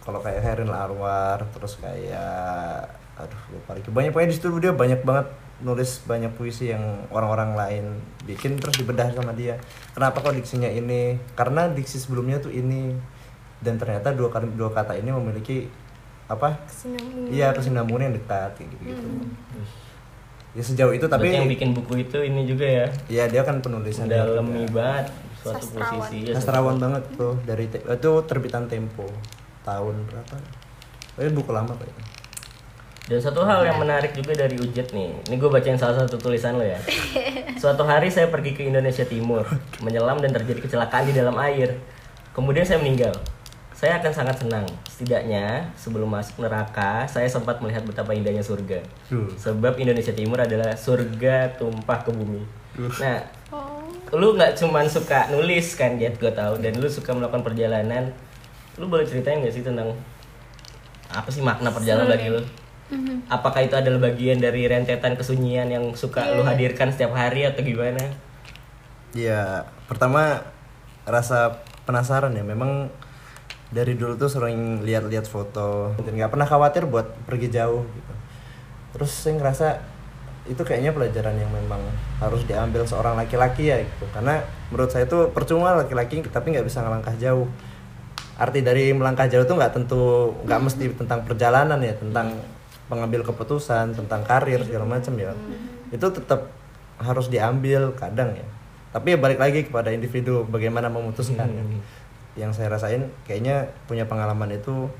kalau 0.00 0.18
kayak 0.18 0.40
Herin 0.40 0.68
Anwar 0.68 1.42
terus 1.50 1.76
kayak 1.76 2.86
aduh 3.16 3.42
lupa 3.50 3.74
lagi 3.74 3.84
banyak 3.86 4.10
pokoknya 4.10 4.28
di 4.28 4.36
situ 4.36 4.48
dia 4.56 4.72
banyak 4.72 5.00
banget 5.00 5.26
nulis 5.60 6.00
banyak 6.02 6.32
puisi 6.34 6.68
yang 6.68 6.80
orang-orang 7.08 7.52
lain 7.52 7.84
bikin 8.24 8.56
terus 8.56 8.74
dibedah 8.74 9.12
sama 9.12 9.32
dia 9.32 9.60
kenapa 9.92 10.18
kok 10.18 10.32
diksinya 10.32 10.66
ini 10.66 11.16
karena 11.32 11.68
diksi 11.68 11.96
sebelumnya 11.96 12.38
tuh 12.38 12.48
ini 12.48 12.96
dan 13.60 13.76
ternyata 13.76 14.10
dua 14.10 14.28
kali 14.28 14.48
dua 14.52 14.70
kata 14.70 14.96
ini 14.96 15.10
memiliki 15.10 15.68
apa 16.26 16.56
Kesinambungan. 16.64 17.28
iya 17.28 17.50
kesinambungan 17.50 18.02
yang 18.02 18.14
dekat 18.16 18.50
kayak 18.54 18.68
gitu 18.70 18.82
gitu 18.86 19.06
ya 20.50 20.62
sejauh 20.64 20.90
itu 20.90 21.06
Tapi 21.06 21.14
tapi 21.22 21.26
yang 21.30 21.46
bikin 21.46 21.70
buku 21.70 21.92
itu 22.00 22.18
ini 22.20 22.42
juga 22.42 22.66
ya. 22.66 22.86
ya 23.06 23.24
dia 23.26 23.42
kan 23.42 23.60
penulisan 23.60 24.10
Dalemi 24.10 24.66
banget 24.66 25.06
suatu 25.38 25.62
Sastrawan. 25.62 26.00
posisi 26.00 26.18
ya. 26.24 26.32
sastrawan 26.34 26.76
banget 26.76 27.02
tuh 27.14 27.34
dari 27.44 27.64
te- 27.66 27.80
itu 27.82 28.10
terbitan 28.26 28.66
Tempo 28.66 29.06
tahun 29.62 29.94
berapa? 30.10 30.36
Oh, 31.16 31.30
buku 31.30 31.50
lama 31.50 31.70
kayaknya. 31.70 32.04
Dan 33.06 33.18
satu 33.18 33.42
hal 33.42 33.66
yang 33.66 33.78
menarik 33.80 34.14
juga 34.14 34.36
dari 34.36 34.54
Ujet 34.54 34.94
nih, 34.94 35.10
ini 35.26 35.34
gue 35.34 35.50
bacain 35.50 35.74
salah 35.74 36.04
satu 36.04 36.14
tulisan 36.14 36.54
lo 36.54 36.62
ya. 36.62 36.78
Suatu 37.62 37.82
hari 37.82 38.06
saya 38.06 38.30
pergi 38.30 38.54
ke 38.54 38.62
Indonesia 38.62 39.02
Timur, 39.02 39.42
menyelam 39.82 40.22
dan 40.22 40.30
terjadi 40.30 40.62
kecelakaan 40.62 41.10
di 41.10 41.14
dalam 41.16 41.34
air. 41.40 41.74
Kemudian 42.30 42.62
saya 42.62 42.78
meninggal. 42.78 43.10
Saya 43.74 43.96
akan 43.98 44.12
sangat 44.12 44.36
senang. 44.38 44.66
Setidaknya 44.86 45.72
sebelum 45.74 46.06
masuk 46.06 46.44
neraka, 46.44 47.08
saya 47.08 47.26
sempat 47.26 47.58
melihat 47.58 47.82
betapa 47.82 48.12
indahnya 48.12 48.44
surga. 48.44 48.84
Sebab 49.40 49.80
Indonesia 49.80 50.12
Timur 50.12 50.38
adalah 50.38 50.76
surga 50.76 51.56
tumpah 51.58 52.04
ke 52.04 52.10
bumi. 52.12 52.44
Nah, 52.78 53.20
Oh. 53.50 53.82
lu 54.14 54.38
nggak 54.38 54.54
cuman 54.54 54.86
suka 54.86 55.26
nulis 55.34 55.74
kan, 55.74 55.98
Jet, 55.98 56.14
gue 56.22 56.30
tahu, 56.30 56.62
dan 56.62 56.78
lu 56.78 56.86
suka 56.86 57.10
melakukan 57.10 57.42
perjalanan. 57.42 58.14
Lu 58.78 58.86
boleh 58.86 59.02
ceritain 59.02 59.42
gak 59.42 59.50
sih 59.50 59.66
tentang 59.66 59.90
apa 61.10 61.26
sih 61.26 61.42
makna 61.42 61.74
perjalanan 61.74 62.06
bagi 62.06 62.30
lu? 62.30 62.38
Mhm. 62.90 63.30
Apakah 63.30 63.62
itu 63.62 63.78
adalah 63.78 64.10
bagian 64.10 64.42
dari 64.42 64.66
rentetan 64.66 65.14
kesunyian 65.14 65.70
yang 65.70 65.94
suka 65.94 66.26
lu 66.34 66.42
hadirkan 66.42 66.90
setiap 66.90 67.14
hari 67.14 67.46
atau 67.46 67.62
gimana? 67.62 68.02
Iya, 69.14 69.66
pertama 69.86 70.42
rasa 71.06 71.62
penasaran 71.86 72.34
ya. 72.34 72.42
Memang 72.42 72.90
dari 73.70 73.94
dulu 73.94 74.18
tuh 74.18 74.26
sering 74.26 74.82
lihat-lihat 74.82 75.30
foto 75.30 75.94
dan 76.02 76.12
nggak 76.18 76.34
pernah 76.34 76.46
khawatir 76.46 76.90
buat 76.90 77.06
pergi 77.30 77.48
jauh 77.54 77.86
gitu. 77.86 78.12
Terus 78.98 79.10
saya 79.14 79.38
ngerasa 79.38 79.68
itu 80.50 80.58
kayaknya 80.66 80.90
pelajaran 80.90 81.38
yang 81.38 81.50
memang 81.54 81.78
harus 82.18 82.42
diambil 82.42 82.82
seorang 82.82 83.14
laki-laki 83.14 83.70
ya 83.70 83.78
gitu. 83.78 84.10
Karena 84.10 84.42
menurut 84.74 84.90
saya 84.90 85.06
itu 85.06 85.30
percuma 85.30 85.78
laki-laki 85.78 86.26
tapi 86.26 86.50
nggak 86.50 86.66
bisa 86.66 86.82
ngelangkah 86.82 87.14
jauh. 87.22 87.46
Arti 88.34 88.66
dari 88.66 88.90
melangkah 88.90 89.30
jauh 89.30 89.46
tuh 89.46 89.54
nggak 89.54 89.78
tentu 89.78 90.34
nggak 90.42 90.60
mesti 90.64 90.84
tentang 90.98 91.22
perjalanan 91.22 91.78
ya, 91.78 91.94
tentang 91.94 92.34
pengambil 92.90 93.22
keputusan, 93.22 93.94
tentang 93.94 94.26
karir 94.26 94.58
segala 94.66 94.84
macam 94.84 95.14
ya. 95.14 95.30
Itu 95.94 96.10
tetap 96.10 96.50
harus 96.98 97.30
diambil 97.30 97.94
kadang 97.94 98.34
ya. 98.34 98.46
Tapi 98.90 99.14
ya 99.14 99.18
balik 99.22 99.38
lagi 99.38 99.62
kepada 99.62 99.94
individu 99.94 100.42
bagaimana 100.50 100.90
memutuskan. 100.90 101.46
ya. 101.46 101.64
Yang 102.46 102.58
saya 102.58 102.68
rasain 102.74 103.06
kayaknya 103.24 103.70
punya 103.86 104.10
pengalaman 104.10 104.50
itu 104.50 104.90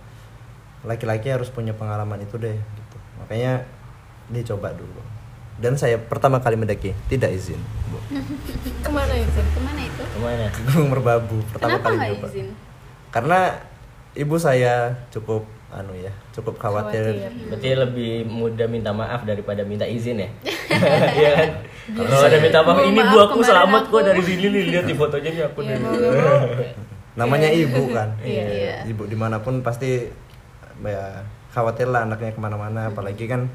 laki-laki 0.87 1.29
harus 1.29 1.51
punya 1.51 1.75
pengalaman 1.75 2.23
itu 2.23 2.39
deh 2.39 2.55
gitu. 2.55 2.97
Makanya 3.21 3.67
dicoba 4.31 4.71
dulu. 4.73 5.03
Dan 5.61 5.77
saya 5.77 6.01
pertama 6.01 6.41
kali 6.41 6.57
mendaki 6.57 6.97
tidak 7.13 7.37
izin. 7.37 7.61
Bu. 7.93 7.99
Ke 8.87 8.89
mana 8.89 9.13
itu? 9.13 9.41
Ke 9.45 9.61
mana 9.61 9.81
itu? 9.85 10.03
Ke 10.07 10.19
mana? 10.23 10.45
Ke 10.49 10.61
Gunung 10.73 10.89
Merbabu 10.89 11.39
pertama 11.53 11.77
Kenapa 11.77 11.89
kali 11.93 11.99
nyoba. 12.01 12.29
izin? 12.33 12.49
Karena 13.13 13.41
ibu 14.17 14.37
saya 14.41 14.97
cukup 15.13 15.45
anu 15.71 15.95
ya, 15.95 16.11
cukup 16.35 16.59
khawatir. 16.59 17.15
Khawatir. 17.15 17.47
Berarti 17.47 17.69
lebih 17.79 18.13
mudah 18.27 18.67
minta 18.67 18.91
maaf 18.91 19.23
daripada 19.23 19.63
minta 19.63 19.87
izin 19.87 20.19
ya? 20.19 20.31
Iya 21.21 21.31
kan? 21.35 21.51
Kalau 21.91 22.27
ada 22.27 22.39
minta 22.39 22.59
maaf, 22.63 22.83
ini 22.83 23.01
bu 23.01 23.17
aku 23.19 23.39
selamat 23.41 23.83
aku." 23.87 23.99
kok 23.99 24.03
dari 24.07 24.23
sini 24.23 24.47
nih 24.51 24.63
lihat 24.71 24.85
di 24.85 24.95
fotonya 24.95 25.31
nih 25.31 25.43
aku 25.47 25.59
Iya, 25.63 25.69
dari 25.71 25.83
mau. 25.83 25.95
Namanya 27.23 27.49
ibu 27.51 27.83
kan. 27.91 28.09
Iya. 28.27 28.45
Iya. 28.51 28.75
Ibu 28.91 29.07
di 29.07 29.15
mana 29.15 29.39
pun 29.39 29.63
pasti 29.63 30.11
ya 30.81 31.23
khawatir 31.51 31.87
lah 31.87 32.03
anaknya 32.03 32.35
ke 32.35 32.41
mana-mana. 32.43 32.91
Apalagi 32.91 33.31
kan 33.31 33.47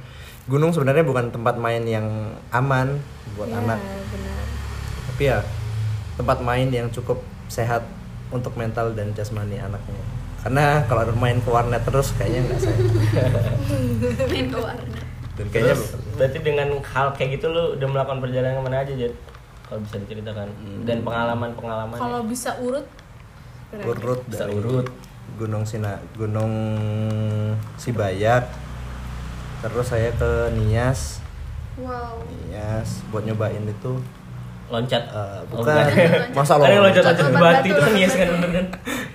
gunung 0.47 0.71
sebenarnya 0.71 1.03
bukan 1.03 1.35
tempat 1.35 1.59
main 1.59 1.83
yang 1.83 2.07
aman 2.51 2.95
buat 3.35 3.51
Ya, 3.51 3.59
anak. 3.59 3.79
benar. 3.81 4.43
Tapi 5.11 5.23
ya 5.25 5.37
tempat 6.15 6.39
main 6.39 6.71
yang 6.71 6.87
cukup 6.91 7.19
sehat 7.51 7.83
untuk 8.31 8.55
mental 8.55 8.95
dan 8.95 9.11
jasmani 9.11 9.59
anaknya. 9.59 9.99
Karena 10.45 10.85
kalau 10.85 11.09
main 11.17 11.41
ke 11.41 11.49
warnet 11.49 11.81
terus 11.81 12.13
kayaknya 12.13 12.45
nggak 12.45 12.59
sehat. 12.61 12.77
Main 14.29 14.47
ke 14.53 14.59
warnet. 14.61 14.93
Dan 15.35 15.45
kayaknya 15.49 15.73
Terus 15.73 15.83
berarti 16.15 16.39
dengan 16.39 16.69
hal 16.79 17.07
kayak 17.11 17.29
gitu 17.35 17.45
lu 17.49 17.63
udah 17.75 17.87
melakukan 17.89 18.19
perjalanan 18.21 18.55
ke 18.55 18.63
mana 18.63 18.77
aja 18.85 18.93
Jet? 18.93 19.13
Kalau 19.65 19.81
bisa 19.81 19.95
diceritakan 19.97 20.47
dan 20.85 21.01
pengalaman-pengalaman 21.01 21.97
Kalau 21.97 22.21
bisa 22.23 22.53
urut 22.61 22.85
berarti. 23.73 23.89
urut 23.89 24.21
bisa 24.29 24.45
dari 24.45 24.53
urut. 24.53 24.87
Gunung 25.35 25.65
Sina, 25.65 25.97
Gunung 26.13 26.53
Sibayak. 27.75 28.45
Terus 29.59 29.87
saya 29.89 30.13
ke 30.13 30.53
Nias, 30.53 31.25
Wow. 31.75 32.21
Nias 32.47 33.01
buat 33.09 33.25
nyobain 33.25 33.65
itu 33.65 33.99
loncat 34.67 35.03
eh, 35.05 35.39
Oh, 35.45 35.61
bukan 35.61 35.75
masa 36.33 36.57
Ada 36.57 36.65
yang 36.67 36.79
lo 36.79 36.87
loncat-loncat 36.87 37.25
Lompat 37.27 37.41
batu 37.55 37.67
itu 37.67 37.79
kan 37.79 37.93
yes 37.93 38.13
kan 38.13 38.27
bener 38.31 38.49
kan? 38.51 38.65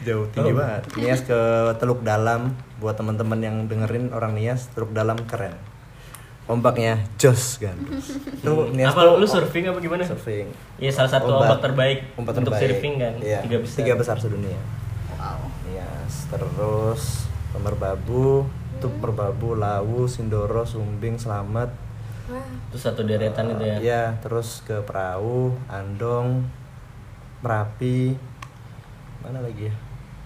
jauh 0.01 0.27
tinggi 0.31 0.53
banget. 0.53 0.83
Nias 0.97 1.21
ke 1.21 1.39
Teluk 1.77 2.01
Dalam 2.01 2.41
buat 2.77 2.95
teman-teman 2.95 3.37
yang 3.39 3.57
dengerin 3.65 4.11
orang 4.11 4.33
Nias 4.33 4.71
Teluk 4.71 4.91
Dalam 4.91 5.19
keren. 5.25 5.53
Ombaknya 6.47 6.99
jos 7.15 7.59
kan. 7.59 7.77
Itu 8.41 8.71
Nias 8.71 8.91
Apa 8.91 9.13
lu 9.13 9.23
surfing 9.23 9.67
apa 9.67 9.79
gimana? 9.79 10.03
surfing. 10.03 10.51
Iya 10.77 10.91
salah 10.91 11.11
satu 11.13 11.31
ombak, 11.33 11.61
terbaik 11.61 11.99
ombak 12.15 12.33
untuk 12.37 12.51
terbaik. 12.51 12.63
surfing 12.71 12.95
kan. 12.97 13.15
Iya, 13.19 13.39
Tiga 13.45 13.59
besar. 13.61 13.77
tiga 13.77 13.95
besar 13.95 14.17
sedunia. 14.17 14.59
Wow. 15.13 15.47
Nias 15.65 16.15
terus 16.27 17.03
Merbabu, 17.53 18.47
tuh 18.79 18.91
Merbabu, 18.97 19.53
Lawu, 19.53 20.07
Sindoro, 20.07 20.63
Sumbing, 20.63 21.19
Selamat. 21.19 21.71
Itu 22.71 22.79
satu 22.79 23.03
deretan 23.03 23.51
itu 23.51 23.65
ya. 23.67 23.77
Iya, 23.81 24.05
terus 24.23 24.63
ke 24.63 24.79
Perahu, 24.87 25.55
Andong, 25.67 26.47
Merapi. 27.43 28.15
Mana 29.21 29.43
lagi 29.43 29.69
ya? 29.69 29.75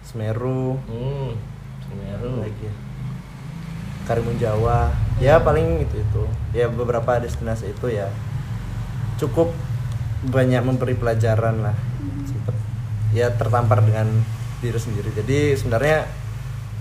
Semeru. 0.05 0.77
Hmm. 0.85 1.33
Semeru. 1.85 2.45
lagi 2.45 2.63
ya? 2.69 2.75
Karimun 4.05 4.37
Jawa. 4.37 4.93
Ya 5.17 5.41
paling 5.41 5.81
itu 5.81 5.97
itu. 5.97 6.23
Ya 6.53 6.69
beberapa 6.69 7.17
destinasi 7.17 7.73
itu 7.73 7.89
ya. 7.89 8.13
Cukup 9.17 9.51
banyak 10.29 10.61
memberi 10.61 10.93
pelajaran 10.93 11.65
lah. 11.65 11.77
Sempet. 12.29 12.57
Ya 13.17 13.33
tertampar 13.33 13.81
dengan 13.81 14.09
diri 14.61 14.77
sendiri. 14.77 15.09
Jadi 15.17 15.57
sebenarnya 15.57 16.05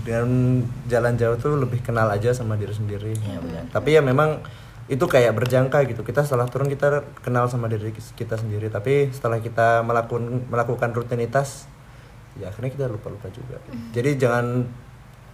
dengan 0.04 0.60
jalan 0.84 1.16
jauh 1.16 1.36
tuh 1.40 1.56
lebih 1.56 1.80
kenal 1.80 2.12
aja 2.12 2.36
sama 2.36 2.60
diri 2.60 2.76
sendiri. 2.76 3.16
Tapi 3.72 3.96
ya 3.96 4.04
memang 4.04 4.44
itu 4.84 5.04
kayak 5.08 5.32
berjangka 5.32 5.84
gitu. 5.88 6.04
Kita 6.04 6.24
setelah 6.24 6.48
turun 6.48 6.68
kita 6.68 7.04
kenal 7.24 7.48
sama 7.48 7.72
diri 7.72 7.92
kita 7.92 8.36
sendiri. 8.36 8.68
Tapi 8.68 9.12
setelah 9.12 9.40
kita 9.40 9.80
melakukan 9.84 10.48
melakukan 10.48 10.90
rutinitas 10.92 11.68
ya 12.34 12.50
akhirnya 12.50 12.70
kita 12.74 12.86
lupa 12.90 13.14
lupa 13.14 13.30
juga 13.30 13.62
jadi 13.94 14.18
jangan 14.18 14.66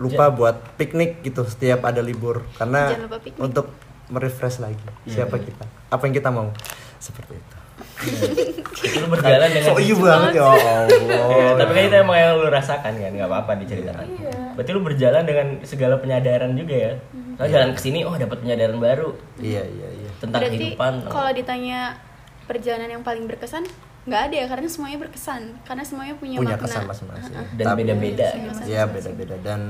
lupa 0.00 0.32
buat 0.32 0.56
piknik 0.80 1.20
gitu 1.20 1.44
setiap 1.44 1.84
ada 1.84 2.00
libur. 2.00 2.44
Karena 2.56 2.96
untuk 3.36 3.68
merefresh 4.08 4.64
lagi 4.64 4.80
siapa 5.04 5.36
kita. 5.36 5.64
Apa 5.92 6.08
yang 6.08 6.14
kita 6.16 6.32
mau. 6.32 6.48
Seperti 7.00 7.36
Itu 7.36 7.59
lu 8.80 9.06
berjalan 9.08 9.48
dengan 9.48 9.68
so 9.68 9.76
iya 9.76 9.94
banget 9.94 10.30
ya 10.32 10.44
Allah 10.44 10.76
Iya, 11.30 11.48
tapi 11.56 11.70
kan 11.70 11.82
itu 11.84 11.96
emang 11.98 12.16
yang 12.16 12.32
lu 12.36 12.48
rasakan 12.48 12.92
kan, 12.94 13.10
nggak 13.12 13.28
apa-apa 13.28 13.52
diceritakan. 13.60 14.06
Berarti 14.54 14.70
lu 14.70 14.80
berjalan 14.80 15.22
dengan 15.22 15.46
segala 15.62 15.94
penyadaran 15.96 16.52
juga 16.52 16.74
ya. 16.76 16.92
Soalnya 17.34 17.52
jalan 17.54 17.70
ke 17.72 17.80
sini, 17.80 17.98
oh 18.02 18.14
dapat 18.14 18.38
penyadaran 18.38 18.76
baru 18.76 19.10
iya 19.38 19.62
iya 19.62 19.88
iya 19.90 20.10
tentang 20.16 20.40
Berarti 20.42 20.56
kehidupan. 20.58 20.92
kalau 21.06 21.30
ditanya 21.30 21.80
perjalanan 22.44 22.90
yang 22.90 23.02
paling 23.02 23.24
berkesan, 23.24 23.64
nggak 24.02 24.22
ada 24.26 24.34
ya 24.36 24.46
karena 24.46 24.68
semuanya 24.68 24.98
berkesan. 25.00 25.42
Karena 25.62 25.82
semuanya 25.82 26.14
punya, 26.14 26.36
punya 26.36 26.56
makna. 26.56 26.64
kesan 26.66 26.82
masing-masing 26.84 27.32
Dan 27.54 27.64
Tapi- 27.66 27.78
beda-beda. 27.80 28.28
ya 28.66 28.82
beda-beda 28.84 29.36
dan 29.38 29.60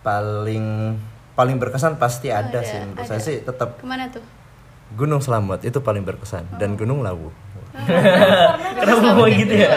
paling 0.00 0.96
paling 1.32 1.56
berkesan 1.56 1.96
pasti 1.96 2.28
ada, 2.30 2.48
Ada, 2.48 2.60
sih 2.62 2.78
menurut 2.80 2.98
ada. 2.98 3.08
saya 3.10 3.20
sih 3.20 3.36
tetap 3.40 3.76
Ke 3.76 3.84
mana 3.84 4.08
tuh? 4.08 4.24
Gunung 4.94 5.18
Selamat 5.18 5.66
itu 5.66 5.82
paling 5.82 6.06
berkesan. 6.06 6.46
Dan 6.60 6.78
Gunung 6.78 7.02
Lawu. 7.02 7.34
Kenapa 8.80 9.12
mau 9.12 9.28
gitu 9.28 9.52
ya? 9.52 9.68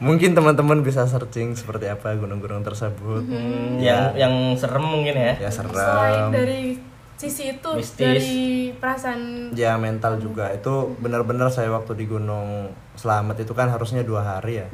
mungkin 0.00 0.32
teman-teman 0.32 0.80
bisa 0.80 1.04
searching 1.04 1.52
seperti 1.52 1.84
apa 1.84 2.16
gunung-gunung 2.16 2.64
tersebut. 2.64 3.28
Hmm, 3.28 3.76
yang 3.76 4.16
yang 4.16 4.34
serem 4.56 4.80
mungkin 4.80 5.12
ya. 5.12 5.36
ya 5.36 5.50
Selain 5.52 5.68
seram 5.68 6.32
dari 6.32 6.80
sisi 7.20 7.54
itu 7.54 7.70
Mistis. 7.78 8.00
dari 8.00 8.40
perasaan 8.74 9.52
ya 9.52 9.76
mental 9.76 10.16
juga. 10.18 10.48
Itu 10.50 10.96
benar-benar 10.98 11.52
saya 11.52 11.70
waktu 11.70 11.92
di 11.94 12.04
Gunung 12.08 12.72
Selamat 12.94 13.36
itu 13.36 13.50
kan 13.50 13.66
harusnya 13.66 14.00
dua 14.00 14.20
hari 14.22 14.58
ya. 14.58 14.68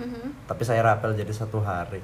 Tapi 0.45 0.63
saya 0.63 0.83
rapel 0.83 1.15
jadi 1.15 1.31
satu 1.31 1.61
hari. 1.61 2.03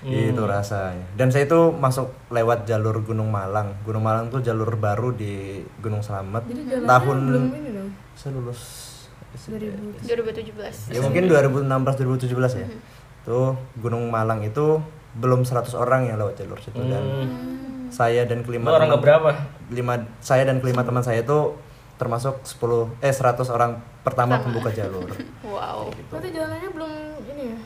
Itu 0.00 0.42
rasanya. 0.42 1.04
Dan 1.12 1.28
saya 1.28 1.44
itu 1.44 1.70
masuk 1.70 2.08
lewat 2.28 2.64
jalur 2.64 2.96
Gunung 3.00 3.28
Malang. 3.28 3.76
Gunung 3.82 4.00
Malang 4.00 4.28
tuh 4.28 4.40
jalur 4.40 4.72
baru 4.74 5.12
di 5.12 5.60
Gunung 5.78 6.00
Selamat. 6.00 6.44
Jadi 6.44 6.80
tahun 6.80 7.16
belum 7.22 7.44
ini 7.54 7.70
dong? 7.70 7.90
saya 8.12 8.32
lulus 8.34 8.60
2000 9.30 10.04
2017. 10.04 10.90
ya 10.90 11.00
mungkin 11.00 11.24
2016 11.24 11.68
2017 12.26 12.32
ya. 12.56 12.68
Tuh 13.22 13.52
Gunung 13.76 14.08
Malang 14.08 14.40
itu 14.40 14.80
belum 15.12 15.42
100 15.42 15.72
orang 15.74 16.06
yang 16.06 16.16
lewat 16.16 16.34
jalur 16.36 16.56
situ. 16.56 16.80
Dan 16.80 17.04
saya 17.88 18.22
dan 18.22 18.40
Lu 18.40 18.46
kelima 18.46 18.70
orang 18.70 18.86
teman- 18.86 18.96
keberapa? 18.96 19.30
lima 19.68 19.94
saya 20.18 20.44
dan 20.44 20.58
kelima 20.58 20.82
teman 20.82 21.00
saya 21.00 21.20
itu 21.20 21.54
termasuk 22.00 22.40
10 22.40 23.04
eh 23.04 23.12
100 23.12 23.44
orang 23.52 23.76
pertama 24.00 24.40
pembuka 24.40 24.72
jalur. 24.72 25.12
Wow. 25.50 25.92
berarti 26.08 26.32
jalannya 26.32 26.70
belum 26.72 26.92
ini 27.36 27.42
ya? 27.52 27.58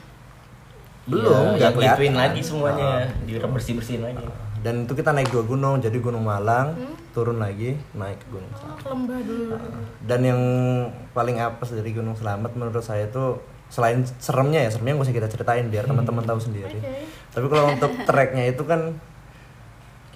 Belum 1.07 1.45
ya, 1.55 1.71
nggak 1.71 1.71
gituin 1.79 1.95
kelihatan. 1.95 2.15
lagi 2.17 2.41
semuanya, 2.43 2.91
di 3.23 3.33
bersih 3.39 3.73
bersihin 3.79 4.03
lagi. 4.03 4.25
dan 4.65 4.89
itu 4.89 4.97
kita 4.97 5.13
naik 5.13 5.29
dua 5.29 5.45
gunung 5.45 5.77
jadi 5.77 5.93
gunung 6.01 6.25
Malang 6.25 6.73
turun 7.13 7.37
lagi 7.37 7.77
naik 7.93 8.17
ke 8.17 8.27
gunung 8.33 8.49
Selamat 8.57 8.73
oh, 8.73 8.81
ke 8.81 8.87
lembah 8.89 9.21
dulu. 9.21 9.47
Dan 10.03 10.21
yang 10.25 10.41
paling 11.13 11.37
apes 11.39 11.71
dari 11.77 11.93
gunung 11.93 12.17
Selamat 12.17 12.51
menurut 12.57 12.81
saya 12.81 13.07
itu 13.07 13.39
selain 13.69 14.03
seremnya 14.19 14.65
ya 14.65 14.71
seremnya 14.73 14.97
nggak 14.99 15.07
usah 15.07 15.17
kita 15.21 15.29
ceritain 15.31 15.67
biar 15.69 15.85
teman-teman 15.85 16.25
tahu 16.25 16.41
sendiri. 16.41 16.81
Oke. 16.81 17.07
tapi 17.31 17.47
kalau 17.53 17.67
untuk 17.71 17.93
treknya 18.09 18.45
itu 18.51 18.63
kan 18.65 18.97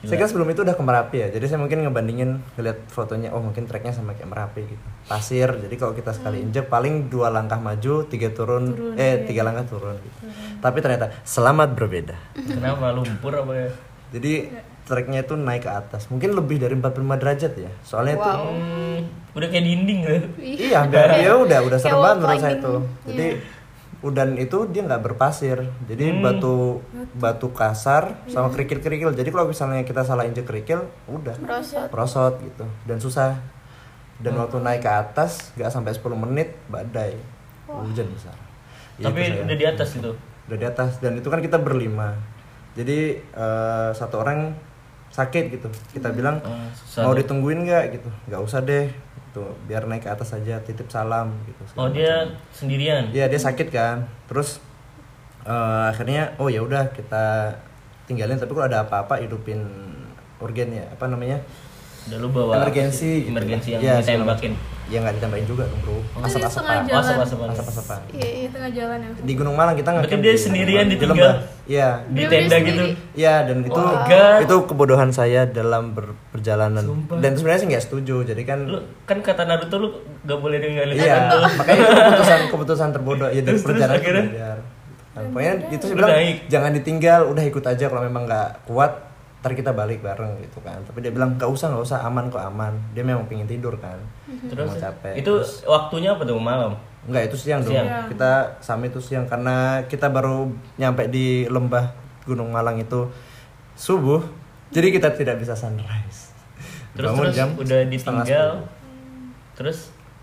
saya 0.06 0.16
kan 0.22 0.28
sebelum 0.30 0.48
itu 0.54 0.62
udah 0.62 0.78
ke 0.78 0.84
Merapi 0.84 1.16
ya. 1.18 1.28
Jadi 1.34 1.44
saya 1.50 1.58
mungkin 1.58 1.82
ngebandingin 1.82 2.38
ngeliat 2.54 2.78
fotonya 2.86 3.34
oh 3.34 3.42
mungkin 3.42 3.66
treknya 3.66 3.90
sama 3.90 4.14
kayak 4.14 4.30
Merapi 4.30 4.62
gitu. 4.70 4.84
Pasir 5.10 5.48
jadi 5.58 5.74
kalau 5.74 5.96
kita 5.96 6.14
sekali 6.14 6.44
injek 6.44 6.70
paling 6.70 7.10
dua 7.10 7.34
langkah 7.34 7.58
maju 7.58 8.06
tiga 8.06 8.30
turun, 8.30 8.94
eh 8.94 9.26
tiga 9.26 9.42
langkah 9.42 9.66
turun 9.66 9.98
gitu. 9.98 10.30
tapi 10.62 10.78
ternyata 10.78 11.10
selamat 11.26 11.74
berbeda. 11.74 12.14
Kenapa? 12.38 12.94
Lumpur 12.94 13.34
apa 13.34 13.52
ya? 13.54 13.70
jadi 14.08 14.64
treknya 14.88 15.20
itu 15.20 15.36
naik 15.36 15.68
ke 15.68 15.70
atas. 15.70 16.08
Mungkin 16.08 16.32
lebih 16.32 16.56
dari 16.56 16.72
45 16.72 17.20
derajat 17.20 17.52
ya. 17.60 17.68
Soalnya 17.84 18.16
itu 18.16 18.24
Wow. 18.24 18.48
Hmm, 18.48 18.98
udah 19.36 19.48
kayak 19.52 19.64
dinding 19.68 19.98
gak? 20.02 20.22
iya 20.40 20.78
biar 20.88 21.08
dia 21.20 21.32
udah 21.36 21.58
udah 21.62 21.78
serem 21.78 22.00
banget 22.02 22.16
menurut 22.18 22.40
saya 22.42 22.56
tuh 22.58 22.80
jadi 23.06 23.26
udan 23.98 24.34
itu 24.34 24.66
dia 24.66 24.82
nggak 24.82 25.02
berpasir. 25.02 25.58
Jadi 25.84 26.04
Hmm. 26.08 26.22
batu 26.22 26.56
batu. 27.12 27.48
kasar 27.50 28.22
sama 28.26 28.48
kerikil 28.48 28.78
kerikil 28.78 29.10
jadi 29.10 29.26
kalau 29.28 29.46
misalnya 29.46 29.82
kita 29.82 30.02
salah 30.02 30.22
injek 30.22 30.44
kerikil 30.44 30.86
udah. 31.06 31.34
Merosot. 31.36 31.88
merosot 31.88 32.34
gitu. 32.38 32.64
Dan 32.84 32.98
susah. 32.98 33.42
Dan 34.16 34.34
Hmm. 34.34 34.42
waktu 34.42 34.58
naik 34.58 34.80
ke 34.80 34.90
atas 34.90 35.50
nggak 35.54 35.68
sampai 35.68 35.92
10 35.92 36.14
menit 36.16 36.54
badai. 36.66 37.18
Hujan 37.66 38.06
besar. 38.08 38.34
Ya, 38.96 39.10
Tapi 39.10 39.18
itu 39.20 39.30
saya. 39.32 39.44
udah 39.44 39.56
di 39.56 39.66
atas 39.66 39.88
itu. 39.92 40.10
udah 40.48 40.56
di 40.56 40.66
atas. 40.66 40.90
Dan 40.98 41.12
itu 41.14 41.28
kan 41.28 41.38
kita 41.38 41.58
berlima. 41.58 42.14
Jadi 42.72 42.98
eh, 43.18 43.90
satu 43.92 44.18
orang 44.18 44.54
sakit 45.08 45.44
gitu. 45.50 45.68
Kita 45.90 46.10
bilang 46.10 46.38
Oh, 46.38 46.54
susah 46.76 47.02
mau 47.02 47.12
ditungguin 47.12 47.64
nggak? 47.64 47.84
Gitu. 47.92 48.08
Nggak 48.26 48.40
usah 48.40 48.60
deh 48.60 48.86
gitu. 49.38 49.54
Biar 49.70 49.86
naik 49.86 50.02
ke 50.06 50.10
atas 50.10 50.34
aja 50.34 50.58
titip 50.58 50.90
salam 50.90 51.30
gitu 51.46 51.62
Oh 51.78 51.86
dia 51.86 52.26
sendirian. 52.50 53.14
Iya 53.14 53.30
dia 53.30 53.40
sakit 53.40 53.68
kan. 53.70 54.10
Terus 54.26 54.58
eh, 55.46 55.84
akhirnya 55.94 56.34
oh 56.42 56.50
ya 56.50 56.64
udah 56.66 56.90
kita 56.90 57.54
tinggalin. 58.10 58.38
Tapi 58.40 58.50
kalau 58.50 58.66
ada 58.66 58.82
apa-apa 58.82 59.22
hidupin 59.22 59.62
organ 60.38 60.70
ya 60.70 60.84
apa 60.90 61.04
namanya 61.10 61.38
Udah 62.08 62.18
lu 62.18 62.28
bawa 62.30 62.52
emergensi 62.58 63.10
gitu. 63.20 63.30
emergensi 63.30 63.68
yang 63.70 63.80
Ya, 63.80 63.94
ditembakin. 63.98 64.52
ya 64.86 64.98
nggak 64.98 65.14
ditembakin 65.14 65.44
juga 65.46 65.64
dong 65.64 65.80
bro 65.82 66.00
asap-asapan 66.18 66.64
tengah 66.64 66.80
Oh, 66.80 66.88
jalan. 66.88 67.04
asap-asapan. 67.04 67.48
asap-asapan 67.50 67.98
Iya, 68.10 68.24
iya. 68.26 68.40
di 68.40 68.50
tengah 68.50 68.70
jalan 68.72 68.98
yang 68.98 69.12
di 69.20 69.32
Gunung 69.34 69.54
Malang 69.54 69.74
kita 69.74 69.88
nggak 69.90 70.04
dia 70.08 70.16
di- 70.26 70.40
sendirian 70.40 70.84
di 70.86 70.96
lembah 70.98 71.34
iya 71.66 71.88
Di 72.06 72.22
tenda 72.24 72.56
gitu. 72.58 72.82
Iya 73.12 73.34
dan 73.44 73.56
itu 73.60 73.74
Oh 73.74 73.84
my 73.84 74.08
God. 74.08 74.38
itu 74.40 74.56
kebodohan 74.64 75.10
saya 75.10 75.44
dalam 75.44 75.92
ber- 75.92 76.16
perjalanan 76.30 76.80
Sumpah. 76.82 77.18
dan 77.18 77.30
sebenarnya 77.32 77.60
sih 77.60 77.68
nggak 77.68 77.84
setuju 77.84 78.16
jadi 78.24 78.42
kan 78.42 78.58
Lu 78.64 78.78
kan 79.04 79.20
kata 79.20 79.44
Naruto 79.44 79.76
lu 79.76 79.88
gak 80.22 80.38
boleh 80.38 80.56
ninggalin 80.56 80.94
iya 80.94 81.36
makanya 81.52 81.80
itu 81.84 81.92
keputusan 82.08 82.40
keputusan 82.48 82.88
terbodoh 82.90 83.28
ya 83.28 83.38
dari 83.38 83.44
Terus- 83.44 83.60
terus 83.60 83.68
perjalanan 83.68 83.96
akhirnya? 83.98 84.24
belajar 84.26 84.58
Nah, 85.10 85.24
pokoknya 85.26 85.52
itu 85.68 85.84
Lu 85.84 85.94
bilang 85.98 86.10
jangan 86.46 86.70
ditinggal 86.72 87.20
udah 87.26 87.42
ikut 87.42 87.64
aja 87.66 87.84
kalau 87.84 88.02
memang 88.02 88.22
nggak 88.24 88.64
kuat 88.64 88.92
ntar 89.38 89.54
kita 89.54 89.70
balik 89.70 90.02
bareng 90.02 90.42
gitu 90.42 90.58
kan 90.66 90.82
tapi 90.82 90.98
dia 90.98 91.14
bilang 91.14 91.38
nggak 91.38 91.46
usah 91.46 91.70
nggak 91.70 91.84
usah 91.86 91.98
aman 92.02 92.26
kok 92.26 92.42
aman 92.42 92.74
dia 92.90 93.06
memang 93.06 93.22
pengen 93.30 93.46
tidur 93.46 93.78
kan 93.78 93.98
Terus 94.28 94.68
mau 94.70 94.78
capek 94.78 95.12
itu 95.18 95.32
waktunya 95.64 96.12
apa 96.12 96.22
tuh 96.22 96.36
malam? 96.36 96.76
Enggak, 97.08 97.32
itu 97.32 97.36
siang 97.48 97.64
dong. 97.64 97.72
Siang. 97.72 97.88
Kita 98.12 98.32
summit 98.60 98.92
itu 98.92 99.00
siang 99.00 99.24
karena 99.24 99.80
kita 99.88 100.12
baru 100.12 100.52
nyampe 100.76 101.08
di 101.08 101.48
lembah 101.48 101.96
Gunung 102.28 102.52
Malang 102.52 102.76
itu 102.76 103.08
subuh. 103.72 104.20
Jadi 104.68 104.92
kita 104.92 105.16
tidak 105.16 105.40
bisa 105.40 105.56
sunrise. 105.56 106.36
Terus 106.92 107.08
Bangun 107.08 107.24
terus 107.32 107.36
udah 107.56 107.80
setengah 107.88 108.24
ditinggal. 108.28 108.50
Terus 109.56 109.78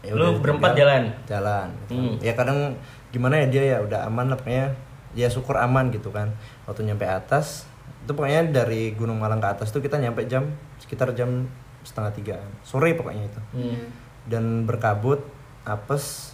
Ya 0.06 0.14
lu 0.14 0.22
udah 0.22 0.38
berempat 0.38 0.78
jalan. 0.78 1.10
Jalan. 1.26 1.68
gitu. 1.82 1.94
Hmm. 1.98 2.14
Ya 2.22 2.38
kadang 2.38 2.78
gimana 3.10 3.42
ya 3.42 3.50
dia 3.50 3.64
ya 3.74 3.78
udah 3.82 4.06
aman 4.06 4.30
lah 4.30 4.38
pokoknya. 4.38 4.70
Ya 5.18 5.26
syukur 5.26 5.58
aman 5.58 5.90
gitu 5.90 6.14
kan. 6.14 6.30
Waktu 6.70 6.86
nyampe 6.86 7.10
atas 7.10 7.66
itu 8.06 8.14
pokoknya 8.14 8.54
dari 8.54 8.94
Gunung 8.94 9.18
Malang 9.18 9.42
ke 9.42 9.50
atas 9.50 9.74
tuh 9.74 9.82
kita 9.82 9.98
nyampe 9.98 10.30
jam 10.30 10.46
sekitar 10.78 11.10
jam 11.12 11.50
setengah 11.82 12.14
tigaan 12.14 12.50
sore 12.62 12.94
pokoknya 12.94 13.26
itu. 13.26 13.42
Hmm. 13.54 13.82
dan 14.26 14.64
berkabut 14.64 15.26
apes. 15.66 16.34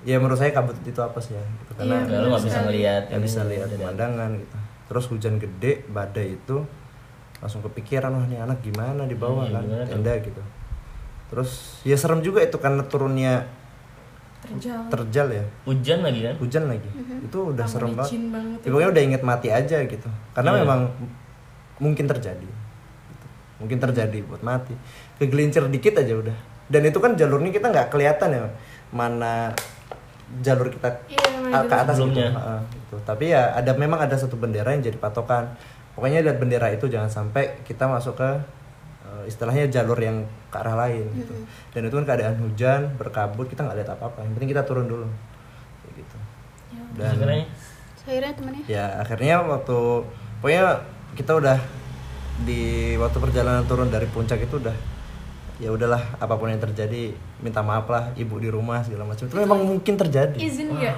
Ya 0.00 0.16
menurut 0.16 0.36
saya 0.36 0.48
kabut 0.50 0.76
itu 0.80 0.96
apes 0.98 1.28
ya 1.28 1.40
gitu. 1.40 1.72
karena 1.76 2.00
Enggak, 2.00 2.20
lu 2.20 2.28
gak 2.30 2.44
bisa 2.44 2.58
ngeliat 2.64 3.02
nggak 3.06 3.16
ini 3.16 3.24
bisa 3.24 3.40
lihat 3.44 3.68
pemandangan 3.68 4.30
gitu. 4.34 4.56
Terus 4.88 5.04
hujan 5.06 5.34
gede 5.36 5.72
badai 5.86 6.34
itu 6.34 6.56
langsung 7.36 7.60
kepikiran 7.60 8.08
wah 8.10 8.24
ini 8.24 8.36
anak 8.36 8.60
gimana 8.60 9.04
di 9.04 9.12
bawah 9.14 9.44
Hmm, 9.44 9.56
kan? 9.56 9.62
gimana 9.64 9.84
tenda 9.84 10.12
gitu. 10.16 10.42
Terus 11.28 11.50
ya 11.84 11.96
serem 11.96 12.20
juga 12.20 12.40
itu 12.40 12.56
karena 12.56 12.80
turunnya 12.82 13.44
terjal 14.50 14.80
terjal 14.90 15.26
ya 15.30 15.44
Hujan 15.64 15.98
lagi 16.02 16.20
kan? 16.26 16.34
hujan 16.42 16.64
lagi 16.66 16.88
itu 17.22 17.38
udah 17.54 17.66
serem 17.70 17.94
banget 17.94 18.18
banget 18.34 18.58
Ya, 18.60 18.68
pokoknya 18.74 18.88
udah 18.90 19.02
inget 19.06 19.22
mati 19.22 19.48
aja 19.54 19.78
gitu 19.86 20.08
karena 20.34 20.50
Iya. 20.52 20.58
memang 20.66 20.80
mungkin 21.78 22.04
terjadi 22.10 22.48
gitu. 23.08 23.26
mungkin 23.62 23.78
terjadi 23.78 24.18
buat 24.26 24.42
mati 24.42 24.74
kegelincir 25.22 25.64
dikit 25.70 26.02
aja 26.02 26.14
udah 26.18 26.36
dan 26.70 26.82
itu 26.86 26.98
kan 26.98 27.14
jalurnya 27.14 27.50
kita 27.50 27.66
nggak 27.70 27.88
kelihatan 27.90 28.28
ya 28.30 28.42
mana 28.90 29.54
jalur 30.42 30.70
kita 30.70 30.86
iya 31.10 31.18
ah, 31.50 31.66
ke 31.66 31.74
atas 31.74 31.98
gitu. 31.98 32.14
Sebelumnya. 32.14 32.62
Gitu. 32.70 32.96
Tapi 33.02 33.24
ya 33.34 33.50
ada 33.50 33.74
memang 33.74 33.98
ada 33.98 34.14
satu 34.14 34.38
bendera 34.38 34.70
yang 34.70 34.82
jadi 34.86 34.98
patokan. 35.02 35.50
Pokoknya 35.98 36.22
lihat 36.22 36.38
bendera 36.38 36.70
itu 36.70 36.86
jangan 36.86 37.10
sampai 37.10 37.58
kita 37.66 37.90
masuk 37.90 38.14
ke 38.14 38.30
eh, 39.02 39.22
istilahnya 39.26 39.66
jalur 39.66 39.98
yang 39.98 40.22
ke 40.50 40.56
arah 40.58 40.74
lain 40.74 41.06
gitu. 41.14 41.32
Dan 41.70 41.86
itu 41.86 41.94
kan 41.94 42.04
keadaan 42.04 42.36
hujan, 42.42 42.80
berkabut, 42.98 43.46
kita 43.46 43.62
nggak 43.62 43.78
lihat 43.80 43.90
apa-apa. 43.94 44.26
Yang 44.26 44.32
penting 44.36 44.50
kita 44.50 44.62
turun 44.66 44.86
dulu. 44.90 45.06
Kayak 45.86 45.94
gitu. 46.02 46.16
Dan 46.98 47.14
Akhirnya? 47.14 47.46
Akhirnya 48.00 48.32
temennya? 48.34 48.62
Ya 48.66 48.86
akhirnya 48.98 49.34
waktu 49.46 49.78
pokoknya 50.42 50.82
kita 51.14 51.32
udah 51.38 51.58
di 52.42 52.96
waktu 52.98 53.18
perjalanan 53.20 53.64
turun 53.68 53.92
dari 53.92 54.08
puncak 54.10 54.42
itu 54.42 54.58
udah 54.58 54.74
ya 55.60 55.68
udahlah 55.68 56.00
apa 56.16 56.34
pun 56.40 56.48
yang 56.48 56.58
terjadi 56.58 57.12
minta 57.44 57.60
maaf 57.60 57.84
lah 57.92 58.10
ibu 58.16 58.40
di 58.40 58.48
rumah 58.48 58.80
segala 58.82 59.06
macam. 59.06 59.28
Itu 59.28 59.36
memang 59.36 59.60
mungkin 59.62 59.94
terjadi. 59.94 60.34
izin 60.40 60.74
nggak? 60.74 60.96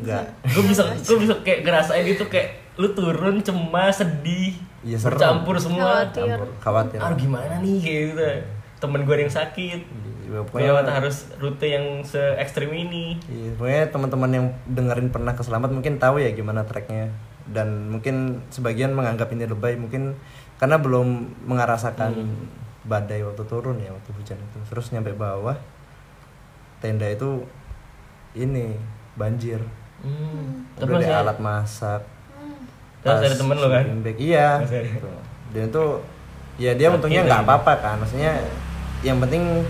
Enggak 0.00 0.24
gue 0.42 0.64
bisa 0.66 0.82
gue 0.94 1.18
bisa 1.18 1.34
kayak 1.42 1.66
ngerasain 1.66 2.06
itu 2.06 2.24
kayak 2.30 2.62
lu 2.78 2.90
turun 2.94 3.42
cemas 3.44 4.00
sedih 4.00 4.56
Iya, 4.80 4.96
serem. 4.96 5.16
bercampur 5.16 5.56
semua. 5.60 6.08
Khawatir. 6.08 6.24
campur 6.24 6.48
khawatir. 6.60 6.98
Ah 7.00 7.12
gimana 7.12 7.54
nih 7.60 7.76
kayak 7.80 8.02
gitu. 8.12 8.24
Temen 8.80 9.00
gue 9.04 9.14
ada 9.14 9.22
yang 9.28 9.34
sakit. 9.34 9.80
Ya, 10.30 10.40
pokoknya 10.46 10.70
pokoknya 10.72 10.92
harus 10.94 11.16
rute 11.36 11.66
yang 11.68 11.86
se 12.00 12.22
ekstrim 12.40 12.72
ini. 12.72 13.20
Iya, 13.28 13.50
pokoknya 13.60 13.84
teman-teman 13.92 14.30
yang 14.32 14.46
dengerin 14.70 15.12
pernah 15.12 15.36
ke 15.36 15.42
Selamat 15.44 15.68
mungkin 15.74 16.00
tahu 16.00 16.22
ya 16.22 16.32
gimana 16.32 16.64
treknya 16.64 17.12
dan 17.50 17.90
mungkin 17.90 18.40
sebagian 18.48 18.94
menganggap 18.94 19.28
ini 19.34 19.44
lebay 19.44 19.74
mungkin 19.74 20.14
karena 20.56 20.78
belum 20.78 21.28
mengerasakan 21.44 22.14
badai 22.86 23.26
waktu 23.26 23.42
turun 23.44 23.76
ya 23.82 23.92
waktu 23.92 24.10
hujan 24.16 24.38
itu. 24.40 24.58
Terus 24.70 24.88
nyampe 24.96 25.12
bawah 25.12 25.58
tenda 26.80 27.04
itu 27.04 27.44
ini 28.32 28.80
banjir. 29.18 29.60
Hmm. 30.00 30.64
udah 30.80 30.88
tapi 30.88 30.92
ada 30.96 31.00
masih 31.04 31.12
alat 31.12 31.38
masak 31.44 32.02
Terus 33.00 33.20
ada 33.24 33.36
temen 33.36 33.56
lo 33.56 33.68
kan? 33.68 33.84
bag. 34.00 34.16
iya 34.16 34.60
gitu. 34.60 35.08
dan 35.50 35.62
itu 35.66 35.84
ya 36.56 36.72
dia 36.74 36.88
untungnya 36.88 37.24
nggak 37.24 37.42
apa-apa 37.42 37.72
kan 37.76 37.96
maksudnya 37.96 38.36
yang 39.00 39.16
penting 39.18 39.64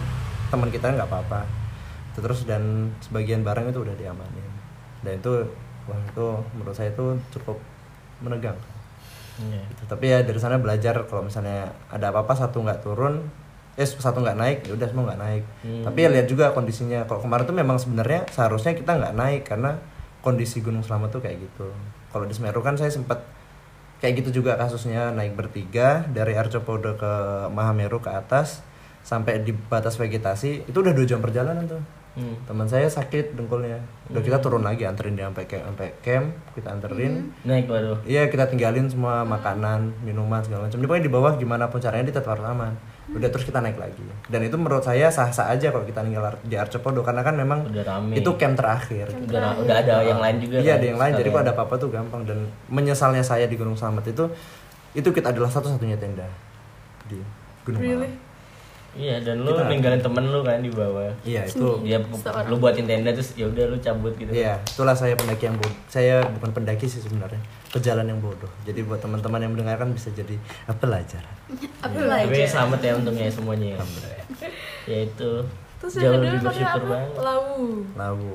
teman 0.50 0.66
kita 0.68 0.90
nggak 0.90 1.06
apa-apa 1.06 1.46
terus 2.12 2.42
dan 2.42 2.90
sebagian 3.00 3.40
barang 3.40 3.70
itu 3.70 3.80
udah 3.80 3.94
diamanin 3.94 4.50
dan 5.00 5.16
itu 5.16 5.46
wah 5.86 5.96
itu 5.96 6.26
menurut 6.52 6.74
saya 6.74 6.90
itu 6.90 7.06
cukup 7.30 7.56
menegangkan 8.18 8.68
Iya. 9.40 9.62
gitu. 9.64 9.82
tapi 9.88 10.04
ya 10.06 10.20
dari 10.20 10.36
sana 10.36 10.58
belajar 10.58 11.00
kalau 11.06 11.24
misalnya 11.24 11.72
ada 11.88 12.12
apa-apa 12.12 12.36
satu 12.36 12.60
nggak 12.60 12.84
turun 12.84 13.24
eh 13.72 13.86
satu 13.86 14.20
nggak 14.20 14.36
naik 14.36 14.58
ya 14.68 14.76
udah 14.76 14.84
semua 14.84 15.04
nggak 15.08 15.20
naik 15.22 15.42
Hmm. 15.64 15.80
tapi 15.80 15.98
ya 16.02 16.08
lihat 16.10 16.26
juga 16.26 16.50
kondisinya 16.50 17.06
kalau 17.06 17.22
kemarin 17.22 17.46
tuh 17.46 17.56
memang 17.56 17.78
sebenarnya 17.78 18.28
seharusnya 18.28 18.76
kita 18.76 18.92
nggak 18.92 19.14
naik 19.14 19.42
karena 19.46 19.80
kondisi 20.20 20.60
Gunung 20.60 20.84
Selamat 20.84 21.08
tuh 21.10 21.22
kayak 21.22 21.40
gitu 21.40 21.72
kalau 22.10 22.26
di 22.26 22.34
Semeru 22.34 22.60
kan 22.60 22.74
saya 22.74 22.90
sempat 22.90 23.22
kayak 24.00 24.24
gitu 24.24 24.42
juga 24.42 24.56
kasusnya 24.56 25.12
naik 25.12 25.36
bertiga 25.36 26.04
dari 26.08 26.34
Arcopodo 26.34 26.96
ke 26.96 27.12
Mahameru 27.52 28.00
ke 28.00 28.10
atas 28.10 28.64
sampai 29.00 29.40
di 29.40 29.52
batas 29.52 29.96
vegetasi 29.96 30.68
itu 30.68 30.76
udah 30.76 30.92
dua 30.92 31.06
jam 31.08 31.20
perjalanan 31.22 31.64
tuh 31.68 31.80
Hmm. 32.10 32.34
teman 32.42 32.66
saya 32.66 32.90
sakit 32.90 33.38
dengkulnya 33.38 33.78
udah 34.10 34.18
kita 34.18 34.42
turun 34.42 34.66
lagi 34.66 34.82
anterin 34.82 35.14
dia 35.14 35.30
sampai 35.30 35.46
camp 35.46 35.62
sampai 35.70 35.88
camp 36.02 36.26
kita 36.58 36.68
anterin 36.74 37.30
naik 37.46 37.70
waduh 37.70 38.02
Iya 38.02 38.26
kita 38.26 38.50
tinggalin 38.50 38.90
semua 38.90 39.22
makanan, 39.22 39.94
minuman 40.02 40.42
segala 40.42 40.66
macam. 40.66 40.82
Dia 40.82 40.88
pokoknya 40.90 41.06
di 41.06 41.12
bawah 41.14 41.32
gimana 41.38 41.70
pun 41.70 41.78
caranya 41.78 42.10
dia 42.10 42.18
tetap 42.18 42.42
aman. 42.42 42.74
Udah 43.10 43.26
terus 43.26 43.42
kita 43.42 43.58
naik 43.58 43.74
lagi. 43.74 43.98
Dan 44.24 44.40
itu 44.40 44.54
menurut 44.54 44.80
saya 44.80 45.08
sah-sah 45.08 45.50
aja 45.50 45.68
kalau 45.68 45.82
kita 45.82 46.00
tinggal 46.00 46.30
di 46.40 46.54
Arcopodo 46.54 47.00
karena 47.00 47.20
kan 47.20 47.34
memang 47.34 47.66
udah 47.66 47.82
rame 47.82 48.14
itu 48.14 48.30
camp 48.34 48.54
terakhir. 48.54 49.10
udah 49.10 49.58
udah 49.58 49.76
ada 49.76 49.94
yang 50.00 50.18
lain 50.18 50.36
juga 50.38 50.56
Iya 50.56 50.66
kan, 50.68 50.76
ada 50.76 50.86
yang 50.86 50.98
lain. 50.98 51.12
Jadi 51.16 51.28
kalau 51.28 51.42
ada 51.42 51.52
apa-apa 51.52 51.74
tuh 51.76 51.88
gampang 51.88 52.22
dan 52.22 52.38
menyesalnya 52.66 53.20
saya 53.20 53.44
di 53.44 53.54
Gunung 53.54 53.74
Selamat 53.74 54.06
itu 54.06 54.24
itu 54.90 55.08
kita 55.08 55.30
adalah 55.30 55.46
satu-satunya 55.48 55.94
tenda 55.96 56.26
di 57.04 57.18
Gunung 57.62 57.78
Really? 57.78 58.06
Malang. 58.06 58.28
iya 58.90 59.16
dan 59.18 59.38
lu 59.38 59.54
Kita- 59.54 59.70
ninggalin 59.70 60.00
temen 60.00 60.24
lu 60.26 60.42
kan 60.42 60.58
di 60.58 60.66
bawah 60.66 61.14
Iya 61.22 61.46
itu. 61.46 61.78
dia 61.80 62.02
lu 62.44 62.58
buatin 62.58 62.82
tenda 62.84 63.10
terus 63.10 63.34
ya 63.34 63.46
udah 63.46 63.64
lu 63.66 63.78
cabut 63.78 64.10
gitu 64.14 64.30
Iya, 64.30 64.58
itulah 64.60 64.90
saya 64.92 65.14
pendaki 65.14 65.46
yang 65.46 65.54
bodoh. 65.54 65.70
Saya 65.86 66.26
bukan 66.28 66.50
pendaki 66.52 66.86
sih 66.86 66.98
sebenarnya, 66.98 67.38
pejalan 67.70 68.06
yang 68.06 68.18
bodoh. 68.18 68.50
Jadi 68.66 68.82
buat 68.82 68.98
teman-teman 68.98 69.40
yang 69.46 69.52
mendengarkan 69.54 69.94
bisa 69.94 70.10
jadi 70.10 70.34
pelajaran. 70.66 71.36
Iya, 71.80 72.06
lagi 72.06 72.28
tapi 72.28 72.46
selamat 72.46 72.80
ya 72.84 72.92
untungnya 73.00 73.26
semuanya 73.32 73.66
ya 73.74 73.82
ya 74.84 74.98
itu 75.08 75.30
terus 75.80 75.92
jauh 75.96 76.12
yang 76.12 76.22
lebih 76.22 76.38
kedua 76.38 76.50
pakai 76.52 76.62
bersyukur 76.62 76.82
apa 76.82 76.92
banget 76.92 77.10
lau 77.18 77.46
Lawu. 77.96 78.34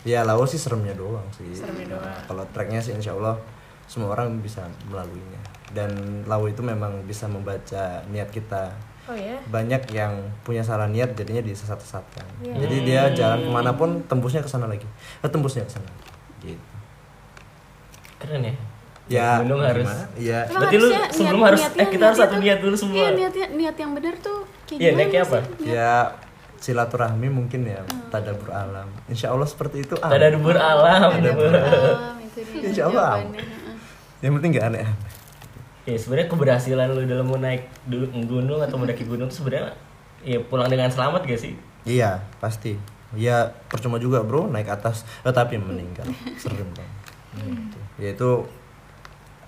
Ya 0.00 0.20
Lawu 0.24 0.44
sih 0.48 0.60
seremnya 0.60 0.94
doang 0.96 1.26
sih. 1.32 1.48
Seremnya 1.52 1.96
doang. 1.96 2.04
Nah, 2.04 2.24
Kalau 2.24 2.44
treknya 2.50 2.80
sih 2.80 2.96
insya 2.96 3.12
Allah 3.14 3.36
semua 3.84 4.16
orang 4.16 4.40
bisa 4.40 4.64
melaluinya. 4.88 5.40
Dan 5.70 5.90
Lawu 6.26 6.50
itu 6.50 6.64
memang 6.64 7.04
bisa 7.04 7.28
membaca 7.28 8.02
niat 8.10 8.28
kita. 8.32 8.72
oh 9.08 9.16
ya 9.16 9.36
Banyak 9.48 9.92
yang 9.92 10.18
punya 10.42 10.64
salah 10.64 10.88
niat 10.88 11.14
jadinya 11.14 11.44
disesat-sesatkan. 11.44 12.26
Iya. 12.42 12.54
Jadi 12.64 12.76
dia 12.84 13.02
jalan 13.12 13.38
ke 13.44 13.50
mana 13.52 13.70
pun 13.76 14.00
tembusnya 14.08 14.40
ke 14.40 14.50
sana 14.50 14.66
lagi. 14.66 14.88
Eh, 15.20 15.30
tembusnya 15.30 15.64
ke 15.68 15.72
sana. 15.72 15.88
Gitu. 16.40 16.64
keren 18.20 18.44
ya 18.44 18.52
Ya, 19.10 19.42
gunung 19.42 19.58
harus? 19.58 19.90
Iya. 20.14 20.46
Berarti 20.46 20.76
lu 20.76 20.86
sebelum 21.10 21.10
niat- 21.34 21.48
harus- 21.50 21.62
niatnya- 21.66 21.82
eh, 21.82 21.88
kita 21.90 22.04
harus 22.06 22.18
satu 22.20 22.36
niat 22.38 22.58
dulu 22.58 22.74
semua. 22.74 22.94
iya 22.96 23.08
niatnya 23.10 23.46
niat 23.50 23.76
yang 23.76 23.90
benar 23.90 24.14
tuh 24.16 24.38
kayak 24.64 24.78
Iya, 24.78 24.88
gimana 24.88 24.98
niatnya 25.00 25.20
apa? 25.20 25.38
Ya 25.60 25.92
silaturahmi 26.56 27.28
mungkin 27.28 27.60
ya 27.64 27.80
tadabur 28.08 28.50
alam. 28.50 28.86
Insya 29.06 29.28
Allah 29.28 29.44
seperti 29.44 29.82
itu. 29.82 29.94
ah. 29.98 30.08
ada 30.08 30.28
dubur 30.28 30.54
alam 30.54 31.10
Tadabur 31.12 31.50
alam, 31.50 32.14
itu 32.20 32.38
dia 32.44 32.62
Insya 32.62 32.82
Allah 32.86 33.18
heeh. 33.18 33.44
Yang 34.20 34.32
penting 34.36 34.50
nggak 34.52 34.66
aneh. 34.68 34.86
ya 35.82 35.96
sebenarnya 35.96 36.28
keberhasilan 36.28 36.86
lu 36.88 37.02
dalam 37.02 37.24
mau 37.24 37.34
naik 37.36 37.66
dulu 37.82 38.06
gunung 38.22 38.60
atau 38.60 38.76
mendaki 38.76 39.02
gunung 39.02 39.26
tuh 39.26 39.42
sebenarnya 39.42 39.74
ya 40.22 40.38
pulang 40.38 40.68
dengan 40.68 40.86
selamat 40.86 41.24
gak 41.24 41.40
sih 41.40 41.56
Iya 41.82 42.20
pasti. 42.36 42.76
Ya 43.10 43.50
percuma 43.66 43.96
juga 43.96 44.20
bro 44.20 44.46
naik 44.46 44.68
atas, 44.68 45.02
tetapi 45.20 45.56
meninggal. 45.56 46.06
Serem 46.38 46.68
banget. 46.70 46.94
Gitu. 47.42 47.78
Ya 47.98 48.08
itu 48.12 48.30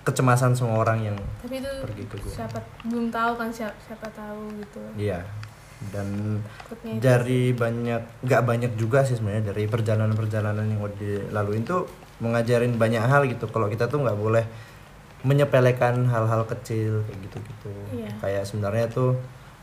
kecemasan 0.03 0.51
semua 0.51 0.83
orang 0.83 0.99
yang 1.01 1.17
tapi 1.39 1.63
itu 1.63 1.71
Pergi 1.83 2.03
ke 2.05 2.15
gua. 2.19 2.31
siapa? 2.31 2.59
Belum 2.83 3.07
tahu 3.07 3.31
kan 3.39 3.49
siapa, 3.49 3.75
siapa 3.79 4.07
tahu 4.11 4.51
gitu. 4.59 4.81
Iya. 4.99 5.23
Dan 5.83 6.39
itu. 6.79 6.99
dari 6.99 7.51
banyak 7.51 8.23
nggak 8.23 8.41
banyak 8.43 8.71
juga 8.75 9.03
sih 9.03 9.15
sebenarnya 9.15 9.51
dari 9.51 9.67
perjalanan-perjalanan 9.67 10.63
yang 10.67 10.79
udah 10.79 10.95
dilaluin 10.95 11.63
tuh 11.63 11.87
mengajarin 12.19 12.75
banyak 12.75 13.03
hal 13.03 13.27
gitu. 13.27 13.47
Kalau 13.47 13.67
kita 13.67 13.87
tuh 13.87 14.03
nggak 14.03 14.15
boleh 14.15 14.43
menyepelekan 15.23 16.03
hal-hal 16.07 16.43
kecil 16.47 17.03
kayak 17.07 17.19
gitu-gitu. 17.23 17.71
Iya. 17.95 18.11
kayak 18.19 18.43
sebenarnya 18.43 18.91
tuh 18.91 19.15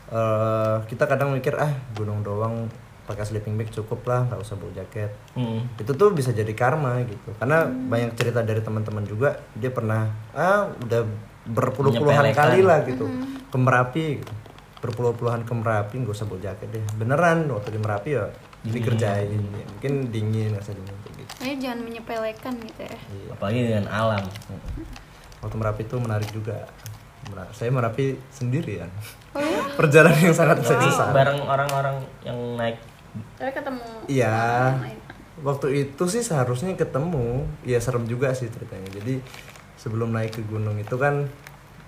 eh, 0.09 0.77
kita 0.89 1.05
kadang 1.05 1.33
mikir 1.33 1.53
ah 1.55 1.69
gunung 1.93 2.25
doang 2.25 2.65
pakai 3.11 3.27
sleeping 3.27 3.59
bag 3.59 3.67
cukup 3.75 4.07
lah 4.07 4.23
nggak 4.31 4.39
usah 4.39 4.55
bawa 4.55 4.71
jaket. 4.71 5.11
Hmm. 5.35 5.67
itu 5.75 5.91
tuh 5.91 6.15
bisa 6.15 6.31
jadi 6.31 6.49
karma 6.55 7.03
gitu. 7.03 7.35
Karena 7.35 7.67
banyak 7.67 8.15
cerita 8.15 8.39
dari 8.39 8.63
teman-teman 8.63 9.03
juga 9.03 9.43
dia 9.51 9.67
pernah 9.67 10.07
ah 10.31 10.71
udah 10.71 11.03
berpuluh-puluhan 11.51 12.31
kali 12.31 12.63
lah 12.63 12.87
gitu. 12.87 13.03
Ke 13.51 13.57
Merapi 13.59 14.23
gitu. 14.23 14.33
Berpuluh-puluhan 14.79 15.43
ke 15.43 15.53
Merapi 15.53 15.95
nggak 15.99 16.15
usah 16.15 16.25
bawa 16.25 16.39
jaket 16.39 16.71
deh. 16.71 16.83
Beneran 16.95 17.51
waktu 17.51 17.75
di 17.75 17.79
Merapi 17.83 18.09
ya 18.15 18.31
dikerjain. 18.63 19.41
Ya. 19.43 19.65
mungkin 19.67 19.93
dingin 20.07 20.55
nggak 20.55 20.63
usah 20.63 20.75
dingin 20.77 20.95
gitu. 21.03 21.21
Kayaknya 21.35 21.57
jangan 21.59 21.79
menyepelekan 21.83 22.53
gitu 22.63 22.81
ya. 22.87 22.95
Iya. 22.95 23.29
apalagi 23.35 23.59
dengan 23.67 23.85
alam. 23.91 24.23
Waktu 25.43 25.55
Merapi 25.59 25.81
itu 25.83 25.95
menarik 25.99 26.29
juga. 26.31 26.71
Saya 27.51 27.69
Merapi 27.69 28.17
sendirian. 28.31 28.89
Oh 29.31 29.39
ya 29.39 29.61
perjalanan 29.79 30.19
yang 30.19 30.35
sangat 30.35 30.59
tapi 30.59 30.87
sesat 30.87 31.15
bareng 31.15 31.39
orang-orang 31.47 32.03
yang 32.27 32.37
naik 32.59 32.77
tapi 33.39 33.51
ketemu 33.51 33.85
Iya. 34.07 34.37
Waktu 35.41 35.67
itu 35.89 36.03
sih 36.05 36.21
seharusnya 36.21 36.77
ketemu, 36.77 37.49
ya 37.65 37.81
serem 37.81 38.05
juga 38.05 38.29
sih 38.37 38.51
ceritanya. 38.51 38.89
Jadi 38.93 39.17
sebelum 39.79 40.13
naik 40.13 40.37
ke 40.37 40.41
gunung 40.45 40.77
itu 40.77 40.93
kan 41.01 41.25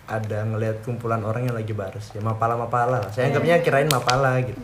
ada 0.09 0.43
ngelihat 0.43 0.81
kumpulan 0.81 1.21
orang 1.21 1.47
yang 1.47 1.55
lagi 1.55 1.71
baris, 1.71 2.11
ya 2.11 2.19
mapala 2.19 2.57
mapala. 2.57 3.07
Saya 3.13 3.29
anggapnya 3.29 3.61
kirain 3.61 3.87
mapala 3.87 4.41
gitu. 4.41 4.57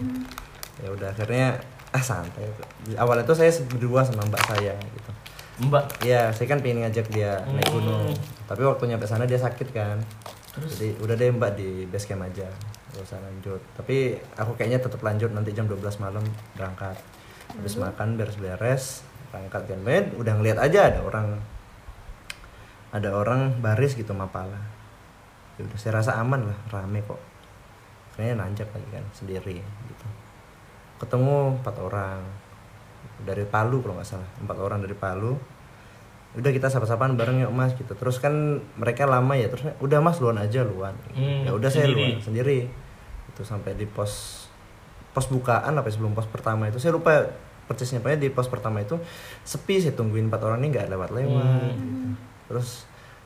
Ya 0.81 0.89
udah 0.89 1.13
akhirnya 1.13 1.61
ah 1.93 2.03
santai. 2.03 2.49
Awalnya 2.97 3.29
tuh 3.29 3.37
saya 3.37 3.53
berdua 3.69 4.01
sama 4.01 4.25
mbak 4.25 4.41
saya 4.49 4.73
gitu. 4.73 5.11
mbak 5.59 5.85
Iya, 6.01 6.31
saya 6.33 6.47
kan 6.49 6.59
pengen 6.63 6.87
ngajak 6.87 7.07
dia 7.13 7.39
naik 7.45 7.69
gunung. 7.69 8.09
Tapi 8.49 8.61
waktu 8.65 8.89
nyampe 8.89 9.05
sana 9.05 9.29
dia 9.29 9.37
sakit 9.37 9.69
kan. 9.69 10.01
Jadi 10.55 10.97
udah 10.99 11.13
deh 11.13 11.29
mbak 11.29 11.51
di 11.55 11.85
base 11.85 12.09
camp 12.09 12.25
aja. 12.25 12.49
Gak 12.95 13.03
usah 13.05 13.19
lanjut. 13.21 13.61
Tapi 13.77 14.17
aku 14.37 14.57
kayaknya 14.57 14.81
tetap 14.81 15.01
lanjut 15.05 15.29
nanti 15.29 15.53
jam 15.53 15.69
12 15.69 15.81
malam 16.01 16.25
berangkat. 16.57 16.97
Habis 17.53 17.77
makan 17.81 18.17
beres-beres, 18.17 19.05
berangkat 19.29 19.69
kan. 19.69 19.79
Ben, 19.85 20.05
udah 20.17 20.33
ngeliat 20.37 20.57
aja 20.61 20.89
ada 20.93 20.99
orang 21.05 21.37
ada 22.89 23.09
orang 23.13 23.61
baris 23.61 23.93
gitu 23.93 24.13
mapala. 24.17 24.57
Ya 25.61 25.65
udah 25.65 25.77
saya 25.77 26.01
rasa 26.01 26.17
aman 26.17 26.49
lah, 26.49 26.59
rame 26.73 27.05
kok. 27.05 27.21
Kayaknya 28.17 28.35
nanjak 28.41 28.67
lagi 28.73 28.89
kan 28.89 29.05
sendiri 29.13 29.57
gitu. 29.61 30.07
Ketemu 31.01 31.61
empat 31.61 31.77
orang. 31.79 32.21
dari 33.19 33.43
Palu 33.43 33.83
kalau 33.83 33.99
nggak 33.99 34.07
salah 34.07 34.29
empat 34.39 34.57
orang 34.63 34.79
dari 34.79 34.95
Palu 34.95 35.35
udah 36.31 36.51
kita 36.51 36.67
sapa-sapaan 36.67 37.13
bareng 37.13 37.41
yuk 37.41 37.49
mas 37.49 37.73
gitu 37.73 37.89
terus 37.91 38.17
kan 38.17 38.31
mereka 38.75 39.03
lama 39.03 39.33
ya 39.33 39.47
terus 39.47 39.65
udah 39.77 39.97
mas 39.97 40.17
luan 40.17 40.37
aja 40.37 40.61
luan 40.61 40.93
Hmm, 41.11 41.41
ya 41.43 41.51
udah 41.51 41.67
saya 41.67 41.85
sendiri. 41.85 42.05
luan 42.07 42.21
sendiri 42.21 42.57
itu 43.27 43.41
sampai 43.41 43.73
di 43.73 43.85
pos 43.85 44.45
pos 45.09 45.25
bukaan 45.25 45.73
apa 45.73 45.83
ya, 45.83 45.93
sebelum 45.93 46.13
pos 46.13 46.25
pertama 46.25 46.65
itu 46.65 46.77
saya 46.77 46.93
lupa 46.93 47.25
persisnya 47.65 47.97
pokoknya 47.99 48.19
di 48.19 48.29
pos 48.29 48.45
pertama 48.45 48.79
itu 48.79 48.93
sepi 49.41 49.77
saya 49.79 49.91
tungguin 49.91 50.25
empat 50.25 50.41
orang 50.43 50.59
ini 50.59 50.69
nggak 50.71 50.87
lewat 50.87 51.09
lewat 51.11 51.43
Hmm. 51.43 51.65
gitu. 51.65 51.97
terus 52.47 52.69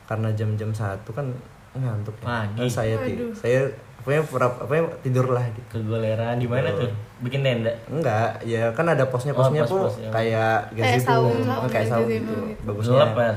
karena 0.04 0.28
jam-jam 0.30 0.70
satu 0.70 1.12
kan 1.12 1.28
ngantuk 1.74 2.16
ya 2.16 2.24
Pagi. 2.24 2.56
Kan 2.58 2.68
saya 2.70 2.96
Waduh. 2.98 3.32
saya 3.34 3.60
pokoknya 4.04 4.22
pura- 4.22 4.52
apa 4.54 4.74
tidur 5.00 5.26
lah 5.28 5.48
gitu. 5.48 5.64
Kegoleran 5.74 6.36
di 6.36 6.44
mana 6.44 6.68
tuh? 6.70 6.92
Bikin 7.18 7.40
tenda? 7.40 7.72
Enggak 7.86 8.44
ya 8.44 8.68
kan 8.70 8.84
ada 8.86 9.08
posnya 9.08 9.32
Oh, 9.32 9.40
posnya 9.40 9.64
tuh 9.64 9.80
pos-pos, 9.80 9.96
ya. 9.98 10.10
kayak 10.12 10.54
Kayak 10.70 11.00
gazebo 11.00 11.32
kayak 11.66 11.88
saung 11.88 12.04
gazebo 12.04 12.04
gitu. 12.06 12.34
gitu. 12.46 12.62
bagusnya. 12.62 12.92
Gelap 12.94 13.12
kan 13.14 13.34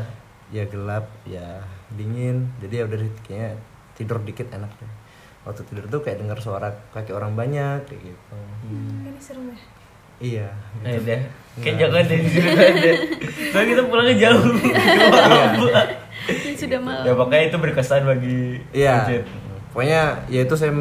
ya 0.47 0.63
gelap 0.65 1.05
ya 1.23 1.47
dingin. 1.89 2.37
Jadi 2.57 2.73
ya 2.73 2.83
udah 2.83 2.99
kayaknya 3.21 3.49
tidur 3.93 4.17
dikit 4.21 4.47
enak 4.49 4.71
deh. 4.73 4.91
Waktu 5.41 5.61
tidur 5.63 5.85
tuh 5.87 5.99
kayak 6.01 6.19
dengar 6.19 6.35
suara 6.37 6.67
kaki 6.91 7.11
orang 7.11 7.31
banyak 7.33 7.79
kayak 7.83 8.01
gitu. 8.03 8.35
Ini 8.67 9.15
serem 9.17 9.47
ya. 9.47 9.59
iya 10.17 10.49
Eh 10.81 10.97
deh, 10.97 11.21
kayak 11.57 11.75
jangan 11.79 12.03
deh 12.03 12.17
di 12.17 12.27
sini 12.27 12.49
aja. 12.51 12.91
Soalnya 13.47 13.67
kita 13.69 13.81
pulangnya 13.85 14.15
jauh. 14.19 14.51
Ini 16.27 16.53
sudah 16.53 16.79
malam. 16.81 17.03
Ya 17.03 17.13
pokoknya 17.13 17.43
itu 17.45 17.57
berkesan 17.57 18.03
bagi 18.03 18.39
iya. 18.73 19.05
Ujit. 19.05 19.23
Pokoknya 19.77 20.25
ya 20.25 20.41
itu 20.41 20.57
saya 20.57 20.73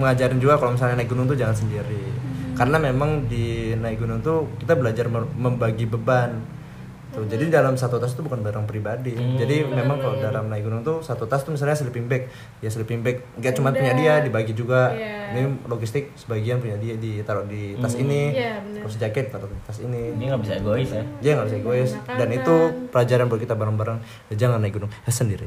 mengajarin 0.00 0.40
juga 0.40 0.56
kalau 0.56 0.72
misalnya 0.72 1.04
naik 1.04 1.12
gunung 1.12 1.28
tuh 1.28 1.36
jangan 1.36 1.60
sendiri. 1.60 2.08
Karena 2.56 2.80
memang 2.80 3.28
di 3.28 3.76
naik 3.76 4.00
gunung 4.00 4.24
tuh 4.24 4.48
kita 4.64 4.80
belajar 4.80 5.12
membagi 5.12 5.84
beban 5.84 6.40
tuh 7.14 7.24
jadi 7.24 7.46
dalam 7.48 7.74
satu 7.74 7.96
tas 7.96 8.10
itu 8.10 8.20
bukan 8.20 8.40
barang 8.40 8.64
pribadi 8.64 9.14
Hmm. 9.14 9.36
jadi 9.36 9.62
memang 9.64 9.96
kalau 9.96 10.18
dalam 10.18 10.46
naik 10.46 10.62
gunung 10.62 10.82
tuh 10.82 10.98
satu 11.00 11.24
tas 11.24 11.40
tuh 11.40 11.50
misalnya 11.50 11.72
sleeping 11.72 12.04
bag 12.04 12.26
ya 12.58 12.66
sleeping 12.66 13.00
bag 13.00 13.22
nggak 13.34 13.54
cuma 13.54 13.70
punya 13.70 13.94
dia 13.94 14.18
dibagi 14.18 14.52
juga 14.52 14.90
Iya. 14.90 15.32
ini 15.32 15.40
logistik 15.64 16.10
sebagian 16.14 16.58
punya 16.58 16.74
dia 16.76 16.94
ditaruh 16.94 17.44
di 17.44 17.74
tas 17.76 17.92
Hmm. 17.92 18.02
ini 18.02 18.20
Iya, 18.32 18.58
benar. 18.60 18.80
terus 18.82 18.94
jaket 18.96 19.26
taruh 19.28 19.46
di 19.46 19.58
tas 19.62 19.78
ini 19.78 20.12
Ini 20.12 20.24
nggak 20.26 20.40
bisa 20.40 20.52
egois 20.56 20.90
ya. 20.90 21.02
dia 21.18 21.30
nggak 21.32 21.46
bisa 21.46 21.58
egois 21.58 21.90
dan 22.04 22.28
itu 22.28 22.54
pelajaran 22.90 23.26
buat 23.26 23.40
kita 23.40 23.54
bareng-bareng 23.54 23.98
Ya, 24.26 24.34
jangan 24.36 24.58
naik 24.58 24.74
gunung 24.74 24.90
ya, 24.90 25.10
sendiri 25.10 25.46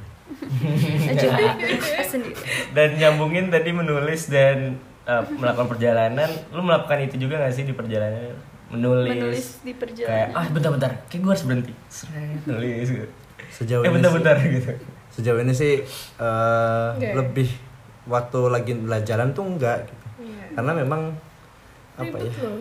sendiri 2.07 2.35
Dan 2.69 2.95
nyambungin 2.95 3.49
tadi 3.49 3.69
menulis 3.71 4.27
dan 4.27 4.77
uh, 5.03 5.23
melakukan 5.31 5.67
perjalanan, 5.67 6.29
lu 6.49 6.61
melakukan 6.61 6.99
itu 7.01 7.15
juga 7.17 7.39
gak 7.39 7.51
sih 7.51 7.63
di 7.63 7.73
perjalanan? 7.73 8.37
Menulis. 8.67 9.07
menulis 9.09 9.47
di 9.57 9.71
Kayak 9.71 9.79
perjalanan 9.79 10.35
ah 10.35 10.47
bentar-bentar, 10.49 10.91
kayak 11.07 11.21
gue 11.21 11.31
harus 11.31 11.45
berhenti. 11.45 11.73
Seret, 11.87 12.41
nulis 12.43 12.87
gitu. 12.89 13.07
sejauh 13.47 13.79
eh 13.79 13.87
ini 13.87 13.95
bentar-bentar 13.95 14.35
gitu. 14.43 14.71
sejauh 15.09 15.39
ini 15.39 15.51
sih 15.51 15.73
eh, 16.19 16.87
Enggak 16.91 16.99
ya? 17.01 17.13
lebih 17.15 17.49
waktu 18.05 18.39
lagi 18.47 18.71
jalan 19.03 19.31
tuh 19.31 19.45
enggak 19.45 19.87
gitu 19.87 19.95
Iya. 20.19 20.45
karena 20.53 20.71
memang 20.75 21.01
apa 21.95 22.03
Ribet 22.11 22.27
ya 22.27 22.43
loh. 22.43 22.59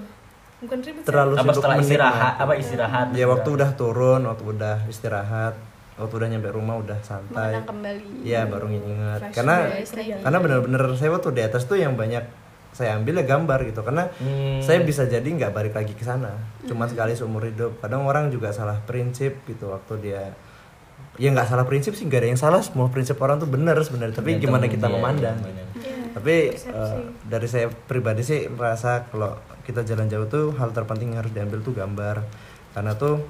Bukan 0.56 0.78
ribet 0.80 1.02
sih. 1.02 1.06
terlalu 1.06 1.32
Apa 1.32 1.42
sibuk 1.42 1.54
setelah 1.56 1.76
istirahat? 1.76 2.34
Apa 2.38 2.52
istirahat? 2.54 3.06
ya 3.12 3.26
waktu 3.26 3.48
udah 3.50 3.70
turun 3.74 4.20
waktu 4.24 4.44
udah 4.46 4.76
istirahat 4.86 5.54
waktu 5.96 6.14
udah 6.14 6.28
nyampe 6.28 6.48
rumah 6.50 6.76
udah 6.76 6.98
santai 7.00 7.56
mengenang 7.56 7.66
kembali 7.66 8.04
iya 8.22 8.44
baru 8.44 8.66
ingat 8.68 9.20
Flashback. 9.22 9.34
karena 9.34 9.56
karena 10.22 10.38
bener-bener 10.38 10.82
saya 10.94 11.10
waktu 11.10 11.28
di 11.32 11.42
atas 11.42 11.64
tuh 11.64 11.76
yang 11.76 11.96
banyak 11.96 12.20
saya 12.76 12.92
ambil 12.94 13.16
ya 13.16 13.24
gambar 13.26 13.58
gitu 13.64 13.80
karena 13.80 14.12
Hmm. 14.20 14.60
saya 14.60 14.84
bisa 14.84 15.02
jadi 15.04 15.24
nggak 15.24 15.50
balik 15.50 15.72
lagi 15.72 15.96
ke 15.96 16.04
sana 16.04 16.36
cuma 16.62 16.84
sekali 16.84 17.16
seumur 17.16 17.42
hidup 17.42 17.80
kadang 17.80 18.04
orang 18.04 18.28
juga 18.28 18.52
salah 18.52 18.76
prinsip 18.84 19.40
gitu 19.44 19.72
waktu 19.72 19.96
dia 19.98 20.22
ya 21.16 21.32
nggak 21.32 21.48
salah 21.48 21.64
prinsip 21.64 21.96
sih 21.96 22.04
nggak 22.04 22.20
ada 22.20 22.28
yang 22.28 22.36
salah 22.36 22.60
semua 22.60 22.86
prinsip 22.86 23.16
orang 23.16 23.36
tuh 23.36 23.48
benar 23.48 23.80
sebenarnya 23.80 24.12
tapi 24.14 24.36
gimana 24.36 24.68
kita 24.68 24.84
dia, 24.84 24.92
memandang 24.92 25.36
gimana. 25.40 25.64
Iya. 25.74 25.94
tapi 26.12 26.34
persepsi. 26.52 26.68
eh, 26.70 26.98
dari 27.24 27.46
saya 27.46 27.66
pribadi 27.72 28.20
sih 28.20 28.40
merasa 28.46 29.04
kalau 29.06 29.32
kita 29.64 29.80
jalan 29.82 30.06
jauh 30.06 30.28
tuh 30.28 30.52
hal 30.54 30.70
terpenting 30.70 31.10
yang 31.10 31.20
harus 31.20 31.32
diambil 31.32 31.58
tuh 31.58 31.72
gambar 31.72 32.20
karena 32.70 32.92
tuh 32.94 33.24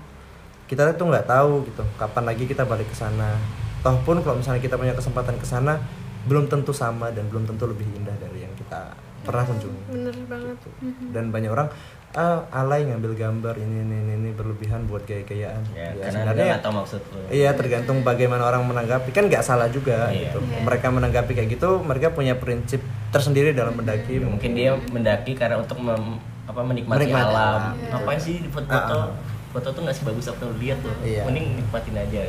kita 0.66 0.90
tuh 0.92 1.07
nggak 1.07 1.26
tahu 1.26 1.62
gitu 1.64 1.86
kapan 1.94 2.24
lagi 2.26 2.44
kita 2.44 2.66
balik 2.66 2.90
ke 2.90 2.97
sana 2.97 3.38
toh 3.80 3.94
pun 4.03 4.18
kalau 4.18 4.34
misalnya 4.34 4.59
kita 4.59 4.74
punya 4.74 4.90
kesempatan 4.92 5.38
ke 5.38 5.47
sana 5.47 5.78
belum 6.26 6.51
tentu 6.51 6.74
sama 6.74 7.14
dan 7.14 7.30
belum 7.30 7.47
tentu 7.47 7.70
lebih 7.70 7.86
indah 7.94 8.18
dari 8.18 8.42
yang 8.42 8.51
kita 8.59 8.90
pernah 9.27 9.45
kunjungi 9.45 9.83
Bener 9.91 10.14
banget. 10.24 10.57
Gitu. 10.79 11.11
dan 11.11 11.24
banyak 11.29 11.51
orang 11.51 11.68
ah 12.14 12.41
alay 12.51 12.87
ngambil 12.87 13.12
gambar 13.12 13.55
ini 13.57 13.83
ini 13.83 13.97
ini, 13.99 14.12
ini 14.16 14.31
berlebihan 14.33 14.87
buat 14.87 15.05
gaya-gayaan 15.05 15.61
Ya, 15.70 15.93
Ya, 15.93 16.09
sebenarnya 16.09 16.57
tahu 16.59 16.72
maksud 16.74 17.03
lu. 17.05 17.20
Iya 17.29 17.53
tergantung 17.53 18.01
bagaimana 18.01 18.41
orang 18.43 18.64
menanggapi 18.64 19.11
kan 19.11 19.27
nggak 19.27 19.43
salah 19.43 19.68
juga 19.68 20.09
Iya. 20.09 20.31
gitu. 20.31 20.41
Iya. 20.41 20.62
Mereka 20.62 20.87
menanggapi 20.89 21.33
kayak 21.33 21.51
gitu, 21.51 21.77
mereka 21.79 22.09
punya 22.11 22.33
prinsip 22.35 22.81
tersendiri 23.09 23.53
dalam 23.53 23.74
mendaki. 23.74 24.16
mungkin 24.18 24.51
dia 24.51 24.72
mendaki 24.87 25.35
karena 25.35 25.59
untuk 25.59 25.77
mem- 25.77 26.16
apa 26.47 26.62
menikmati, 26.62 27.05
Menikmati 27.05 27.27
alam 27.27 27.74
alam. 27.74 27.74
ngapain 27.93 28.16
sih 28.16 28.39
di 28.39 28.49
foto 28.49 28.70
Ah, 28.70 28.87
ah. 28.89 29.09
foto 29.51 29.68
tuh 29.68 29.81
nggak 29.83 29.93
sih 29.93 30.05
bagus 30.05 30.27
apa 30.27 30.41
lu 30.43 30.55
lihat 30.57 30.79
tuh 30.79 30.95
Iya. 31.03 31.27
mending 31.27 31.59
nikmatin 31.59 31.95
aja 31.97 32.20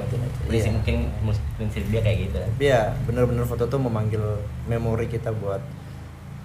prinsip 0.41 0.67
Iya. 0.67 0.73
mungkin 0.73 0.95
prinsip 1.53 1.83
dia 1.85 2.01
kayak 2.01 2.17
gitu 2.25 2.37
Tapi 2.41 2.65
ya 2.65 2.81
bener-bener 3.03 3.45
foto 3.45 3.63
tuh 3.63 3.77
memanggil 3.77 4.19
memori 4.65 5.05
kita 5.05 5.29
buat 5.31 5.61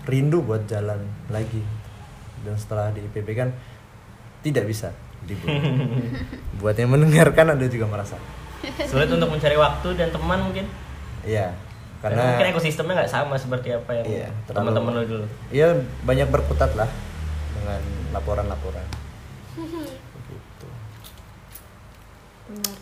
rindu 0.05 0.41
buat 0.41 0.65
jalan 0.65 0.99
lagi. 1.29 1.63
Dan 2.43 2.55
setelah 2.55 2.91
di 2.91 3.03
IPB 3.03 3.29
kan 3.33 3.49
tidak 4.41 4.67
bisa 4.67 4.91
dibuat. 5.23 5.63
buat 6.59 6.75
yang 6.75 6.91
mendengarkan 6.91 7.53
ada 7.53 7.67
juga 7.67 7.87
merasa. 7.87 8.19
sulit 8.85 9.07
untuk 9.09 9.27
mencari 9.29 9.55
waktu 9.55 9.89
dan 9.93 10.09
teman 10.09 10.39
mungkin 10.41 10.63
Iya. 11.21 11.51
karena 11.99 12.19
mungkin 12.25 12.39
Karena 12.41 12.51
ekosistemnya 12.53 12.95
nggak 12.97 13.11
sama 13.13 13.35
seperti 13.35 13.71
apa 13.71 13.91
yang 13.93 14.07
Iya, 14.07 14.29
terlalu- 14.45 14.71
teman-teman 14.71 14.93
lu 14.93 15.05
dulu 15.05 15.27
Iya 15.51 15.69
banyak 16.03 16.29
berkutat 16.29 16.71
lah 16.73 16.87
dengan 17.53 17.83
laporan-laporan. 18.13 18.87
Begitu. 19.57 20.67
Bener. 22.49 22.79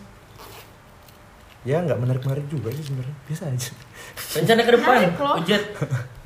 Ya 1.62 1.77
nggak 1.79 1.97
menarik-menarik 1.97 2.45
juga 2.47 2.68
sih 2.71 2.81
sebenarnya. 2.83 3.16
Bisa 3.25 3.45
aja. 3.47 3.73
rencana 4.35 4.61
ke 4.62 4.73
depan. 4.73 4.97
Ujat 5.39 5.62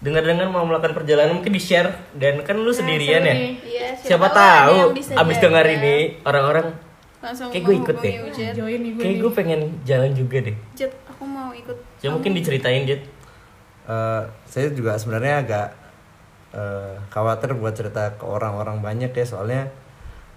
dengar-dengar 0.00 0.48
mau 0.48 0.64
melakukan 0.64 0.96
perjalanan 0.96 1.36
mungkin 1.36 1.52
di 1.52 1.60
share 1.60 1.92
dan 2.16 2.40
kan 2.40 2.56
lu 2.56 2.72
sendirian 2.72 3.20
seru 3.20 3.28
ya. 3.28 3.36
Iya, 3.36 3.88
siapa 4.00 4.26
ada 4.26 4.36
tahu 4.36 4.76
abis 4.96 5.36
dengar 5.38 5.64
ini 5.64 6.16
orang-orang 6.24 6.72
langsung 7.20 7.52
Kayak 7.52 7.64
gue 7.68 7.74
ikut 7.76 7.96
deh. 8.00 8.14
Kayak 8.96 9.16
gue 9.20 9.32
pengen 9.36 9.60
jalan 9.84 10.16
juga 10.16 10.40
deh. 10.40 10.56
Jet, 10.72 10.92
aku 11.04 11.28
mau 11.28 11.52
ikut. 11.52 11.76
Ya 12.00 12.08
mungkin 12.08 12.32
diceritain 12.32 12.88
Jet 12.88 13.04
Eh, 13.84 14.22
saya 14.46 14.70
juga 14.70 14.94
sebenarnya 14.96 15.42
agak 15.42 15.68
eh, 16.50 16.94
khawatir 17.10 17.52
buat 17.54 17.74
cerita 17.74 18.14
ke 18.14 18.22
orang-orang 18.22 18.78
banyak 18.78 19.10
ya. 19.10 19.26
Soalnya 19.26 19.68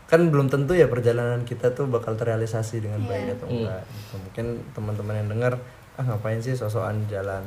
kan 0.04 0.28
belum 0.28 0.50
tentu 0.50 0.74
ya 0.74 0.86
perjalanan 0.86 1.42
kita 1.42 1.72
tuh 1.72 1.86
bakal 1.86 2.14
terrealisasi 2.14 2.82
dengan 2.82 3.02
baik 3.06 3.34
atau 3.34 3.48
Hmm. 3.48 3.56
enggak 3.64 3.82
gitu. 3.88 4.14
mungkin 4.20 4.46
teman-teman 4.76 5.16
yang 5.24 5.30
dengar 5.32 5.54
ah 5.94 6.04
ngapain 6.04 6.38
sih 6.38 6.54
sosokan 6.54 7.06
jalan 7.08 7.42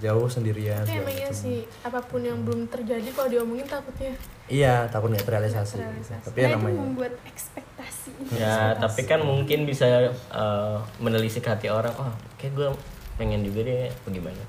jauh 0.00 0.26
sendirian 0.26 0.80
Tapi 0.80 0.96
emang 0.96 1.12
iya 1.12 1.28
macem." 1.28 1.36
sih, 1.36 1.58
apa 1.84 2.00
pun 2.00 2.24
yang 2.24 2.40
belum 2.40 2.66
terjadi 2.66 3.04
kalau 3.12 3.28
diomongin 3.28 3.68
takutnya. 3.68 4.16
iya 4.48 4.88
takut 4.88 5.12
nggak 5.12 5.22
terrealisasi, 5.22 5.76
terrealisasi. 5.78 6.24
tapi 6.26 6.38
ya 6.40 6.42
nah, 6.42 6.50
itu 6.50 6.58
namanya 6.58 6.80
membuat 6.80 7.12
ekspektasi 7.22 8.10
ya 8.34 8.74
tapi 8.74 9.00
kan 9.04 9.20
mungkin 9.20 9.62
bisa 9.62 9.86
eh, 10.10 10.76
menelisik 10.98 11.44
hati 11.44 11.68
orang 11.68 11.92
oh 11.94 12.10
kayak 12.34 12.56
gue 12.56 12.68
pengen 13.14 13.44
juga 13.44 13.60
deh 13.62 13.92
bagaimana 14.02 14.42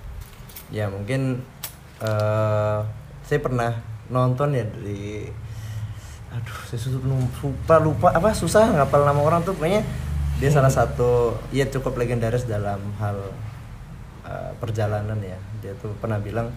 ya 0.72 0.88
mungkin 0.88 1.44
eh 2.00 2.80
saya 3.22 3.40
pernah 3.40 3.72
nonton 4.08 4.56
ya 4.56 4.66
di 4.66 5.28
aduh 6.32 6.60
saya 6.66 6.80
su- 6.80 7.04
lupa 7.04 7.76
lupa 7.78 8.08
apa 8.10 8.32
susah 8.32 8.72
ngapal 8.72 9.04
nama 9.04 9.20
orang 9.20 9.44
tuh 9.44 9.52
pokoknya 9.52 9.84
dia 10.40 10.50
salah 10.50 10.72
satu 10.72 11.36
ya 11.52 11.68
cukup 11.68 12.00
legendaris 12.00 12.48
dalam 12.48 12.80
hal 12.98 13.20
eh, 14.32 14.52
perjalanan 14.56 15.20
ya. 15.20 15.36
Dia 15.60 15.76
tuh 15.78 15.92
pernah 16.00 16.18
bilang 16.18 16.48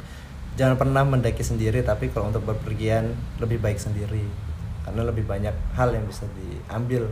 jangan 0.54 0.78
pernah 0.78 1.02
mendaki 1.02 1.42
sendiri 1.42 1.82
tapi 1.82 2.08
kalau 2.08 2.30
untuk 2.30 2.46
berpergian 2.46 3.10
lebih 3.38 3.58
baik 3.58 3.76
sendiri. 3.76 4.22
Karena 4.84 5.02
lebih 5.02 5.24
banyak 5.24 5.50
hal 5.74 5.90
yang 5.90 6.06
bisa 6.06 6.22
diambil. 6.32 7.10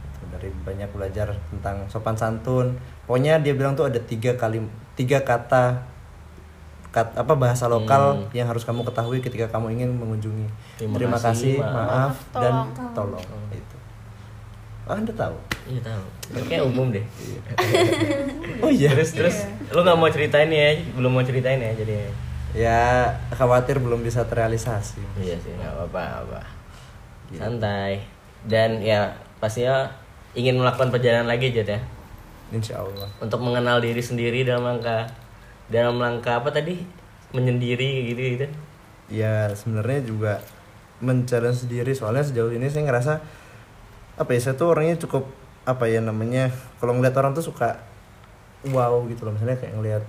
Gitu, 0.00 0.20
dari 0.30 0.48
banyak 0.64 0.88
belajar 0.90 1.36
tentang 1.50 1.84
sopan 1.86 2.14
santun. 2.14 2.78
Pokoknya 3.04 3.36
dia 3.38 3.52
bilang 3.52 3.74
tuh 3.74 3.84
ada 3.84 4.00
tiga 4.00 4.32
kali 4.34 4.62
tiga 4.94 5.20
kata 5.20 5.84
kat- 6.90 7.14
apa 7.14 7.34
bahasa 7.34 7.66
lokal 7.66 8.18
Hmm. 8.18 8.26
yang 8.34 8.46
harus 8.46 8.66
kamu 8.66 8.82
ketahui 8.82 9.22
ketika 9.22 9.46
kamu 9.48 9.78
ingin 9.78 9.90
mengunjungi. 9.94 10.46
Terima 10.76 10.94
terima, 10.98 11.16
kasih, 11.16 11.56
kasih, 11.56 11.56
maaf, 11.62 11.86
maaf, 11.86 12.14
dan 12.34 12.54
tolong. 12.90 13.22
tolong. 13.22 13.26
Itu. 13.54 13.76
oh, 13.76 13.79
anda 14.92 15.12
tahu? 15.14 15.36
Iya 15.70 15.80
tahu. 15.82 16.04
Kayak 16.46 16.64
umum 16.66 16.90
deh. 16.90 17.04
Oh 18.64 18.68
iya? 18.68 18.92
Terus 18.92 19.16
terus? 19.16 19.36
Lu 19.72 19.80
nggak 19.80 19.96
mau 19.96 20.10
ceritain 20.12 20.50
ya? 20.52 20.76
Belum 20.92 21.10
mau 21.14 21.24
ceritain 21.24 21.56
ya 21.56 21.72
jadi 21.72 21.92
ya? 22.54 22.76
Khawatir 23.32 23.78
belum 23.80 24.02
bisa 24.04 24.26
terrealisasi 24.26 25.00
iya 25.22 25.38
sih 25.38 25.54
nggak 25.54 25.70
apa-apa 25.70 26.02
apa 26.26 26.40
santai. 27.30 28.02
Dan 28.42 28.80
ya 28.80 29.12
pastinya 29.38 29.86
ingin 30.34 30.58
melakukan 30.58 30.90
perjalanan 30.90 31.28
lagi 31.28 31.52
Jad 31.54 31.68
ya? 31.68 31.80
Insya 32.50 32.82
Allah. 32.82 33.06
Untuk 33.22 33.38
mengenal 33.38 33.78
diri 33.78 34.02
sendiri 34.02 34.42
dalam 34.42 34.66
langkah 34.66 35.06
dalam 35.70 36.02
langkah 36.02 36.42
apa 36.42 36.50
tadi? 36.50 36.82
Menyendiri 37.30 38.10
gitu 38.10 38.20
gitu. 38.38 38.46
Ya 39.10 39.50
sebenarnya 39.54 40.00
juga 40.02 40.32
mencari 40.98 41.54
sendiri. 41.54 41.94
Soalnya 41.94 42.26
sejauh 42.26 42.50
ini 42.50 42.66
saya 42.66 42.90
ngerasa 42.90 43.12
apa 44.20 44.30
ya 44.36 44.40
saya 44.40 44.54
tuh 44.54 44.76
orangnya 44.76 45.00
cukup 45.00 45.24
apa 45.64 45.88
ya 45.88 46.04
namanya 46.04 46.52
kalau 46.76 46.92
ngeliat 46.92 47.16
orang 47.16 47.32
tuh 47.32 47.40
suka 47.40 47.80
wow 48.68 49.00
gitu 49.08 49.24
loh. 49.24 49.32
Misalnya 49.32 49.56
kayak 49.56 49.72
ngeliat 49.74 50.04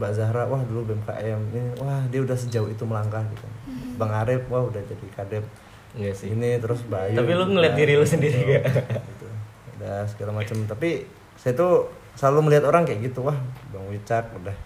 Mbak 0.00 0.12
Zahra 0.16 0.48
wah 0.48 0.64
dulu 0.64 0.88
BMKM 0.88 1.38
ini 1.52 1.60
wah 1.76 2.00
dia 2.08 2.24
udah 2.24 2.32
sejauh 2.32 2.72
itu 2.72 2.84
melangkah 2.88 3.20
gitu. 3.28 3.44
Bang 4.00 4.08
Arif 4.16 4.48
wah 4.48 4.64
udah 4.64 4.80
jadi 4.80 5.06
kadep 5.12 5.44
enggak 5.92 6.14
sih. 6.16 6.32
ini 6.32 6.56
terus 6.56 6.80
Bayu 6.88 7.12
Tapi 7.12 7.30
lu 7.36 7.44
ngeliat 7.52 7.76
diri 7.76 8.00
lu 8.00 8.06
gitu. 8.06 8.16
sendiri 8.16 8.40
gak? 8.56 8.64
gitu. 8.96 9.26
udah 9.76 10.08
segala 10.08 10.32
macam 10.32 10.56
tapi 10.64 11.04
saya 11.36 11.52
tuh 11.52 11.88
selalu 12.16 12.48
melihat 12.48 12.64
orang 12.68 12.88
kayak 12.88 13.12
gitu 13.12 13.28
wah 13.28 13.36
Bang 13.68 13.84
Wicak 13.92 14.24
udah. 14.40 14.56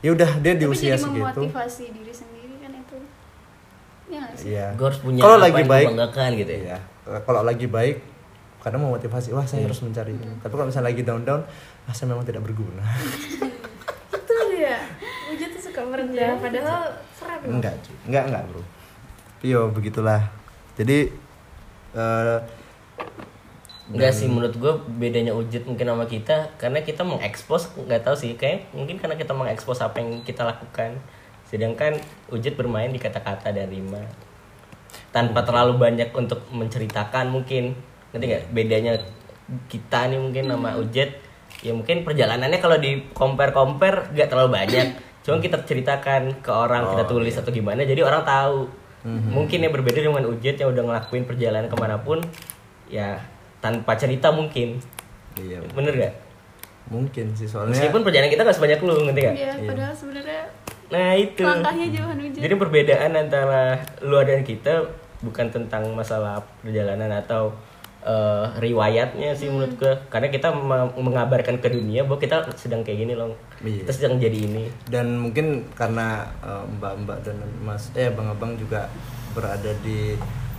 Ya 0.00 0.16
udah 0.16 0.30
dia 0.40 0.56
di 0.56 0.64
Tapi 0.64 0.72
usia 0.72 0.96
jadi 0.96 1.04
segitu. 1.04 1.20
memotivasi 1.20 1.84
diri 1.92 2.12
sendiri 2.16 2.54
kan 2.64 2.72
itu. 2.72 2.98
Ya 4.08 4.22
sih? 4.32 4.56
Iya. 4.56 4.66
Gue 4.72 4.86
harus 4.88 5.00
punya 5.04 5.20
kalau 5.20 5.36
apa 5.36 5.44
lagi 5.52 5.56
yang 5.60 5.68
baik 5.68 5.88
gitu 6.40 6.52
ya. 6.52 6.60
Iya. 6.64 6.78
Kalau 7.06 7.42
lagi 7.42 7.70
baik 7.70 8.02
kadang 8.58 8.82
mau 8.82 8.98
motivasi, 8.98 9.30
wah 9.30 9.46
Iya. 9.46 9.50
saya 9.54 9.62
harus 9.70 9.78
mencari 9.78 10.10
ini. 10.10 10.26
Tapi 10.42 10.50
kalau 10.50 10.66
misalnya 10.66 10.90
lagi 10.90 11.02
down 11.06 11.22
down, 11.22 11.38
ah 11.86 11.94
saya 11.94 12.10
memang 12.10 12.26
tidak 12.26 12.42
berguna. 12.42 12.82
itu 14.10 14.34
dia 14.58 14.82
Ujat 15.30 15.54
tuh 15.54 15.62
suka 15.70 15.86
merendah 15.86 16.34
padahal 16.42 16.82
keren 17.14 17.38
loh. 17.46 17.50
enggak, 17.62 17.74
cuy. 17.78 17.94
enggak 18.10 18.24
enggak 18.26 18.42
bro. 18.50 18.62
Tapi 19.38 19.46
yo 19.54 19.60
begitulah. 19.70 20.22
Jadi 20.74 20.98
eh 21.94 22.38
Enggak 23.86 24.18
sih 24.18 24.26
menurut 24.26 24.50
gue 24.58 24.72
bedanya 24.98 25.30
Ujit 25.30 25.62
mungkin 25.62 25.86
sama 25.86 26.10
kita 26.10 26.50
karena 26.58 26.82
kita 26.82 27.06
mengekspos 27.06 27.70
nggak 27.78 28.02
tahu 28.02 28.18
sih 28.18 28.34
kayak 28.34 28.66
mungkin 28.74 28.98
karena 28.98 29.14
kita 29.14 29.30
mengekspos 29.30 29.78
apa 29.78 30.02
yang 30.02 30.26
kita 30.26 30.42
lakukan 30.42 30.98
sedangkan 31.46 31.94
Ujit 32.34 32.58
bermain 32.58 32.90
di 32.90 32.98
kata-kata 32.98 33.54
dan 33.54 33.70
rima 33.70 34.02
tanpa 35.16 35.40
terlalu 35.48 35.80
banyak 35.80 36.12
untuk 36.12 36.44
menceritakan 36.52 37.32
mungkin. 37.32 37.72
Nanti 38.12 38.24
nggak? 38.28 38.52
Bedanya 38.52 39.00
kita 39.72 40.12
nih 40.12 40.20
mungkin 40.20 40.44
sama 40.52 40.76
Ujit 40.76 41.24
ya 41.64 41.72
mungkin 41.72 42.04
perjalanannya 42.04 42.60
kalau 42.60 42.76
di 42.76 43.08
compare 43.16 43.56
compare 43.56 44.12
nggak 44.12 44.28
terlalu 44.28 44.50
banyak. 44.52 44.86
Cuma 45.24 45.40
kita 45.40 45.64
ceritakan 45.64 46.44
ke 46.44 46.52
orang 46.52 46.92
kita 46.92 47.08
tulis 47.08 47.32
atau 47.32 47.48
gimana 47.48 47.88
jadi 47.88 48.04
orang 48.04 48.28
tahu. 48.28 48.68
Mungkin 49.06 49.64
yang 49.64 49.72
berbeda 49.72 50.04
dengan 50.04 50.28
Ujit 50.28 50.60
yang 50.60 50.68
udah 50.68 50.82
ngelakuin 50.84 51.24
perjalanan 51.24 51.72
ke 51.72 51.76
mana 51.80 51.96
pun 51.96 52.20
ya 52.92 53.16
tanpa 53.64 53.96
cerita 53.96 54.28
mungkin. 54.28 54.84
Iya 55.40 55.64
bener 55.72 55.94
gak? 55.96 56.14
mungkin 56.86 57.34
sih 57.34 57.50
soalnya 57.50 57.74
meskipun 57.74 58.02
perjalanan 58.06 58.30
kita 58.30 58.42
gak 58.46 58.56
sebanyak 58.56 58.78
lu 58.78 58.94
ngerti 59.10 59.20
gak? 59.26 59.34
Iya, 59.34 59.52
padahal 59.66 59.94
sebenarnya 59.94 60.42
nah 60.86 61.18
itu. 61.18 61.42
langkahnya 61.42 61.86
jauhan 61.98 62.18
hujan. 62.22 62.40
jadi 62.46 62.54
perbedaan 62.54 63.10
antara 63.18 63.82
lu 64.06 64.22
dan 64.22 64.46
kita 64.46 64.86
bukan 65.18 65.46
tentang 65.48 65.88
masalah 65.90 66.38
perjalanan 66.58 67.12
atau 67.14 67.52
eh, 68.02 68.46
riwayatnya 68.60 69.32
sih 69.32 69.48
menurut 69.48 69.72
Hmm. 69.72 69.80
gua. 69.80 69.94
Karena 70.08 70.28
kita 70.28 70.48
me- 70.50 70.94
mengabarkan 70.96 71.58
ke 71.58 71.68
dunia 71.68 72.02
bahwa 72.02 72.16
kita 72.16 72.38
sedang 72.54 72.80
kayak 72.80 73.02
gini 73.02 73.12
loh 73.12 73.34
Iya. 73.58 73.82
kita 73.82 73.92
sedang 73.92 74.14
jadi 74.16 74.38
ini. 74.40 74.70
Dan 74.86 75.18
mungkin 75.18 75.66
karena 75.72 76.22
eh, 76.38 76.64
mbak-mbak 76.72 77.18
dan 77.20 77.34
mas 77.60 77.90
eh 77.92 78.06
abang-abang 78.06 78.54
juga 78.54 78.86
berada 79.32 79.74
di 79.82 80.14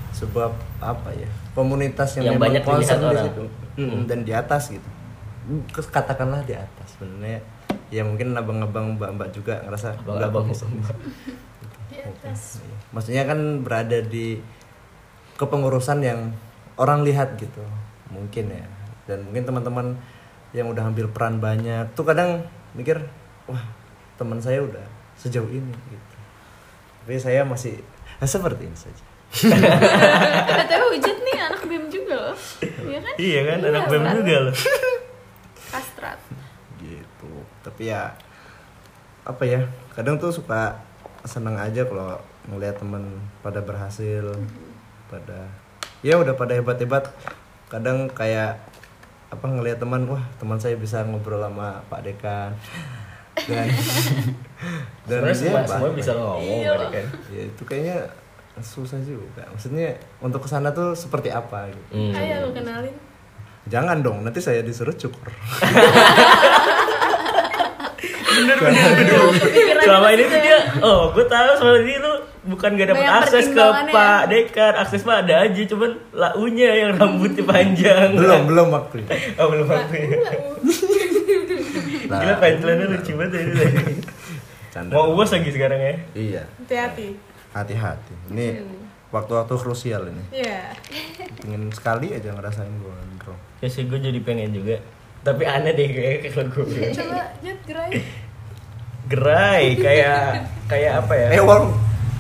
sebuah 0.10 0.50
apa 0.78 1.14
ya 1.14 1.30
komunitas 1.54 2.18
yang, 2.18 2.26
Yang 2.26 2.36
memang 2.36 2.46
banyak 2.52 2.64
concern 2.64 3.00
di 3.06 3.18
situ. 3.22 3.44
Mm, 3.78 4.00
dan 4.06 4.20
di 4.22 4.34
atas 4.34 4.64
gitu. 4.68 4.90
Katakanlah 5.88 6.44
di 6.44 6.52
atas 6.52 6.88
sebenarnya. 6.94 7.40
Ya 7.88 8.04
mungkin 8.04 8.36
abang-abang 8.36 9.00
mbak-mbak 9.00 9.32
juga 9.32 9.64
ngerasa 9.64 9.96
Abang- 9.96 10.20
nggak 10.20 10.30
abang- 10.30 10.46
bagus. 10.46 10.68
di 11.98 12.02
atas. 12.06 12.62
Maksudnya 12.90 13.26
kan 13.26 13.40
berada 13.62 13.98
di 14.00 14.38
kepengurusan 15.36 16.00
yang 16.00 16.34
orang 16.76 17.02
lihat 17.02 17.34
gitu. 17.36 17.62
Mungkin 18.10 18.54
ya. 18.54 18.66
Dan 19.06 19.26
mungkin 19.26 19.44
teman-teman 19.44 19.98
yang 20.52 20.70
udah 20.70 20.88
ambil 20.88 21.10
peran 21.10 21.38
banyak 21.38 21.92
tuh 21.92 22.06
kadang 22.06 22.46
mikir 22.72 23.02
wah 23.46 23.62
teman 24.16 24.38
saya 24.38 24.62
udah 24.62 24.86
sejauh 25.16 25.48
ini 25.48 25.74
gitu. 25.74 26.16
Tapi 27.04 27.18
saya 27.18 27.42
masih 27.42 27.82
eh, 28.18 28.30
seperti 28.30 28.68
ini 28.68 28.78
saja. 28.78 29.04
Katanya 30.48 30.88
Ujit 30.88 31.18
nih 31.20 31.36
anak 31.38 31.62
BEM 31.64 31.86
juga 31.88 32.16
loh. 32.16 32.36
Iya 32.64 33.00
kan? 33.02 33.14
iya 33.20 33.40
kan? 33.44 33.60
Anak 33.60 33.84
Iya, 33.84 33.90
BEM 33.90 34.04
kan? 34.04 34.16
juga 34.16 34.36
loh. 34.40 34.56
Kastrat. 35.68 36.20
gitu. 36.78 37.32
Tapi 37.62 37.92
ya 37.92 38.16
apa 39.24 39.44
ya? 39.44 39.62
Kadang 39.92 40.16
tuh 40.16 40.32
suka 40.32 40.80
seneng 41.28 41.54
aja 41.54 41.84
kalau 41.84 42.16
ngelihat 42.48 42.76
teman 42.76 43.04
pada 43.40 43.60
berhasil 43.60 44.24
pada 45.06 45.52
ya 46.00 46.16
udah 46.16 46.34
pada 46.34 46.56
hebat 46.56 46.78
hebat 46.78 47.04
kadang 47.68 48.08
kayak 48.10 48.58
apa 49.28 49.44
ngelihat 49.44 49.78
teman 49.78 50.08
wah 50.08 50.24
teman 50.38 50.56
saya 50.56 50.74
bisa 50.74 51.04
ngobrol 51.04 51.40
sama 51.40 51.84
Pak 51.86 52.02
Dekan. 52.02 52.52
Dan 53.38 53.70
dan 55.06 55.22
sebenarnya 55.22 55.38
semua, 55.38 55.62
dia 55.62 55.70
semua 55.70 55.86
bah- 55.86 55.94
bisa 55.94 56.12
ngomong 56.12 56.42
Iya. 56.42 56.74
kan 56.90 57.06
ya 57.30 57.42
itu 57.46 57.62
kayaknya 57.64 57.98
susah 58.58 58.98
juga. 59.00 59.46
Maksudnya 59.48 59.94
untuk 60.18 60.42
ke 60.42 60.50
sana 60.50 60.74
tuh 60.74 60.98
seperti 60.98 61.30
apa 61.30 61.70
gitu. 61.70 61.94
Hmm. 61.94 62.18
ayo 62.18 62.50
kenalin. 62.50 62.98
Jangan 63.70 64.02
dong 64.02 64.26
nanti 64.26 64.40
saya 64.40 64.66
disuruh 64.66 64.96
cukur 64.96 65.30
selama 69.84 70.08
ini 70.14 70.24
tuh 70.30 70.40
dia 70.42 70.60
oh 70.84 71.12
gue 71.12 71.26
tahu 71.26 71.50
selama 71.58 71.78
ini 71.82 71.96
lu 71.98 72.14
bukan 72.48 72.70
gak 72.80 72.88
dapet 72.96 73.04
Banyak 73.04 73.20
akses 73.28 73.46
ke 73.52 73.66
Pak 73.92 74.22
Dekan 74.32 74.74
akses 74.80 75.02
mah 75.04 75.20
ada 75.20 75.36
aja 75.44 75.62
cuman 75.68 75.92
launya 76.16 76.70
yang 76.72 76.92
rambutnya 76.96 77.44
panjang. 77.44 78.16
Belum 78.16 78.42
belum 78.48 78.68
waktunya 78.72 79.12
oh 79.40 79.48
belum 79.52 79.68
waktunya 79.68 80.18
Nah. 82.08 82.24
gila 82.24 82.88
lucu 82.88 83.20
banget 83.20 83.36
ya 83.36 83.40
ini. 83.44 83.52
Tadi. 83.60 83.96
Canda. 84.72 84.92
mau 84.96 85.12
uas 85.12 85.28
lagi 85.28 85.52
sekarang 85.52 85.76
ya? 85.76 85.96
Iya. 86.16 86.44
Hati-hati. 86.64 87.08
Hati-hati. 87.52 88.14
Ini 88.32 88.64
waktu-waktu 89.12 89.54
krusial 89.60 90.08
ini. 90.08 90.24
Iya. 90.32 90.72
Pengen 91.44 91.68
sekali 91.76 92.16
aja 92.16 92.32
ngerasain 92.32 92.72
gondrong 92.80 93.40
ya 93.62 93.68
sih 93.70 93.90
gue 93.90 94.00
jadi 94.00 94.20
pengen 94.22 94.54
juga. 94.54 94.78
Tapi 95.26 95.44
aneh 95.44 95.74
deh 95.76 95.88
kayak 95.92 96.32
kalau 96.32 96.48
gue 96.48 96.94
coba 96.96 97.20
Jat 97.44 97.60
gerai 97.68 97.92
gerai 99.08 99.76
kayak 99.86 100.22
kayak 100.68 100.94
apa 101.02 101.14
ya 101.16 101.28
eh 101.32 101.42
wong 101.42 101.64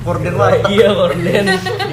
korden 0.01 0.35
warteg 0.35 0.71
iya 0.71 0.89
korden 0.89 1.45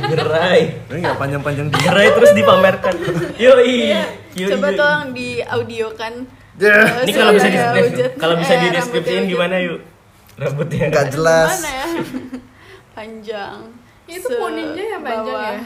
digerai 0.07 0.63
ini 0.87 0.99
nggak 1.03 1.19
panjang-panjang 1.19 1.67
di 1.67 1.75
digerai 1.75 2.09
terus 2.15 2.31
dipamerkan 2.33 2.95
yoi 3.37 3.91
Yoi, 4.35 4.51
Coba 4.51 4.67
yoi. 4.67 4.75
tolong 4.75 5.07
di 5.15 5.29
audiokan. 5.39 6.27
Ya. 6.59 7.07
ini 7.07 7.11
kalau 7.15 7.31
bisa 7.35 7.47
di 7.47 7.59
kalau 8.19 8.35
bisa 8.35 8.53
Eh, 8.53 8.59
di 8.59 8.69
deskripsiin 8.71 9.25
gimana 9.27 9.63
yuk 9.63 9.79
rambutnya 10.35 10.91
nggak 10.91 11.07
jelas 11.11 11.55
Gimana 11.55 11.71
ya? 11.71 11.87
Panjang. 12.99 13.59
Itu 14.07 14.27
poninya 14.27 14.85
yang 14.85 15.03
panjang 15.03 15.39
ya? 15.39 15.63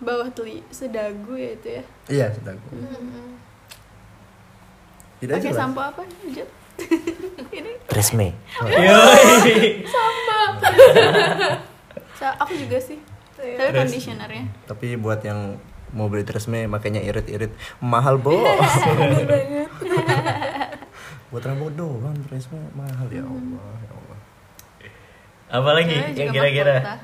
Bawah 0.00 0.28
teli 0.32 0.60
sedagu 0.68 1.36
ya 1.36 1.50
itu 1.52 1.68
ya. 1.72 1.82
iya 2.08 2.26
sudah 2.32 2.52
tidak 5.20 5.36
Pakai 5.36 5.44
jelas 5.46 5.60
sampo 5.60 5.80
apa? 5.80 6.00
Ujit? 6.24 6.48
Ini 7.58 7.70
resme 7.90 8.32
yoi 8.60 9.84
sa- 12.14 12.36
aku 12.36 12.52
juga 12.54 12.76
sih. 12.76 13.00
Tapi 13.34 13.56
Terus? 13.56 13.88
conditionernya. 13.88 14.44
tapi 14.68 15.00
buat 15.00 15.24
yang 15.24 15.56
mau 15.90 16.06
beli 16.06 16.22
tresme 16.22 16.68
makanya 16.68 17.00
irit-irit. 17.00 17.50
Mahal 17.80 18.20
bos 18.20 18.36
buat 21.30 21.42
rambut 21.42 21.72
doang 21.72 22.14
tresme 22.28 22.60
mahal. 22.74 23.08
Ya 23.08 23.24
Allah 23.24 23.74
ya 23.80 23.92
Allah. 23.96 24.18
Apalagi 25.50 25.96
yang 26.14 26.30
kira-kira? 26.30 27.00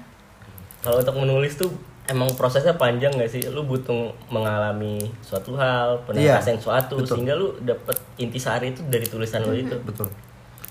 kalau 0.84 1.02
untuk 1.02 1.16
menulis 1.18 1.58
tuh 1.58 1.72
emang 2.06 2.30
prosesnya 2.38 2.74
panjang 2.74 3.12
gak 3.14 3.30
sih? 3.30 3.42
Lu 3.50 3.66
butuh 3.66 4.14
mengalami 4.30 5.02
suatu 5.22 5.54
hal 5.58 6.02
pernah 6.06 6.22
Iya, 6.22 6.38
ngerasain 6.38 6.60
suatu 6.62 6.94
betul. 7.02 7.22
sehingga 7.22 7.34
lu 7.34 7.54
dapet 7.62 7.96
intisari 8.16 8.70
itu 8.74 8.82
dari 8.86 9.06
tulisan 9.06 9.42
lu 9.42 9.54
itu. 9.54 9.76
betul. 9.82 10.08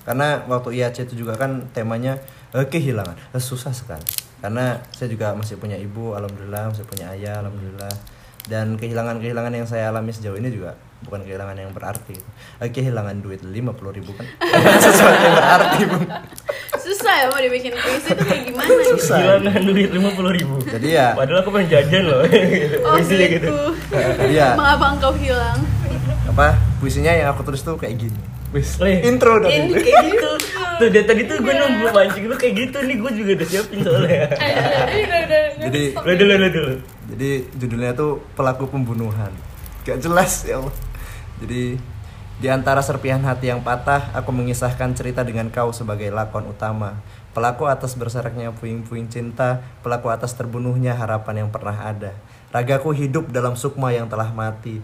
Karena 0.06 0.38
waktu 0.46 0.78
IAC 0.78 1.10
itu 1.10 1.26
juga 1.26 1.34
kan 1.36 1.66
temanya 1.74 2.18
eh, 2.54 2.66
kehilangan. 2.66 3.18
Eh, 3.34 3.42
susah 3.42 3.74
sekali. 3.74 4.06
Karena 4.40 4.78
saya 4.94 5.10
juga 5.10 5.34
masih 5.34 5.58
punya 5.58 5.76
ibu 5.76 6.14
alhamdulillah 6.14 6.70
masih 6.70 6.86
punya 6.86 7.10
ayah 7.18 7.42
alhamdulillah. 7.42 7.92
Dan 8.46 8.78
kehilangan-kehilangan 8.78 9.54
yang 9.58 9.66
saya 9.66 9.90
alami 9.90 10.14
sejauh 10.14 10.38
ini 10.38 10.54
juga 10.54 10.78
bukan 11.02 11.22
kehilangan 11.22 11.58
yang 11.58 11.72
berarti 11.72 12.16
Eh, 12.56 12.70
kehilangan 12.70 13.20
duit 13.20 13.42
lima 13.42 13.72
puluh 13.72 13.92
ribu 13.92 14.12
kan 14.12 14.24
sesuatu 14.84 15.20
yang 15.20 15.36
berarti 15.36 15.80
Bu. 15.84 15.98
susah 16.78 17.14
ya 17.18 17.26
mau 17.28 17.38
dibikin 17.38 17.74
puisi 17.74 18.10
itu 18.10 18.24
kayak 18.24 18.44
gimana 18.46 18.70
Susah. 18.94 19.18
Kehilangan 19.18 19.62
duit 19.66 19.90
lima 19.92 20.10
puluh 20.12 20.32
ribu. 20.32 20.56
Jadi 20.64 20.88
ya, 20.92 21.12
Padahal 21.12 21.42
aku 21.42 21.50
pengen 21.52 21.68
jajan 21.70 22.04
loh. 22.06 22.22
gitu. 22.24 22.78
oh 22.80 22.94
Puisinya 22.96 23.28
gitu, 23.28 23.52
gitu. 23.52 23.58
jadi 23.92 24.34
ya 24.34 24.48
mengapa 24.54 24.86
engkau 24.92 25.12
hilang 25.14 25.60
apa 26.26 26.52
puisinya 26.78 27.12
yang 27.12 27.32
aku 27.32 27.44
tulis 27.44 27.62
tuh 27.62 27.76
kayak 27.76 27.96
gini. 27.98 28.20
Wis, 28.52 28.76
Oh, 28.78 28.88
iya. 28.88 29.04
intro 29.04 29.36
dari 29.38 29.62
Ini 29.62 29.72
kayak 29.74 30.04
gitu. 30.06 30.32
Tuh 30.76 30.88
dari 30.90 31.04
tadi 31.04 31.22
tuh 31.24 31.38
gue 31.38 31.54
nunggu 31.54 31.88
mancing 31.90 32.24
lu 32.26 32.36
kayak 32.36 32.54
gitu 32.58 32.78
nih 32.82 32.96
gue 32.98 33.12
juga 33.14 33.32
udah 33.36 33.48
siapin 33.48 33.80
soalnya. 33.80 34.26
Udah 34.96 35.20
udah. 35.22 35.42
Jadi 35.66 35.82
Lu 35.94 36.12
dulu 36.14 36.34
lu 36.34 36.48
dulu. 36.50 36.74
Jadi 37.06 37.30
judulnya 37.54 37.92
tuh 37.94 38.12
pelaku 38.32 38.64
pembunuhan. 38.66 39.32
Gak 39.86 40.02
jelas 40.02 40.42
ya 40.42 40.58
Allah. 40.58 40.76
Jadi 41.38 41.78
di 42.36 42.48
antara 42.52 42.82
serpihan 42.84 43.22
hati 43.24 43.48
yang 43.48 43.64
patah, 43.64 44.12
aku 44.12 44.34
mengisahkan 44.34 44.92
cerita 44.98 45.24
dengan 45.24 45.48
kau 45.54 45.72
sebagai 45.72 46.12
lakon 46.12 46.52
utama. 46.52 47.00
Pelaku 47.32 47.70
atas 47.70 47.94
berseraknya 47.94 48.52
puing-puing 48.52 49.08
cinta, 49.08 49.64
pelaku 49.86 50.12
atas 50.12 50.34
terbunuhnya 50.34 50.98
harapan 50.98 51.46
yang 51.46 51.50
pernah 51.54 51.76
ada. 51.86 52.18
Ragaku 52.50 52.98
hidup 52.98 53.30
dalam 53.30 53.54
sukma 53.54 53.94
yang 53.94 54.10
telah 54.10 54.34
mati. 54.34 54.82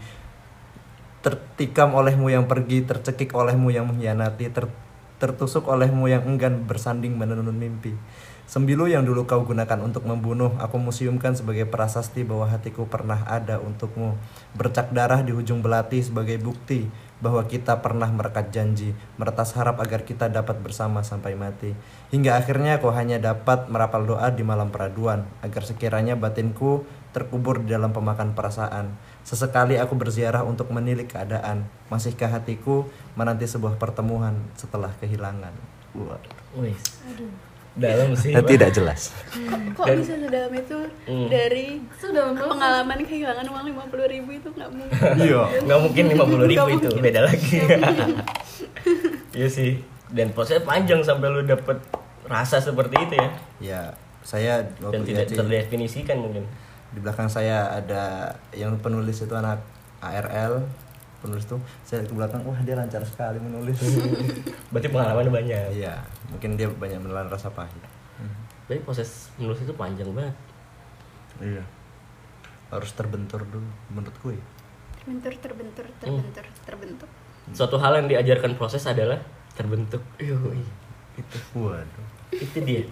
Tertikam 1.25 1.97
olehmu 1.97 2.29
yang 2.29 2.45
pergi, 2.45 2.85
tercekik 2.85 3.33
olehmu 3.33 3.73
yang 3.73 3.89
mengkhianati, 3.89 4.53
ter- 4.53 4.71
tertusuk 5.17 5.65
olehmu 5.65 6.07
yang 6.07 6.23
enggan 6.27 6.63
bersanding 6.67 7.17
menenun 7.17 7.55
mimpi. 7.55 7.97
Sembilu 8.51 8.83
yang 8.83 9.07
dulu 9.07 9.23
kau 9.23 9.47
gunakan 9.47 9.79
untuk 9.79 10.03
membunuh, 10.03 10.51
aku 10.59 10.75
museumkan 10.75 11.31
sebagai 11.31 11.63
prasasti 11.63 12.27
bahwa 12.27 12.51
hatiku 12.51 12.83
pernah 12.83 13.23
ada 13.23 13.63
untukmu. 13.63 14.19
Bercak 14.59 14.91
darah 14.91 15.23
di 15.23 15.31
ujung 15.31 15.63
belati 15.63 16.03
sebagai 16.03 16.35
bukti 16.35 16.83
bahwa 17.23 17.47
kita 17.47 17.79
pernah 17.79 18.11
merekat 18.11 18.51
janji, 18.51 18.91
meretas 19.15 19.55
harap 19.55 19.79
agar 19.79 20.03
kita 20.03 20.27
dapat 20.27 20.59
bersama 20.59 20.99
sampai 20.99 21.31
mati. 21.31 21.71
Hingga 22.11 22.43
akhirnya 22.43 22.83
kau 22.83 22.91
hanya 22.91 23.23
dapat 23.23 23.71
merapal 23.71 24.03
doa 24.03 24.27
di 24.35 24.43
malam 24.43 24.67
peraduan, 24.67 25.23
agar 25.39 25.63
sekiranya 25.63 26.19
batinku 26.19 26.83
terkubur 27.15 27.63
di 27.63 27.71
dalam 27.71 27.95
pemakan 27.95 28.35
perasaan. 28.35 28.99
Sesekali 29.23 29.79
aku 29.79 29.95
berziarah 29.95 30.43
untuk 30.43 30.75
menilik 30.75 31.07
keadaan. 31.07 31.71
Masihkah 31.87 32.27
hatiku 32.27 32.83
menanti 33.15 33.47
sebuah 33.47 33.79
pertemuan 33.79 34.35
setelah 34.59 34.91
kehilangan? 34.99 35.55
Waduh. 35.95 36.59
Wih. 36.59 36.75
Dalam 37.71 38.11
sih. 38.13 38.29
Eh, 38.29 38.41
Tidak 38.41 38.69
jelas. 38.69 39.15
kok 39.71 39.85
Dan- 39.85 39.97
bisa 39.97 40.13
sedalam 40.13 40.51
itu 40.51 40.79
Hmm. 41.07 41.27
dari 41.27 41.79
Sudah 41.95 42.29
banget. 42.29 42.43
pengalaman 42.45 42.99
kehilangan 43.01 43.45
uang 43.47 43.63
lima 43.65 43.83
puluh 43.87 44.05
ribu 44.05 44.29
itu 44.33 44.47
nggak 44.49 44.69
mungkin 44.69 44.99
Iya. 45.17 45.41
Nggak 45.61 45.79
mungkin 45.81 46.03
lima 46.09 46.25
puluh 46.25 46.45
ribu 46.45 46.67
itu 46.69 46.87
mungkin. 46.89 47.01
beda 47.01 47.21
lagi. 47.23 47.55
Iya 49.31 49.47
sih. 49.47 49.79
Dan 50.07 50.31
prosesnya 50.31 50.61
panjang 50.61 50.99
sampai 50.99 51.27
lu 51.29 51.41
dapet 51.41 51.79
rasa 52.25 52.59
seperti 52.59 52.95
itu 52.99 53.15
ya. 53.15 53.29
Ya, 53.61 53.81
saya 54.21 54.53
Dan 54.77 54.91
waktu 54.91 55.03
tidak 55.07 55.25
jadi- 55.25 55.37
terdefinisikan 55.37 56.19
mungkin. 56.19 56.43
di 56.91 56.99
belakang 56.99 57.23
saya 57.25 57.71
ada 57.71 58.03
yang 58.51 58.75
penulis 58.77 59.15
itu 59.17 59.31
anak 59.31 59.63
ARL 59.97 60.59
penulis 61.17 61.45
tuh 61.45 61.55
saya 61.81 62.03
ke 62.03 62.11
belakang 62.11 62.43
wah 62.43 62.59
dia 62.59 62.75
lancar 62.75 62.99
sekali 63.01 63.39
menulis 63.39 63.79
Berarti 64.75 64.89
pengalaman 64.89 65.31
banyak. 65.31 65.71
iya 65.71 66.03
mungkin 66.31 66.55
dia 66.55 66.67
banyak 66.67 66.99
menelan 66.99 67.27
rasa 67.27 67.51
pahit 67.51 67.75
Berarti 68.65 68.87
proses 68.87 69.27
menulis 69.35 69.59
itu 69.61 69.73
panjang 69.75 70.07
banget. 70.15 70.35
iya 71.43 71.63
harus 72.71 72.91
terbentur 72.95 73.43
dulu 73.43 73.67
menurutku 73.89 74.31
ya 74.31 74.43
terbentur 74.95 75.33
terbentur 75.35 75.85
terbentur 75.99 76.45
terbentuk 76.63 77.09
Suatu 77.51 77.75
hal 77.75 77.99
yang 77.99 78.07
diajarkan 78.07 78.53
proses 78.53 78.85
adalah 78.85 79.17
terbentuk. 79.51 79.99
Yoi. 80.21 80.61
Itu. 81.17 81.37
waduh 81.57 82.07
Itu 82.31 82.61
dia. 82.63 82.85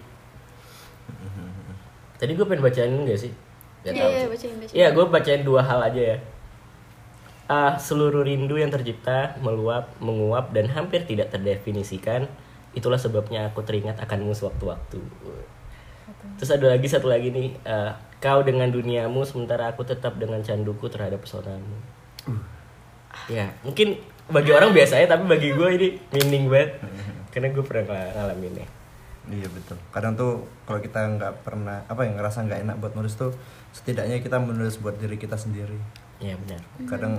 Tadi 2.20 2.32
gue 2.36 2.44
pengen 2.44 2.64
bacain 2.66 2.92
enggak 2.92 3.16
sih? 3.16 3.32
Gak 3.86 3.94
Iya, 3.96 4.02
tahu 4.04 4.10
iya, 4.12 4.20
sih. 4.20 4.28
bacain, 4.28 4.56
bacain. 4.60 4.76
Iya, 4.76 4.88
gue 4.92 5.06
bacain 5.08 5.42
dua 5.46 5.62
hal 5.64 5.80
aja 5.80 6.02
ya. 6.02 6.18
Ah, 7.48 7.74
seluruh 7.80 8.28
rindu 8.28 8.60
yang 8.60 8.70
tercipta, 8.70 9.40
meluap, 9.40 9.96
menguap, 10.04 10.52
dan 10.52 10.68
hampir 10.70 11.08
tidak 11.08 11.32
terdefinisikan. 11.32 12.28
Itulah 12.72 12.96
sebabnya 12.96 13.48
aku 13.48 13.62
teringat 13.62 13.98
akanmu 13.98 14.32
sewaktu-waktu. 14.32 15.00
Terus 16.36 16.52
ada 16.52 16.68
lagi 16.68 16.86
satu 16.86 17.06
lagi 17.06 17.30
nih. 17.30 17.54
ah, 17.64 17.94
kau 18.18 18.42
dengan 18.42 18.68
duniamu, 18.68 19.24
sementara 19.24 19.68
aku 19.68 19.84
tetap 19.84 20.16
dengan 20.16 20.40
canduku 20.40 20.86
terhadap 20.86 21.20
pesonamu. 21.20 21.78
Ya, 23.26 23.50
mungkin 23.62 23.98
bagi 24.28 24.52
orang 24.52 24.70
biasa 24.70 24.98
ya, 24.98 25.08
tapi 25.08 25.26
bagi 25.26 25.50
gue 25.50 25.70
ini 25.72 25.88
meaning 26.12 26.46
banget. 26.48 26.78
Karena 27.30 27.48
gue 27.50 27.62
pernah 27.62 27.84
ng- 27.88 28.14
ngalamin 28.14 28.56
ya. 28.58 28.68
iya 29.30 29.46
betul 29.46 29.78
kadang 29.94 30.18
tuh 30.18 30.42
kalau 30.66 30.82
kita 30.82 31.06
nggak 31.06 31.46
pernah 31.46 31.86
apa 31.86 32.02
ya 32.02 32.18
ngerasa 32.18 32.50
nggak 32.50 32.66
enak 32.66 32.76
buat 32.82 32.98
nulis 32.98 33.14
tuh 33.14 33.30
setidaknya 33.70 34.26
kita 34.26 34.42
menulis 34.42 34.82
buat 34.82 34.98
diri 34.98 35.22
kita 35.22 35.38
sendiri 35.38 35.78
Iya 36.18 36.34
benar. 36.34 36.58
kadang 36.90 37.14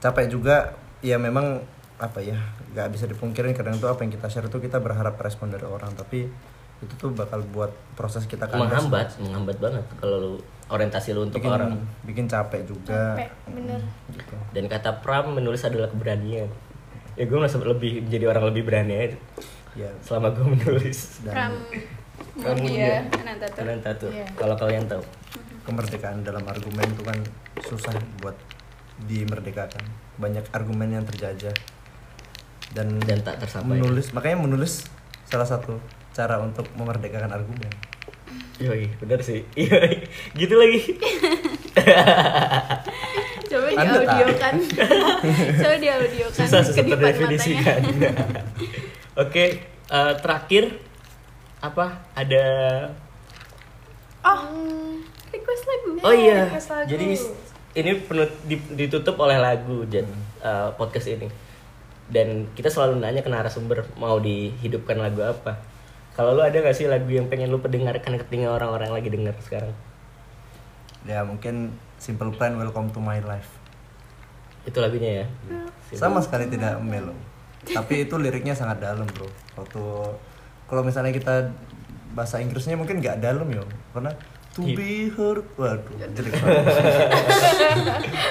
capek 0.00 0.32
juga 0.32 0.72
ya 1.04 1.20
memang 1.20 1.60
apa 1.94 2.18
ya 2.18 2.34
nggak 2.74 2.88
bisa 2.90 3.04
dipungkirin 3.06 3.54
kadang 3.54 3.78
tuh 3.78 3.86
apa 3.86 4.02
yang 4.02 4.10
kita 4.10 4.26
share 4.26 4.48
tuh 4.48 4.58
kita 4.58 4.78
berharap 4.78 5.14
respon 5.16 5.48
dari 5.48 5.62
orang 5.62 5.94
tapi 5.94 6.26
itu 6.82 6.94
tuh 6.98 7.14
bakal 7.14 7.40
buat 7.48 7.70
proses 7.94 8.26
kita 8.26 8.44
kandas. 8.44 8.66
menghambat 8.66 9.08
menghambat 9.16 9.56
banget 9.56 9.84
kalau 9.96 10.16
lu 10.18 10.32
orientasi 10.66 11.14
lu 11.14 11.24
untuk 11.24 11.38
bikin 11.38 11.54
orang 11.54 11.70
bikin 12.02 12.26
capek 12.26 12.66
juga 12.66 13.14
Capek, 13.14 13.30
bener. 13.46 13.80
gitu. 14.10 14.34
dan 14.52 14.64
kata 14.66 14.90
Pram 15.00 15.32
menulis 15.32 15.62
adalah 15.62 15.86
keberanian 15.86 16.50
ya 17.14 17.24
gue 17.24 17.38
merasa 17.38 17.62
lebih 17.62 18.02
menjadi 18.02 18.24
orang 18.26 18.44
lebih 18.50 18.62
berani 18.66 18.94
aja 18.98 19.18
ya 19.78 19.90
selama 20.02 20.34
gue 20.34 20.46
menulis 20.50 21.22
Pram 21.22 21.54
Pram 22.34 22.56
Mulia 22.58 23.06
Mulia. 23.06 23.22
Anantatur 23.22 23.60
Ananta 23.62 23.90
tuh 23.94 24.10
Iya. 24.10 24.26
kalau 24.34 24.54
kalian 24.58 24.84
tahu 24.90 25.02
kemerdekaan 25.64 26.26
dalam 26.26 26.42
argumen 26.44 26.84
itu 26.90 27.02
kan 27.06 27.18
susah 27.62 27.94
buat 28.18 28.34
dimerdekakan 29.00 29.82
banyak 30.18 30.44
argumen 30.50 30.90
yang 30.92 31.04
terjajah 31.04 31.54
dan 32.74 32.98
Dan 33.00 33.22
tak 33.22 33.38
tersapai. 33.38 33.78
menulis 33.78 34.10
makanya 34.10 34.42
menulis 34.42 34.84
salah 35.24 35.46
satu 35.46 35.78
cara 36.12 36.38
untuk 36.38 36.66
memerdekakan 36.74 37.32
argumen. 37.32 37.70
Yoi, 38.54 38.86
bener 38.98 39.18
sih. 39.18 39.42
Yoi, 39.58 40.06
gitu 40.34 40.54
lagi. 40.54 40.80
Coba 43.44 43.66
di 43.70 43.76
audio 43.78 44.26
kan 44.34 44.54
coba 45.62 45.76
di 45.78 45.86
audio 45.86 46.26
kan 46.26 46.42
susah 46.42 46.60
susah 46.64 46.84
terdefinisikan. 46.84 47.80
Oke 49.14 49.44
eh, 49.86 50.12
terakhir 50.18 50.74
apa? 51.60 52.02
Ada 52.14 52.44
oh 54.24 54.98
request 55.30 55.64
lagu. 55.66 55.90
Oh 56.02 56.14
iya, 56.14 56.50
request 56.50 56.68
lagu. 56.72 56.88
jadi 56.90 57.06
ini 57.74 57.90
penuh 58.06 58.28
di- 58.46 58.70
ditutup 58.74 59.18
oleh 59.18 59.38
lagu 59.38 59.86
dan 59.86 60.06
uh, 60.42 60.70
podcast 60.74 61.10
ini. 61.10 61.26
Dan 62.10 62.52
kita 62.52 62.68
selalu 62.68 63.00
nanya 63.00 63.24
ke 63.24 63.30
narasumber 63.32 63.88
mau 63.96 64.20
dihidupkan 64.20 65.00
lagu 65.00 65.24
apa. 65.24 65.60
Kalau 66.14 66.36
lu 66.36 66.44
ada 66.44 66.54
gak 66.54 66.76
sih 66.76 66.86
lagu 66.86 67.10
yang 67.10 67.26
pengen 67.26 67.50
lu 67.50 67.58
pendengarkan 67.58 68.20
ketika 68.22 68.52
orang-orang 68.52 68.94
lagi 68.94 69.10
denger 69.10 69.34
sekarang? 69.42 69.74
ya 71.04 71.20
mungkin 71.20 71.76
simple 72.00 72.32
plan 72.32 72.56
welcome 72.56 72.88
to 72.88 73.00
my 73.00 73.20
life. 73.20 73.48
Itu 74.64 74.80
lagunya 74.80 75.24
ya. 75.24 75.26
sama 75.92 76.24
sekali 76.24 76.48
tidak 76.48 76.80
melo. 76.80 77.12
Tapi 77.64 78.08
itu 78.08 78.16
liriknya 78.16 78.56
sangat 78.56 78.80
dalam 78.80 79.04
bro. 79.08 79.28
Waktu 79.56 79.82
kalau 80.68 80.82
misalnya 80.84 81.12
kita 81.12 81.52
bahasa 82.16 82.40
Inggrisnya 82.40 82.80
mungkin 82.80 83.04
nggak 83.04 83.20
dalam 83.20 83.44
ya 83.52 83.64
karena 83.92 84.12
to 84.56 84.64
be 84.72 85.12
heard. 85.12 85.44
Waduh 85.60 85.92
jelek 86.00 86.32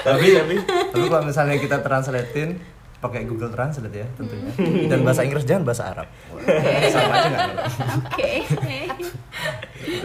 tapi 0.06 0.26
tapi. 0.34 0.56
Tapi 0.90 1.06
kalau 1.06 1.24
misalnya 1.26 1.56
kita 1.62 1.78
translatein 1.82 2.58
pakai 3.04 3.28
Google 3.28 3.52
Translate 3.52 3.92
ya 3.92 4.08
tentunya. 4.16 4.48
Dan 4.90 5.04
bahasa 5.04 5.20
Inggris 5.28 5.44
jangan 5.44 5.68
bahasa 5.68 5.92
Arab. 5.92 6.08
Sama 6.88 7.14
aja 7.20 7.28
nggak 7.28 7.46
oke. 8.00 8.32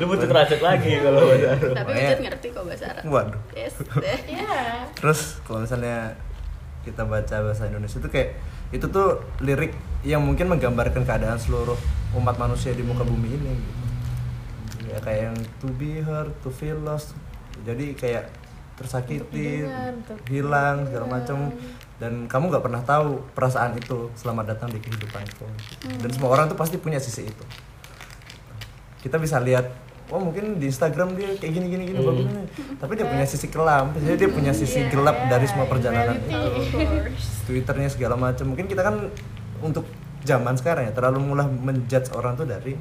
Lu 0.03 0.05
butuh 0.11 0.27
translate 0.27 0.63
lagi 0.63 0.91
kalau 0.99 1.23
bahasa 1.31 1.47
Arab. 1.55 1.71
tapi 1.79 1.91
Wujud 1.95 2.19
ngerti 2.27 2.47
kok 2.51 2.63
bahasa 2.67 2.85
Arab. 2.91 3.03
Waduh. 3.07 3.41
Yes 3.55 3.75
deh. 3.79 4.19
Iya. 4.27 4.91
terus 4.99 5.39
kalau 5.47 5.63
misalnya 5.63 6.19
kita 6.83 7.07
baca 7.07 7.35
bahasa 7.39 7.71
Indonesia 7.71 8.03
itu 8.03 8.09
kayak 8.11 8.35
itu 8.75 8.85
tuh 8.91 9.23
lirik 9.39 9.71
yang 10.03 10.19
mungkin 10.19 10.51
menggambarkan 10.51 11.07
keadaan 11.07 11.39
seluruh 11.39 11.79
umat 12.19 12.35
manusia 12.35 12.75
di 12.75 12.83
muka 12.83 13.07
bumi 13.07 13.31
ini 13.31 13.53
gitu. 13.55 13.81
ya 14.91 14.97
kayak 15.01 15.21
yang 15.31 15.37
to 15.63 15.67
be 15.79 16.03
heard 16.03 16.35
to 16.43 16.51
feel 16.51 16.75
lost. 16.83 17.15
Jadi 17.63 17.95
kayak 17.95 18.27
tersakiti 18.80 19.67
hilang 20.32 20.88
segala 20.88 21.05
macam 21.19 21.51
dan 21.99 22.32
kamu 22.32 22.47
nggak 22.47 22.63
pernah 22.63 22.82
tahu 22.88 23.19
perasaan 23.36 23.75
itu 23.75 24.07
selamat 24.15 24.55
datang 24.55 24.71
di 24.71 24.80
kehidupanku 24.80 25.43
dan 25.99 26.09
semua 26.15 26.32
orang 26.32 26.47
tuh 26.47 26.55
pasti 26.55 26.80
punya 26.80 26.95
sisi 26.97 27.27
itu. 27.27 27.45
Kita 29.03 29.19
bisa 29.19 29.43
lihat 29.43 29.67
oh 30.09 30.23
mungkin 30.23 30.57
di 30.57 30.71
Instagram 30.71 31.13
dia 31.19 31.36
kayak 31.36 31.53
gini 31.59 31.67
gini 31.67 31.84
gini. 31.91 31.99
Hmm. 31.99 32.47
tapi 32.80 32.95
dia 32.95 33.03
punya 33.03 33.27
sisi 33.27 33.51
kelam. 33.51 33.91
Jadi 33.99 34.15
dia 34.15 34.30
punya 34.32 34.55
sisi 34.55 34.88
gelap 34.88 35.27
dari 35.27 35.43
semua 35.43 35.67
perjalanan 35.67 36.15
reality. 36.23 36.71
itu. 36.71 36.89
twitternya 37.51 37.89
segala 37.91 38.15
macam 38.15 38.55
mungkin 38.55 38.71
kita 38.71 38.80
kan 38.80 39.11
untuk 39.59 39.84
zaman 40.23 40.55
sekarang 40.55 40.88
ya 40.88 40.93
terlalu 40.95 41.19
mudah 41.23 41.47
menjudge 41.47 42.11
orang 42.15 42.36
tuh 42.36 42.47
dari 42.47 42.75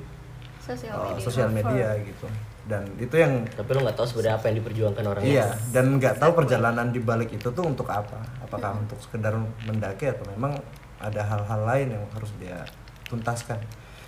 sosial 0.62 0.94
uh, 0.94 1.14
media 1.14 1.22
sosial 1.22 1.48
media 1.50 1.88
gitu 2.02 2.26
dan 2.68 2.84
itu 3.00 3.16
yang 3.16 3.48
Tapi 3.48 3.70
lo 3.72 3.80
nggak 3.80 3.96
tahu 3.96 4.06
sebenarnya 4.06 4.36
apa 4.36 4.44
yang 4.52 4.56
diperjuangkan 4.60 5.04
orang 5.08 5.22
iya 5.24 5.48
dan 5.72 5.96
nggak 5.96 6.20
tahu 6.20 6.36
perjalanan 6.36 6.92
di 6.92 7.00
balik 7.00 7.32
itu 7.32 7.48
tuh 7.48 7.64
untuk 7.64 7.88
apa 7.88 8.20
apakah 8.44 8.76
untuk 8.76 9.00
sekedar 9.00 9.32
mendaki 9.64 10.12
atau 10.12 10.28
memang 10.36 10.52
ada 11.00 11.24
hal-hal 11.24 11.60
lain 11.64 11.96
yang 11.96 12.04
harus 12.12 12.28
dia 12.36 12.60
tuntaskan 13.08 13.56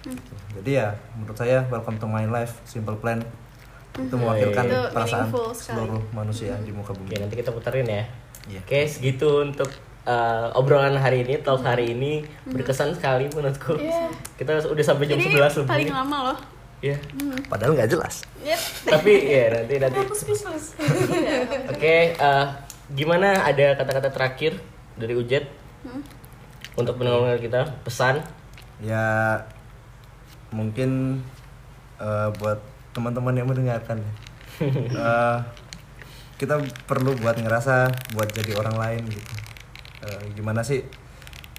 Gitu. 0.01 0.33
jadi 0.57 0.71
ya 0.73 0.89
menurut 1.13 1.37
saya 1.37 1.61
welcome 1.69 2.01
to 2.01 2.09
my 2.09 2.25
life 2.25 2.57
simple 2.65 2.97
plan 2.97 3.21
itu 4.01 4.17
mewakilkan 4.17 4.65
Itu 4.65 4.81
perasaan 4.97 5.29
seluruh 5.53 6.01
manusia 6.17 6.57
di 6.65 6.73
muka 6.73 6.97
Oke, 6.97 7.05
bumi 7.05 7.21
nanti 7.21 7.37
kita 7.37 7.51
puterin 7.53 7.85
ya. 7.85 8.07
Iya. 8.49 8.63
Oke, 8.65 8.81
segitu 8.87 9.45
untuk 9.45 9.67
uh, 10.07 10.55
obrolan 10.57 10.95
hari 10.95 11.27
ini, 11.27 11.43
talk 11.43 11.67
hari 11.67 11.93
ini 11.93 12.23
berkesan 12.49 12.97
sekali 12.97 13.29
menurutku. 13.35 13.77
Iya. 13.77 14.09
Kita 14.39 14.63
udah 14.63 14.85
sampai 14.87 15.05
jam 15.11 15.19
ini 15.19 15.35
11 15.35 15.67
lebih. 15.67 15.69
paling 15.69 15.91
lama 15.91 16.19
loh 16.33 16.39
Iya. 16.81 16.97
padahal 17.47 17.77
nggak 17.77 17.91
jelas 17.91 18.25
Yep. 18.41 18.61
Tapi 18.89 19.13
ya 19.21 19.45
nanti 19.53 19.75
nanti. 19.77 20.01
Oke, 21.69 21.97
uh, 22.17 22.47
gimana 22.91 23.45
ada 23.45 23.77
kata-kata 23.77 24.09
terakhir 24.09 24.57
dari 24.97 25.13
Ujet 25.13 25.45
Hmm. 25.81 26.01
untuk 26.75 26.97
pendengar 26.97 27.37
kita 27.37 27.81
pesan? 27.83 28.21
ya 28.79 29.37
mungkin 30.51 31.21
eh, 31.97 32.29
buat 32.35 32.61
teman-teman 32.91 33.33
yang 33.35 33.45
mendengarkan 33.47 34.01
Eh, 34.61 35.39
kita 36.37 36.57
perlu 36.85 37.13
buat 37.15 37.33
ngerasa 37.35 37.89
buat 38.13 38.29
jadi 38.31 38.57
orang 38.57 38.77
lain 38.77 39.03
gitu 39.07 39.33
Eh, 40.01 40.33
gimana 40.33 40.61
sih 40.61 40.81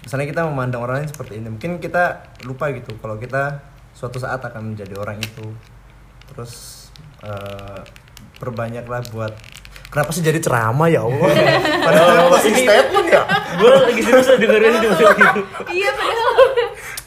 misalnya 0.02 0.26
kita 0.26 0.42
memandang 0.44 0.82
orang 0.82 1.02
lain 1.02 1.10
seperti 1.10 1.38
ini 1.38 1.46
mungkin 1.46 1.78
kita 1.78 2.34
lupa 2.42 2.70
gitu 2.70 2.94
kalau 2.98 3.18
kita 3.18 3.62
suatu 4.02 4.18
saat 4.18 4.42
akan 4.42 4.74
menjadi 4.74 4.98
orang 4.98 5.22
itu 5.22 5.46
terus 6.34 6.86
eh, 7.22 7.80
perbanyaklah 8.42 9.06
buat 9.14 9.30
kenapa 9.94 10.10
sih 10.10 10.26
jadi 10.26 10.42
ceramah 10.42 10.90
ya 10.90 11.06
Allah 11.06 11.30
padahal 11.86 12.26
masih 12.34 12.50
statement 12.50 13.06
ya 13.06 13.22
Gue 13.52 13.68
lagi 13.68 14.00
serius 14.02 14.28
dengerin 14.40 14.74
itu. 14.80 14.88
iya 15.78 15.90
padahal 15.92 16.36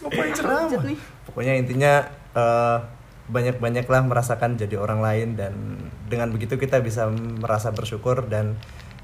Ngapain 0.06 0.32
ceramah? 0.38 0.94
Pokoknya 1.26 1.54
intinya 1.58 1.94
eh, 2.38 2.78
banyak-banyaklah 3.26 4.02
merasakan 4.06 4.56
jadi 4.56 4.78
orang 4.78 5.02
lain 5.02 5.28
dan 5.34 5.54
dengan 6.06 6.30
begitu 6.30 6.62
kita 6.62 6.78
bisa 6.86 7.10
merasa 7.42 7.74
bersyukur 7.74 8.30
dan 8.30 8.54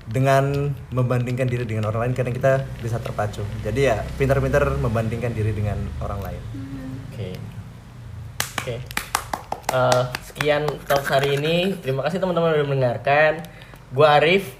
dengan 0.05 0.73
membandingkan 0.93 1.49
diri 1.49 1.65
dengan 1.65 1.89
orang 1.89 2.09
lain 2.09 2.13
kadang 2.13 2.35
kita 2.37 2.53
bisa 2.79 3.01
terpacu. 3.01 3.41
Jadi 3.65 3.89
ya 3.89 4.05
pintar-pintar 4.15 4.63
membandingkan 4.77 5.33
diri 5.33 5.51
dengan 5.51 5.81
orang 6.05 6.21
lain. 6.21 6.41
Oke. 7.09 7.51
Oke. 8.62 8.78
Eh, 9.74 10.03
sekian 10.30 10.70
talk 10.86 11.01
hari 11.09 11.34
ini. 11.34 11.74
Terima 11.82 12.05
kasih 12.05 12.22
teman-teman 12.22 12.53
udah 12.53 12.68
mendengarkan. 12.70 13.41
Gua 13.89 14.22
Arif. 14.22 14.53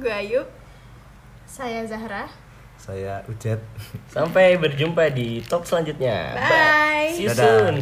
gue 0.00 0.08
Ayu 0.08 0.40
Saya 1.44 1.84
Zahra. 1.84 2.32
Saya 2.80 3.20
Ujet. 3.28 3.60
Sampai 4.08 4.56
berjumpa 4.56 5.12
di 5.12 5.44
talk 5.44 5.68
selanjutnya. 5.68 6.32
Bye. 6.32 7.12
See 7.12 7.28
you 7.28 7.36
Dadah. 7.36 7.44
soon. 7.44 7.74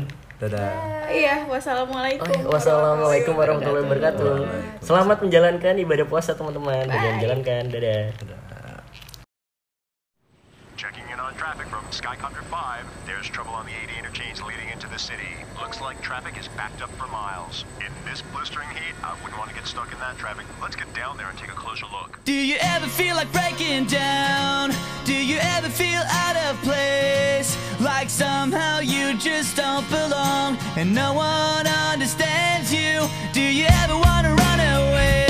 Dadah. 0.42 0.72
iya 1.14 1.44
wassalamualaikum 1.46 2.48
Oh, 2.48 2.50
wassalamualaikum 2.50 3.38
warahmatullahi 3.38 3.86
wabarakatuh. 3.86 4.34
Selamat 4.82 5.22
menjalankan 5.22 5.78
ibadah 5.78 6.06
puasa 6.10 6.34
teman-teman. 6.34 6.90
Jangan 6.90 7.16
jalankan. 7.22 7.62
Dadah. 7.70 8.02
Checking 10.74 11.06
in 11.06 11.20
on 11.22 11.36
traffic 11.38 11.70
from 11.70 11.86
Skycopter 11.94 12.42
5. 12.50 12.82
There's 13.06 13.30
trouble 13.30 13.54
on 13.54 13.68
the 13.68 13.76
80 13.76 14.00
interchange 14.00 14.00
leading 14.00 14.00
into 14.00 14.09
the 14.09 14.09
city. 15.00 15.34
Looks 15.58 15.80
like 15.80 16.00
traffic 16.02 16.38
is 16.38 16.48
backed 16.48 16.82
up 16.82 16.90
for 16.92 17.06
miles. 17.06 17.64
In 17.78 17.92
this 18.04 18.22
blistering 18.32 18.68
heat, 18.68 18.94
I 19.02 19.14
wouldn't 19.22 19.38
want 19.38 19.48
to 19.48 19.56
get 19.56 19.66
stuck 19.66 19.92
in 19.92 19.98
that 19.98 20.18
traffic. 20.18 20.44
Let's 20.60 20.76
get 20.76 20.92
down 20.94 21.16
there 21.16 21.28
and 21.28 21.38
take 21.38 21.48
a 21.48 21.54
closer 21.54 21.86
look. 21.90 22.20
Do 22.24 22.34
you 22.34 22.56
ever 22.60 22.86
feel 22.86 23.16
like 23.16 23.32
breaking 23.32 23.86
down? 23.86 24.72
Do 25.06 25.14
you 25.14 25.38
ever 25.56 25.70
feel 25.70 26.02
out 26.06 26.36
of 26.36 26.60
place? 26.62 27.56
Like 27.80 28.10
somehow 28.10 28.80
you 28.80 29.16
just 29.16 29.56
don't 29.56 29.88
belong 29.88 30.58
and 30.76 30.94
no 30.94 31.14
one 31.14 31.66
understands 31.66 32.72
you? 32.72 33.08
Do 33.32 33.40
you 33.40 33.66
ever 33.82 33.94
want 33.94 34.26
to 34.26 34.34
run 34.34 34.60
away? 34.60 35.29